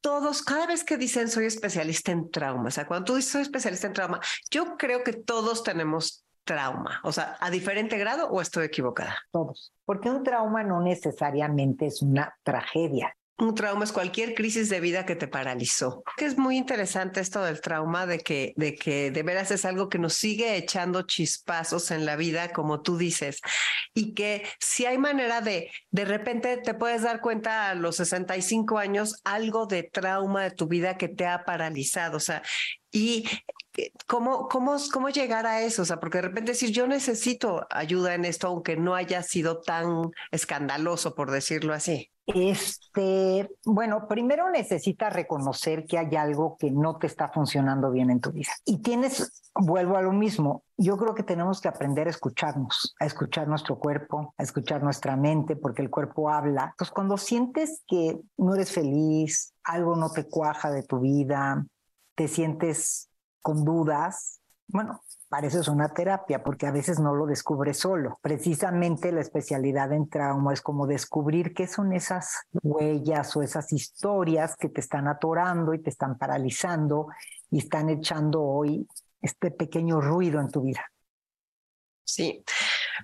todos, 0.00 0.42
cada 0.42 0.66
vez 0.66 0.84
que 0.84 0.96
dicen 0.96 1.28
soy 1.28 1.46
especialista 1.46 2.12
en 2.12 2.30
trauma, 2.30 2.68
o 2.68 2.70
sea, 2.70 2.86
cuando 2.86 3.06
tú 3.06 3.14
dices 3.16 3.32
soy 3.32 3.42
especialista 3.42 3.86
en 3.86 3.94
trauma, 3.94 4.20
yo 4.50 4.76
creo 4.76 5.02
que 5.02 5.12
todos 5.12 5.62
tenemos 5.62 6.24
trauma, 6.44 7.00
o 7.02 7.12
sea, 7.12 7.36
a 7.40 7.50
diferente 7.50 7.98
grado 7.98 8.28
o 8.28 8.40
estoy 8.40 8.66
equivocada. 8.66 9.18
Todos, 9.32 9.72
porque 9.84 10.10
un 10.10 10.22
trauma 10.22 10.62
no 10.62 10.80
necesariamente 10.80 11.86
es 11.86 12.02
una 12.02 12.34
tragedia. 12.42 13.14
Un 13.40 13.54
trauma 13.54 13.84
es 13.84 13.92
cualquier 13.92 14.34
crisis 14.34 14.68
de 14.68 14.80
vida 14.80 15.06
que 15.06 15.14
te 15.14 15.28
paralizó. 15.28 16.02
Que 16.16 16.24
es 16.24 16.36
muy 16.36 16.56
interesante 16.56 17.20
esto 17.20 17.42
del 17.44 17.60
trauma, 17.60 18.04
de 18.04 18.18
que, 18.18 18.52
de 18.56 18.74
que 18.74 19.12
de 19.12 19.22
veras 19.22 19.52
es 19.52 19.64
algo 19.64 19.88
que 19.88 20.00
nos 20.00 20.14
sigue 20.14 20.56
echando 20.56 21.02
chispazos 21.02 21.92
en 21.92 22.04
la 22.04 22.16
vida, 22.16 22.52
como 22.52 22.82
tú 22.82 22.96
dices, 22.98 23.40
y 23.94 24.14
que 24.14 24.44
si 24.58 24.86
hay 24.86 24.98
manera 24.98 25.40
de, 25.40 25.70
de 25.90 26.04
repente 26.04 26.56
te 26.56 26.74
puedes 26.74 27.02
dar 27.02 27.20
cuenta 27.20 27.70
a 27.70 27.74
los 27.74 27.96
65 27.96 28.76
años 28.78 29.20
algo 29.22 29.66
de 29.66 29.84
trauma 29.84 30.42
de 30.42 30.50
tu 30.50 30.66
vida 30.66 30.96
que 30.96 31.08
te 31.08 31.26
ha 31.26 31.44
paralizado. 31.44 32.16
O 32.16 32.20
sea, 32.20 32.42
y 32.90 33.28
¿Cómo, 34.06 34.48
cómo, 34.48 34.76
¿Cómo 34.92 35.08
llegar 35.08 35.46
a 35.46 35.62
eso? 35.62 35.82
O 35.82 35.84
sea, 35.84 36.00
porque 36.00 36.18
de 36.18 36.22
repente 36.22 36.52
decir, 36.52 36.70
yo 36.70 36.86
necesito 36.86 37.66
ayuda 37.70 38.14
en 38.14 38.24
esto, 38.24 38.48
aunque 38.48 38.76
no 38.76 38.94
haya 38.94 39.22
sido 39.22 39.60
tan 39.60 40.10
escandaloso, 40.30 41.14
por 41.14 41.30
decirlo 41.30 41.74
así. 41.74 42.10
Este, 42.26 43.48
bueno, 43.64 44.06
primero 44.06 44.50
necesitas 44.50 45.14
reconocer 45.14 45.86
que 45.86 45.96
hay 45.96 46.14
algo 46.14 46.58
que 46.58 46.70
no 46.70 46.98
te 46.98 47.06
está 47.06 47.30
funcionando 47.30 47.90
bien 47.90 48.10
en 48.10 48.20
tu 48.20 48.32
vida. 48.32 48.50
Y 48.66 48.82
tienes, 48.82 49.50
vuelvo 49.54 49.96
a 49.96 50.02
lo 50.02 50.12
mismo, 50.12 50.62
yo 50.76 50.98
creo 50.98 51.14
que 51.14 51.22
tenemos 51.22 51.62
que 51.62 51.68
aprender 51.68 52.06
a 52.06 52.10
escucharnos, 52.10 52.94
a 53.00 53.06
escuchar 53.06 53.48
nuestro 53.48 53.78
cuerpo, 53.78 54.34
a 54.36 54.42
escuchar 54.42 54.82
nuestra 54.82 55.16
mente, 55.16 55.56
porque 55.56 55.80
el 55.80 55.88
cuerpo 55.88 56.28
habla. 56.28 56.68
Entonces, 56.72 56.92
cuando 56.92 57.16
sientes 57.16 57.82
que 57.86 58.18
no 58.36 58.54
eres 58.54 58.72
feliz, 58.72 59.54
algo 59.64 59.96
no 59.96 60.10
te 60.10 60.28
cuaja 60.28 60.70
de 60.70 60.82
tu 60.82 61.00
vida, 61.00 61.64
te 62.14 62.28
sientes 62.28 63.07
con 63.40 63.64
dudas, 63.64 64.40
bueno, 64.68 65.02
para 65.28 65.46
es 65.46 65.68
una 65.68 65.88
terapia, 65.88 66.42
porque 66.42 66.66
a 66.66 66.70
veces 66.70 66.98
no 67.00 67.14
lo 67.14 67.26
descubre 67.26 67.74
solo. 67.74 68.18
Precisamente 68.22 69.12
la 69.12 69.20
especialidad 69.20 69.92
en 69.92 70.08
trauma 70.08 70.52
es 70.52 70.62
como 70.62 70.86
descubrir 70.86 71.52
qué 71.54 71.66
son 71.66 71.92
esas 71.92 72.44
huellas 72.62 73.36
o 73.36 73.42
esas 73.42 73.72
historias 73.72 74.56
que 74.56 74.68
te 74.68 74.80
están 74.80 75.06
atorando 75.06 75.74
y 75.74 75.82
te 75.82 75.90
están 75.90 76.16
paralizando 76.16 77.08
y 77.50 77.58
están 77.58 77.90
echando 77.90 78.42
hoy 78.42 78.86
este 79.20 79.50
pequeño 79.50 80.00
ruido 80.00 80.40
en 80.40 80.48
tu 80.48 80.62
vida. 80.62 80.84
Sí, 82.04 82.42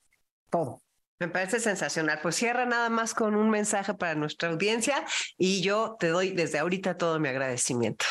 todo. 0.51 0.82
Me 1.20 1.28
parece 1.28 1.61
sensacional. 1.61 2.18
Pues 2.22 2.36
cierra 2.36 2.64
nada 2.64 2.88
más 2.88 3.12
con 3.12 3.36
un 3.36 3.51
mensaje 3.51 3.92
para 3.92 4.14
nuestra 4.14 4.48
audiencia 4.48 5.05
y 5.36 5.61
yo 5.61 5.96
te 6.01 6.09
doy 6.09 6.30
desde 6.30 6.59
ahorita 6.59 6.96
todo 6.96 7.20
mi 7.20 7.28
agradecimiento. 7.28 8.07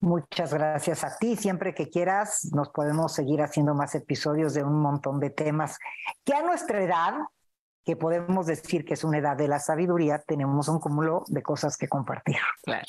Muchas 0.00 0.52
gracias 0.52 1.02
a 1.02 1.16
ti. 1.16 1.36
Siempre 1.36 1.74
que 1.74 1.88
quieras, 1.88 2.50
nos 2.52 2.68
podemos 2.68 3.14
seguir 3.14 3.40
haciendo 3.40 3.74
más 3.74 3.94
episodios 3.94 4.52
de 4.52 4.62
un 4.62 4.78
montón 4.82 5.18
de 5.18 5.30
temas 5.30 5.78
que 6.22 6.34
a 6.34 6.42
nuestra 6.42 6.82
edad, 6.82 7.14
que 7.82 7.96
podemos 7.96 8.44
decir 8.44 8.84
que 8.84 8.92
es 8.92 9.04
una 9.04 9.16
edad 9.16 9.34
de 9.34 9.48
la 9.48 9.58
sabiduría, 9.58 10.18
tenemos 10.18 10.68
un 10.68 10.80
cúmulo 10.80 11.24
de 11.28 11.42
cosas 11.42 11.78
que 11.78 11.88
compartir. 11.88 12.36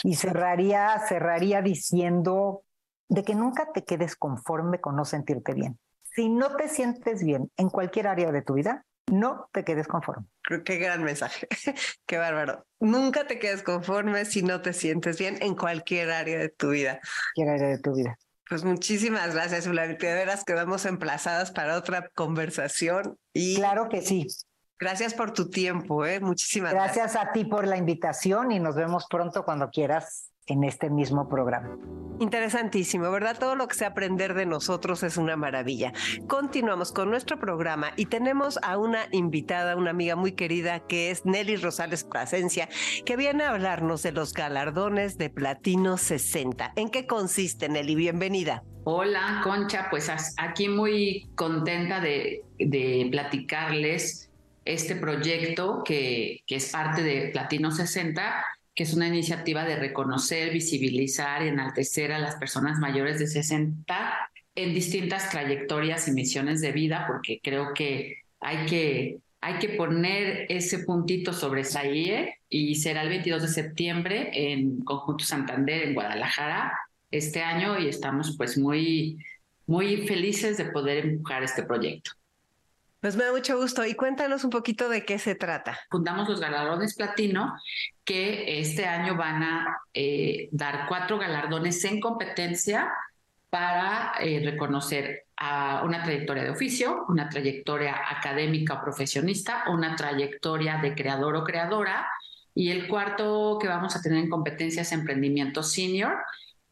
Y 0.03 0.15
cerraría, 0.15 0.99
cerraría 1.07 1.61
diciendo 1.61 2.63
de 3.07 3.23
que 3.23 3.35
nunca 3.35 3.71
te 3.71 3.85
quedes 3.85 4.17
conforme 4.17 4.81
con 4.81 4.97
no 4.97 5.05
sentirte 5.05 5.53
bien. 5.53 5.79
Si 6.15 6.29
no 6.29 6.55
te 6.55 6.69
sientes 6.69 7.23
bien 7.23 7.51
en 7.57 7.69
cualquier 7.69 8.07
área 8.07 8.31
de 8.31 8.41
tu 8.41 8.53
vida, 8.53 8.85
no 9.11 9.49
te 9.51 9.65
quedes 9.65 9.87
conforme. 9.87 10.25
Qué 10.63 10.77
gran 10.77 11.03
mensaje. 11.03 11.47
Qué 12.05 12.17
bárbaro. 12.17 12.65
Nunca 12.79 13.27
te 13.27 13.37
quedes 13.37 13.63
conforme 13.63 14.23
si 14.25 14.41
no 14.41 14.61
te 14.61 14.73
sientes 14.73 15.19
bien 15.19 15.37
en 15.41 15.55
cualquier 15.55 16.11
área 16.11 16.39
de 16.39 16.49
tu 16.49 16.69
vida. 16.69 17.01
Cualquier 17.35 17.55
área 17.55 17.75
de 17.75 17.79
tu 17.79 17.95
vida. 17.95 18.17
Pues 18.47 18.63
muchísimas 18.63 19.33
gracias, 19.33 19.67
Ulanita. 19.67 20.07
De 20.07 20.13
veras 20.13 20.43
quedamos 20.45 20.85
emplazadas 20.85 21.51
para 21.51 21.77
otra 21.77 22.09
conversación. 22.15 23.17
Y 23.33 23.55
claro 23.55 23.89
que 23.89 24.01
sí. 24.01 24.27
Gracias 24.79 25.13
por 25.13 25.33
tu 25.33 25.49
tiempo, 25.49 26.05
¿eh? 26.05 26.19
Muchísimas 26.19 26.73
gracias. 26.73 26.97
Gracias 26.97 27.23
a 27.23 27.31
ti 27.31 27.45
por 27.45 27.67
la 27.67 27.77
invitación 27.77 28.51
y 28.51 28.59
nos 28.59 28.75
vemos 28.75 29.05
pronto 29.09 29.43
cuando 29.43 29.69
quieras 29.69 30.31
en 30.47 30.63
este 30.63 30.89
mismo 30.89 31.27
programa. 31.27 31.77
Interesantísimo, 32.19 33.11
¿verdad? 33.11 33.37
Todo 33.37 33.55
lo 33.55 33.67
que 33.67 33.75
sea 33.75 33.89
aprender 33.89 34.35
de 34.35 34.45
nosotros 34.45 35.03
es 35.03 35.17
una 35.17 35.35
maravilla. 35.35 35.91
Continuamos 36.27 36.93
con 36.93 37.09
nuestro 37.09 37.37
programa 37.39 37.91
y 37.97 38.05
tenemos 38.05 38.57
a 38.61 38.77
una 38.77 39.07
invitada, 39.11 39.75
una 39.75 39.89
amiga 39.89 40.15
muy 40.15 40.31
querida 40.31 40.79
que 40.79 41.11
es 41.11 41.25
Nelly 41.25 41.57
Rosales 41.57 42.05
Plasencia, 42.05 42.69
que 43.05 43.17
viene 43.17 43.43
a 43.43 43.49
hablarnos 43.49 44.01
de 44.01 44.13
los 44.13 44.33
galardones 44.33 45.17
de 45.17 45.29
Platino 45.29 45.97
60. 45.97 46.73
¿En 46.77 46.89
qué 46.89 47.05
consiste, 47.05 47.67
Nelly? 47.67 47.95
Bienvenida. 47.95 48.63
Hola, 48.85 49.41
Concha, 49.43 49.87
pues 49.89 50.09
aquí 50.37 50.69
muy 50.69 51.27
contenta 51.35 51.99
de, 51.99 52.43
de 52.59 53.09
platicarles 53.11 54.31
este 54.63 54.95
proyecto 54.95 55.83
que, 55.83 56.39
que 56.47 56.55
es 56.55 56.71
parte 56.71 57.03
de 57.03 57.29
Platino 57.31 57.71
60 57.71 58.45
que 58.75 58.83
es 58.83 58.93
una 58.93 59.07
iniciativa 59.07 59.63
de 59.63 59.77
reconocer, 59.77 60.51
visibilizar 60.51 61.43
y 61.43 61.47
enaltecer 61.47 62.11
a 62.11 62.19
las 62.19 62.35
personas 62.35 62.77
mayores 62.77 63.19
de 63.19 63.27
60 63.27 64.29
en 64.53 64.73
distintas 64.73 65.29
trayectorias 65.29 66.07
y 66.07 66.11
misiones 66.11 66.59
de 66.61 66.73
vida, 66.73 67.05
porque 67.07 67.39
creo 67.41 67.73
que 67.73 68.17
hay 68.41 68.65
que, 68.65 69.19
hay 69.39 69.59
que 69.59 69.69
poner 69.69 70.45
ese 70.49 70.79
puntito 70.79 71.31
sobre 71.31 71.61
esa 71.61 71.85
IE 71.85 72.35
y 72.49 72.75
será 72.75 73.03
el 73.03 73.09
22 73.09 73.43
de 73.43 73.47
septiembre 73.47 74.29
en 74.33 74.83
Conjunto 74.83 75.23
Santander, 75.23 75.83
en 75.83 75.93
Guadalajara, 75.93 76.73
este 77.11 77.41
año, 77.41 77.79
y 77.79 77.87
estamos 77.87 78.35
pues 78.37 78.57
muy, 78.57 79.17
muy 79.67 80.05
felices 80.07 80.57
de 80.57 80.65
poder 80.65 81.05
empujar 81.05 81.43
este 81.43 81.63
proyecto. 81.63 82.11
Pues 83.05 83.15
me 83.17 83.23
da 83.23 83.31
mucho 83.31 83.55
gusto. 83.55 83.85
Y 83.85 83.93
cuéntanos 83.93 84.43
un 84.45 84.49
poquito 84.49 84.89
de 84.89 85.05
qué 85.05 85.19
se 85.19 85.35
trata. 85.35 85.77
Fundamos 85.91 86.27
los 86.27 86.39
galardones 86.39 86.95
platino, 86.95 87.53
que 88.03 88.59
este 88.59 88.87
año 88.87 89.15
van 89.15 89.43
a 89.43 89.77
eh, 89.93 90.49
dar 90.51 90.87
cuatro 90.87 91.19
galardones 91.19 91.85
en 91.85 91.99
competencia 91.99 92.91
para 93.51 94.13
eh, 94.21 94.41
reconocer 94.43 95.25
a 95.37 95.83
una 95.85 96.01
trayectoria 96.01 96.45
de 96.45 96.49
oficio, 96.49 97.05
una 97.07 97.29
trayectoria 97.29 97.95
académica 98.09 98.73
o 98.73 98.81
profesionista, 98.81 99.65
una 99.67 99.95
trayectoria 99.95 100.77
de 100.77 100.95
creador 100.95 101.35
o 101.35 101.43
creadora. 101.43 102.07
Y 102.55 102.71
el 102.71 102.87
cuarto 102.87 103.59
que 103.61 103.67
vamos 103.67 103.95
a 103.95 104.01
tener 104.01 104.17
en 104.17 104.31
competencias 104.31 104.91
emprendimiento 104.91 105.61
senior. 105.61 106.15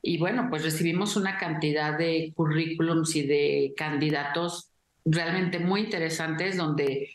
Y 0.02 0.18
bueno, 0.18 0.48
pues 0.50 0.64
recibimos 0.64 1.16
una 1.16 1.38
cantidad 1.38 1.96
de 1.96 2.34
currículums 2.36 3.16
y 3.18 3.28
de 3.28 3.74
candidatos 3.78 4.73
realmente 5.06 5.60
muy 5.60 5.82
interesantes 5.82 6.58
donde 6.58 7.10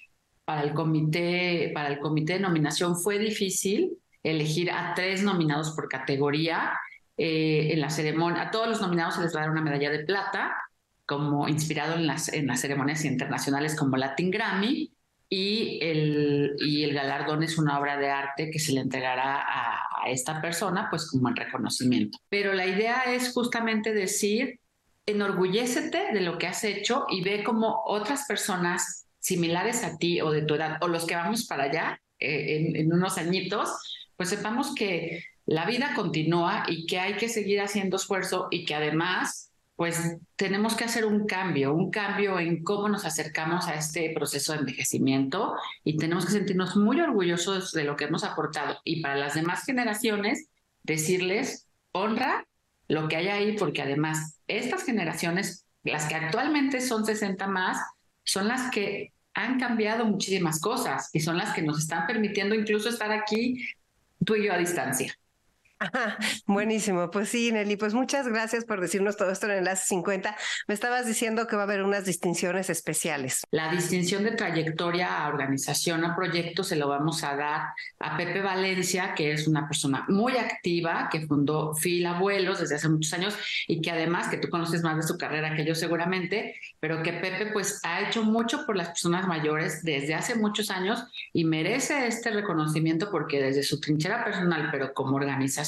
para 0.45 0.63
el 0.63 0.73
comité, 0.73 1.71
para 1.75 1.89
el 1.89 1.99
comité 1.99 2.35
de 2.35 2.41
nominación 2.41 2.97
fue 2.97 3.19
difícil 3.19 3.99
elegir 4.23 4.71
a 4.71 4.95
tres 4.95 5.23
nominados 5.23 5.71
por 5.73 5.89
categoría. 5.89 6.73
Eh, 7.17 7.73
en 7.73 7.81
la 7.81 7.91
ceremonia, 7.91 8.43
a 8.43 8.51
todos 8.51 8.69
los 8.69 8.81
nominados 8.81 9.17
se 9.17 9.23
les 9.23 9.35
va 9.35 9.45
a 9.45 9.51
una 9.51 9.61
medalla 9.61 9.91
de 9.91 10.05
plata 10.05 10.57
como 11.05 11.49
inspirado 11.49 11.95
en 11.95 12.07
las, 12.07 12.33
en 12.33 12.47
las 12.47 12.61
ceremonias 12.61 13.05
internacionales 13.05 13.75
como 13.75 13.97
Latin 13.97 14.31
Grammy, 14.31 14.93
y 15.31 15.79
el, 15.83 16.57
y 16.59 16.85
el 16.85 16.95
galardón 16.95 17.43
es 17.43 17.59
una 17.59 17.79
obra 17.79 17.99
de 17.99 18.11
arte 18.11 18.51
que 18.51 18.59
se 18.59 18.73
le 18.73 18.81
entregará 18.81 19.41
a, 19.41 19.85
esta 20.09 20.41
persona, 20.41 20.87
pues 20.89 21.11
como 21.11 21.29
en 21.29 21.37
reconocimiento. 21.37 22.19
Pero 22.31 22.55
la 22.55 22.67
idea 22.67 23.03
es 23.13 23.33
justamente 23.35 23.93
decir, 23.93 24.59
enorgullécete 25.09 26.13
de 26.13 26.21
lo 26.21 26.39
que 26.39 26.47
has 26.47 26.65
hecho 26.65 27.07
y 27.09 27.23
ve 27.23 27.43
como 27.45 27.83
otras 27.87 28.27
personas 28.27 29.07
similares 29.21 29.85
a 29.85 29.99
ti 29.99 30.21
o 30.21 30.31
de 30.31 30.43
tu 30.43 30.55
edad, 30.55 30.79
o 30.81 30.89
los 30.89 31.07
que 31.07 31.17
vamos 31.17 31.47
para 31.47 31.65
allá 31.65 32.01
eh, 32.21 32.73
en 32.75 32.93
unos 32.93 33.19
añitos, 33.19 33.71
pues 34.17 34.29
sepamos 34.29 34.75
que 34.75 35.25
la 35.47 35.65
vida 35.65 35.93
continúa 35.95 36.65
y 36.69 36.87
que 36.87 36.99
hay 36.99 37.15
que 37.15 37.29
seguir 37.29 37.61
haciendo 37.61 37.97
esfuerzo 37.97 38.49
y 38.51 38.65
que 38.65 38.75
además 38.75 39.49
pues 39.79 40.17
tenemos 40.35 40.75
que 40.75 40.83
hacer 40.83 41.05
un 41.05 41.25
cambio, 41.25 41.73
un 41.73 41.93
cambio 41.93 42.41
en 42.41 42.65
cómo 42.65 42.89
nos 42.89 43.05
acercamos 43.05 43.69
a 43.69 43.77
este 43.77 44.11
proceso 44.13 44.53
de 44.53 44.59
envejecimiento 44.59 45.55
y 45.85 45.97
tenemos 45.97 46.27
que 46.27 46.33
sentirnos 46.33 46.75
muy 46.75 47.01
orgullosos 47.01 47.71
de 47.71 47.85
lo 47.85 47.95
que 47.95 48.07
hemos 48.07 48.25
aportado. 48.25 48.81
Y 48.83 49.03
para 49.03 49.15
las 49.15 49.35
demás 49.35 49.65
generaciones, 49.65 50.49
decirles, 50.83 51.69
honra 51.93 52.48
lo 52.89 53.09
que 53.09 53.17
hay 53.17 53.29
ahí, 53.29 53.57
porque 53.57 53.83
además 53.83 54.41
estas 54.47 54.85
generaciones, 54.85 55.65
las 55.85 56.07
que 56.07 56.15
actualmente 56.15 56.81
son 56.81 57.05
60 57.05 57.47
más, 57.47 57.79
son 58.25 58.49
las 58.49 58.71
que 58.71 59.13
han 59.35 59.61
cambiado 59.61 60.05
muchísimas 60.05 60.61
cosas 60.61 61.11
y 61.13 61.21
son 61.21 61.37
las 61.37 61.55
que 61.55 61.63
nos 61.63 61.79
están 61.79 62.07
permitiendo 62.07 62.55
incluso 62.55 62.89
estar 62.89 63.13
aquí 63.13 63.65
tú 64.25 64.35
y 64.35 64.47
yo 64.47 64.53
a 64.53 64.59
distancia. 64.59 65.15
Buenísimo, 66.47 67.11
pues 67.11 67.29
sí, 67.29 67.53
Nelly, 67.53 67.77
pues 67.77 67.95
muchas 67.95 68.27
gracias 68.27 68.65
por 68.65 68.81
decirnos 68.81 69.17
todo 69.17 69.31
esto 69.31 69.47
en 69.47 69.59
Enlace 69.59 69.87
50. 69.87 70.37
Me 70.67 70.75
estabas 70.75 71.07
diciendo 71.07 71.47
que 71.47 71.57
va 71.57 71.63
a 71.63 71.65
haber 71.65 71.83
unas 71.83 72.05
distinciones 72.05 72.71
especiales. 72.71 73.43
La 73.51 73.71
distinción 73.71 74.25
de 74.25 74.33
trayectoria 74.33 75.25
a 75.25 75.29
organización, 75.29 76.05
a 76.05 76.17
proyecto, 76.17 76.65
se 76.65 76.77
lo 76.77 76.89
vamos 76.89 77.23
a 77.23 77.37
dar 77.37 77.61
a 78.01 78.17
Pepe 78.17 78.43
Valencia, 78.43 79.15
que 79.15 79.33
es 79.33 79.47
una 79.47 79.67
persona 79.69 80.05
muy 80.09 80.37
activa, 80.37 81.09
que 81.11 81.27
fundó 81.27 81.75
FIL 81.75 82.07
Abuelos 82.07 82.61
desde 82.61 82.77
hace 82.77 82.89
muchos 82.89 83.13
años 83.13 83.37
y 83.67 83.81
que 83.81 83.91
además, 83.91 84.29
que 84.29 84.39
tú 84.39 84.49
conoces 84.49 84.83
más 84.83 84.97
de 84.97 85.03
su 85.03 85.17
carrera 85.17 85.55
que 85.55 85.65
yo 85.65 85.75
seguramente, 85.75 86.57
pero 86.81 87.03
que 87.03 87.13
Pepe 87.13 87.53
pues 87.53 87.81
ha 87.85 88.03
hecho 88.03 88.25
mucho 88.25 88.67
por 88.67 88.77
las 88.77 88.89
personas 88.89 89.27
mayores 89.27 89.83
desde 89.83 90.15
hace 90.15 90.35
muchos 90.35 90.71
años 90.71 91.05
y 91.33 91.45
merece 91.45 92.07
este 92.07 92.31
reconocimiento 92.31 93.11
porque 93.11 93.41
desde 93.41 93.63
su 93.63 93.81
trinchera 93.81 94.25
personal, 94.25 94.69
pero 94.73 94.93
como 94.93 95.17
organización, 95.17 95.68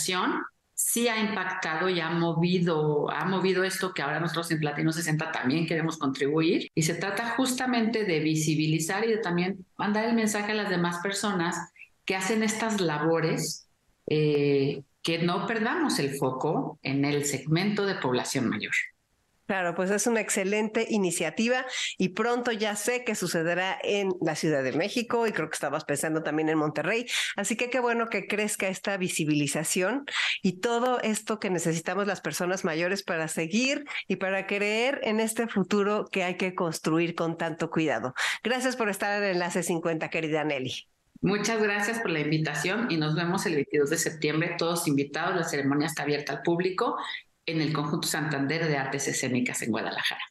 sí 0.75 1.09
ha 1.09 1.21
impactado 1.21 1.91
y 1.91 2.01
ha 2.01 2.09
movido, 2.11 3.11
ha 3.11 3.27
movido 3.27 3.65
esto 3.65 3.93
que 3.93 4.01
ahora 4.01 4.19
nosotros 4.19 4.51
en 4.51 4.61
Platino 4.61 4.93
60 4.93 5.31
también 5.31 5.67
queremos 5.67 5.99
contribuir. 5.99 6.69
Y 6.75 6.83
se 6.83 6.95
trata 6.95 7.35
justamente 7.37 8.05
de 8.05 8.21
visibilizar 8.21 9.05
y 9.05 9.11
de 9.11 9.19
también 9.19 9.67
mandar 9.77 10.07
el 10.07 10.15
mensaje 10.15 10.53
a 10.53 10.55
las 10.55 10.71
demás 10.71 10.99
personas 11.03 11.57
que 12.07 12.17
hacen 12.17 12.43
estas 12.43 12.81
labores, 12.81 13.69
eh, 14.07 14.83
que 15.03 15.19
no 15.19 15.47
perdamos 15.47 15.99
el 15.99 16.17
foco 16.17 16.79
en 16.83 17.05
el 17.05 17.25
segmento 17.27 17.85
de 17.85 17.97
población 17.97 18.49
mayor. 18.49 18.73
Claro, 19.51 19.75
pues 19.75 19.91
es 19.91 20.07
una 20.07 20.21
excelente 20.21 20.87
iniciativa 20.91 21.67
y 21.99 22.11
pronto 22.11 22.53
ya 22.53 22.77
sé 22.77 23.03
que 23.03 23.17
sucederá 23.17 23.77
en 23.83 24.13
la 24.21 24.37
Ciudad 24.37 24.63
de 24.63 24.71
México 24.71 25.27
y 25.27 25.33
creo 25.33 25.51
que 25.51 25.55
estabas 25.55 25.85
pensando 25.85 26.23
también 26.23 26.49
en 26.51 26.57
Monterrey. 26.57 27.07
Así 27.35 27.57
que 27.57 27.69
qué 27.69 27.81
bueno 27.81 28.09
que 28.09 28.29
crezca 28.29 28.69
esta 28.69 28.97
visibilización 28.97 30.05
y 30.41 30.61
todo 30.61 31.01
esto 31.01 31.41
que 31.41 31.51
necesitamos 31.51 32.07
las 32.07 32.21
personas 32.21 32.65
mayores 32.65 33.03
para 33.03 33.27
seguir 33.27 33.87
y 34.07 34.15
para 34.15 34.47
creer 34.47 35.01
en 35.03 35.19
este 35.19 35.49
futuro 35.49 36.07
que 36.13 36.23
hay 36.23 36.37
que 36.37 36.55
construir 36.55 37.17
con 37.17 37.37
tanto 37.37 37.71
cuidado. 37.71 38.15
Gracias 38.45 38.77
por 38.77 38.89
estar 38.89 39.21
en 39.21 39.31
Enlace 39.31 39.65
50, 39.65 40.11
querida 40.11 40.45
Nelly. 40.45 40.87
Muchas 41.23 41.61
gracias 41.61 41.99
por 41.99 42.13
la 42.13 42.21
invitación 42.21 42.87
y 42.89 42.99
nos 42.99 43.17
vemos 43.17 43.45
el 43.47 43.57
22 43.57 43.91
de 43.91 43.99
septiembre, 43.99 44.55
todos 44.57 44.87
invitados. 44.87 45.35
La 45.35 45.43
ceremonia 45.43 45.89
está 45.89 46.05
abierta 46.05 46.35
al 46.35 46.43
público 46.43 46.97
en 47.47 47.61
el 47.61 47.73
Conjunto 47.73 48.09
Santander 48.09 48.67
de 48.67 48.77
Artes 48.77 49.09
Escénicas 49.09 49.63
en 49.63 49.71
Guadalajara. 49.71 50.23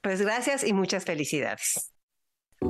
Pues 0.00 0.20
gracias 0.20 0.64
y 0.64 0.72
muchas 0.72 1.04
felicidades. 1.04 1.93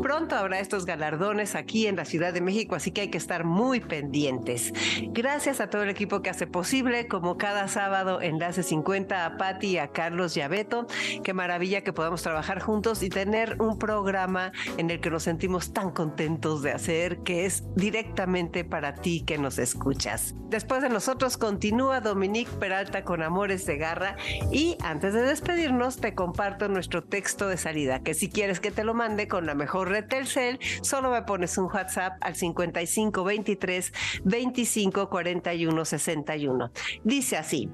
Pronto 0.03 0.37
habrá 0.37 0.61
estos 0.61 0.87
galardones 0.87 1.55
aquí 1.55 1.87
en 1.87 1.97
la 1.97 2.05
Ciudad 2.05 2.33
de 2.33 2.41
México, 2.41 2.75
así 2.75 2.91
que 2.91 3.03
hay 3.03 3.09
que 3.09 3.19
estar 3.19 3.45
muy 3.45 3.81
pendientes. 3.81 4.73
Gracias 5.09 5.61
a 5.61 5.71
todo 5.71 5.83
el 5.83 5.91
equipo 5.91 6.23
que 6.23 6.31
hace 6.31 6.47
posible, 6.47 7.09
como 7.09 7.37
cada 7.37 7.69
sábado, 7.69 8.21
Enlace 8.21 8.63
50, 8.63 9.25
a 9.25 9.37
Patti 9.37 9.79
a 9.79 9.89
Carlos 9.89 10.37
y 10.37 10.41
a 10.41 10.49
Beto. 10.49 10.87
Qué 11.23 11.33
maravilla 11.33 11.83
que 11.83 11.93
podamos 11.93 12.23
trabajar 12.23 12.61
juntos 12.61 13.03
y 13.03 13.09
tener 13.09 13.61
un 13.61 13.79
programa 13.79 14.53
en 14.77 14.91
el 14.91 15.01
que 15.01 15.11
nos 15.11 15.23
sentimos 15.23 15.73
tan 15.73 15.91
contentos 15.91 16.63
de 16.63 16.73
hacer, 16.73 17.19
que 17.19 17.47
es 17.47 17.65
directamente 17.75 18.65
para 18.65 18.95
ti 18.95 19.23
que 19.27 19.39
nos 19.39 19.59
escuchas. 19.59 20.35
Después 20.49 20.83
de 20.83 20.89
nosotros 20.89 21.37
continúa 21.37 22.01
Dominique 22.01 22.51
Peralta 22.61 23.03
con 23.03 23.23
Amores 23.23 23.67
de 23.67 23.77
Garra 23.77 24.17
y 24.53 24.77
antes 24.85 25.13
de 25.15 25.23
despedirnos 25.23 25.97
te 25.97 26.15
comparto 26.15 26.69
nuestro 26.69 27.03
texto 27.03 27.49
de 27.49 27.57
salida, 27.57 28.03
que 28.03 28.15
si 28.15 28.29
quieres 28.29 28.61
que 28.61 28.71
te 28.71 28.85
lo 28.85 28.95
mande 28.95 29.27
con 29.27 29.47
la 29.47 29.55
mejor 29.55 29.84
red 29.85 30.07
Telcel, 30.09 30.59
solo 30.83 31.11
me 31.11 31.23
pones 31.23 31.57
un 31.59 31.67
WhatsApp 31.67 32.17
al 32.21 32.35
55 32.35 33.25
23 33.25 33.93
25 34.25 35.09
41 35.09 35.85
61. 35.85 36.71
Dice 37.05 37.37
así. 37.37 37.71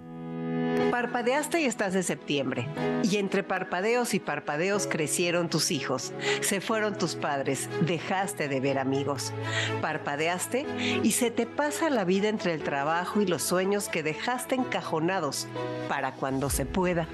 Parpadeaste 0.91 1.61
y 1.61 1.65
estás 1.65 1.95
de 1.95 2.03
septiembre, 2.03 2.69
y 3.03 3.17
entre 3.17 3.43
parpadeos 3.43 4.13
y 4.15 4.21
parpadeos 4.21 4.87
crecieron 4.87 5.49
tus 5.49 5.71
hijos, 5.71 6.13
se 6.41 6.61
fueron 6.61 6.99
tus 6.99 7.15
padres, 7.15 7.69
dejaste 7.83 8.49
de 8.49 8.61
ver 8.61 8.79
amigos. 8.79 9.33
Parpadeaste 9.81 10.67
y 11.03 11.13
se 11.13 11.31
te 11.31 11.47
pasa 11.47 11.91
la 11.91 12.05
vida 12.05 12.29
entre 12.29 12.55
el 12.55 12.63
trabajo 12.63 13.21
y 13.21 13.27
los 13.27 13.43
sueños 13.43 13.89
que 13.89 14.03
dejaste 14.03 14.57
encajonados 14.57 15.47
para 15.89 16.13
cuando 16.13 16.51
se 16.51 16.67
pueda. 16.67 17.07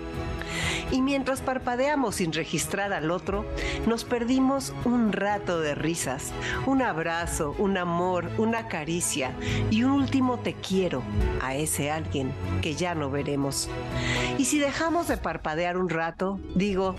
Y 0.91 1.03
mientras 1.03 1.41
parpadeamos 1.41 2.17
sin 2.17 2.33
registrar 2.33 2.93
al 2.93 3.11
otro, 3.11 3.45
nos 3.87 4.05
perdimos 4.05 4.73
un 4.85 5.13
rato 5.13 5.61
de 5.61 5.75
risas, 5.75 6.33
un 6.65 6.81
abrazo, 6.81 7.57
un 7.59 7.77
amor, 7.77 8.31
una 8.39 8.69
caricia 8.69 9.33
y 9.71 9.83
un 9.83 9.93
último 9.93 10.39
te 10.39 10.55
quiero 10.55 11.03
a 11.43 11.57
ese 11.57 11.91
alguien 11.91 12.33
que 12.63 12.75
ya 12.75 12.95
no 12.95 13.11
veremos. 13.11 13.56
Y 14.39 14.45
si 14.45 14.59
dejamos 14.59 15.09
de 15.09 15.17
parpadear 15.17 15.77
un 15.77 15.89
rato, 15.89 16.39
digo, 16.55 16.95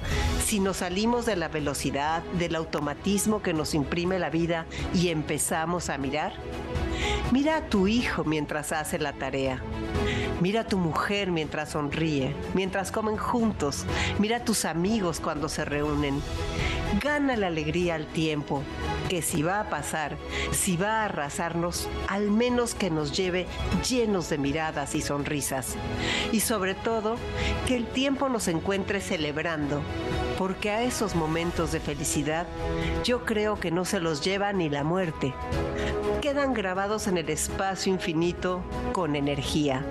si 0.45 0.59
nos 0.59 0.77
salimos 0.77 1.25
de 1.25 1.35
la 1.35 1.47
velocidad, 1.47 2.23
del 2.39 2.55
automatismo 2.55 3.41
que 3.41 3.53
nos 3.53 3.73
imprime 3.73 4.19
la 4.19 4.29
vida 4.29 4.65
y 4.93 5.09
empezamos 5.09 5.89
a 5.89 5.97
mirar, 5.97 6.33
mira 7.31 7.57
a 7.57 7.69
tu 7.69 7.87
hijo 7.87 8.23
mientras 8.23 8.71
hace 8.71 8.97
la 8.99 9.13
tarea. 9.13 9.61
Mira 10.41 10.61
a 10.61 10.67
tu 10.67 10.77
mujer 10.77 11.31
mientras 11.31 11.69
sonríe, 11.69 12.35
mientras 12.53 12.91
comen 12.91 13.17
juntos. 13.17 13.85
Mira 14.19 14.37
a 14.37 14.43
tus 14.43 14.65
amigos 14.65 15.19
cuando 15.19 15.49
se 15.49 15.65
reúnen. 15.65 16.21
Gana 17.01 17.35
la 17.35 17.47
alegría 17.47 17.95
al 17.95 18.07
tiempo, 18.07 18.63
que 19.09 19.21
si 19.21 19.43
va 19.43 19.59
a 19.59 19.69
pasar, 19.69 20.17
si 20.51 20.77
va 20.77 21.01
a 21.01 21.05
arrasarnos, 21.05 21.89
al 22.07 22.31
menos 22.31 22.75
que 22.75 22.89
nos 22.89 23.15
lleve 23.15 23.45
llenos 23.87 24.29
de 24.29 24.37
miradas 24.37 24.95
y 24.95 25.01
sonrisas. 25.01 25.75
Y 26.31 26.39
sobre 26.39 26.75
todo, 26.75 27.17
que 27.67 27.75
el 27.75 27.85
tiempo 27.85 28.29
nos 28.29 28.47
encuentre 28.47 29.01
celebrando, 29.01 29.81
porque 30.37 30.69
a 30.71 30.83
esos 30.83 31.15
momentos 31.15 31.71
de 31.71 31.79
felicidad 31.79 32.45
yo 33.03 33.25
creo 33.25 33.59
que 33.59 33.71
no 33.71 33.85
se 33.85 33.99
los 33.99 34.23
lleva 34.23 34.53
ni 34.53 34.69
la 34.69 34.83
muerte. 34.83 35.33
Quedan 36.21 36.53
grabados 36.53 37.07
en 37.07 37.17
el 37.17 37.29
espacio 37.29 37.91
infinito 37.93 38.61
con 38.93 39.15
energía. 39.15 39.83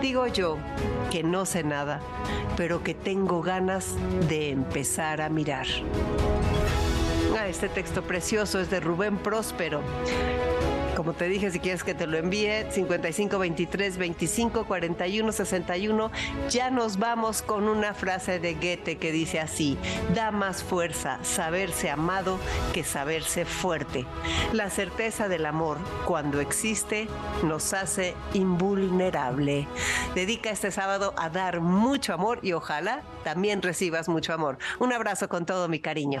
Digo 0.00 0.26
yo 0.26 0.58
que 1.10 1.22
no 1.22 1.46
sé 1.46 1.64
nada, 1.64 2.00
pero 2.56 2.82
que 2.82 2.94
tengo 2.94 3.42
ganas 3.42 3.94
de 4.28 4.50
empezar 4.50 5.20
a 5.20 5.28
mirar. 5.28 5.66
Ah, 7.38 7.48
este 7.48 7.68
texto 7.68 8.02
precioso 8.02 8.60
es 8.60 8.70
de 8.70 8.80
Rubén 8.80 9.16
Próspero 9.16 9.82
como 11.02 11.14
te 11.14 11.28
dije, 11.28 11.50
si 11.50 11.58
quieres 11.58 11.82
que 11.82 11.94
te 11.94 12.06
lo 12.06 12.16
envíe, 12.16 12.70
55 12.70 13.36
23 13.36 13.98
25 13.98 14.64
41 14.66 15.32
61. 15.32 16.12
Ya 16.48 16.70
nos 16.70 16.96
vamos 16.96 17.42
con 17.42 17.64
una 17.64 17.92
frase 17.92 18.38
de 18.38 18.54
Goethe 18.54 18.98
que 18.98 19.10
dice 19.10 19.40
así: 19.40 19.76
da 20.14 20.30
más 20.30 20.62
fuerza 20.62 21.18
saberse 21.24 21.90
amado 21.90 22.38
que 22.72 22.84
saberse 22.84 23.44
fuerte. 23.44 24.06
La 24.52 24.70
certeza 24.70 25.26
del 25.26 25.44
amor, 25.44 25.78
cuando 26.06 26.40
existe, 26.40 27.08
nos 27.42 27.74
hace 27.74 28.14
invulnerable. 28.32 29.66
Dedica 30.14 30.50
este 30.50 30.70
sábado 30.70 31.14
a 31.16 31.30
dar 31.30 31.60
mucho 31.60 32.14
amor 32.14 32.38
y 32.42 32.52
ojalá 32.52 33.02
también 33.24 33.60
recibas 33.60 34.08
mucho 34.08 34.32
amor. 34.34 34.56
Un 34.78 34.92
abrazo 34.92 35.28
con 35.28 35.46
todo 35.46 35.66
mi 35.66 35.80
cariño. 35.80 36.20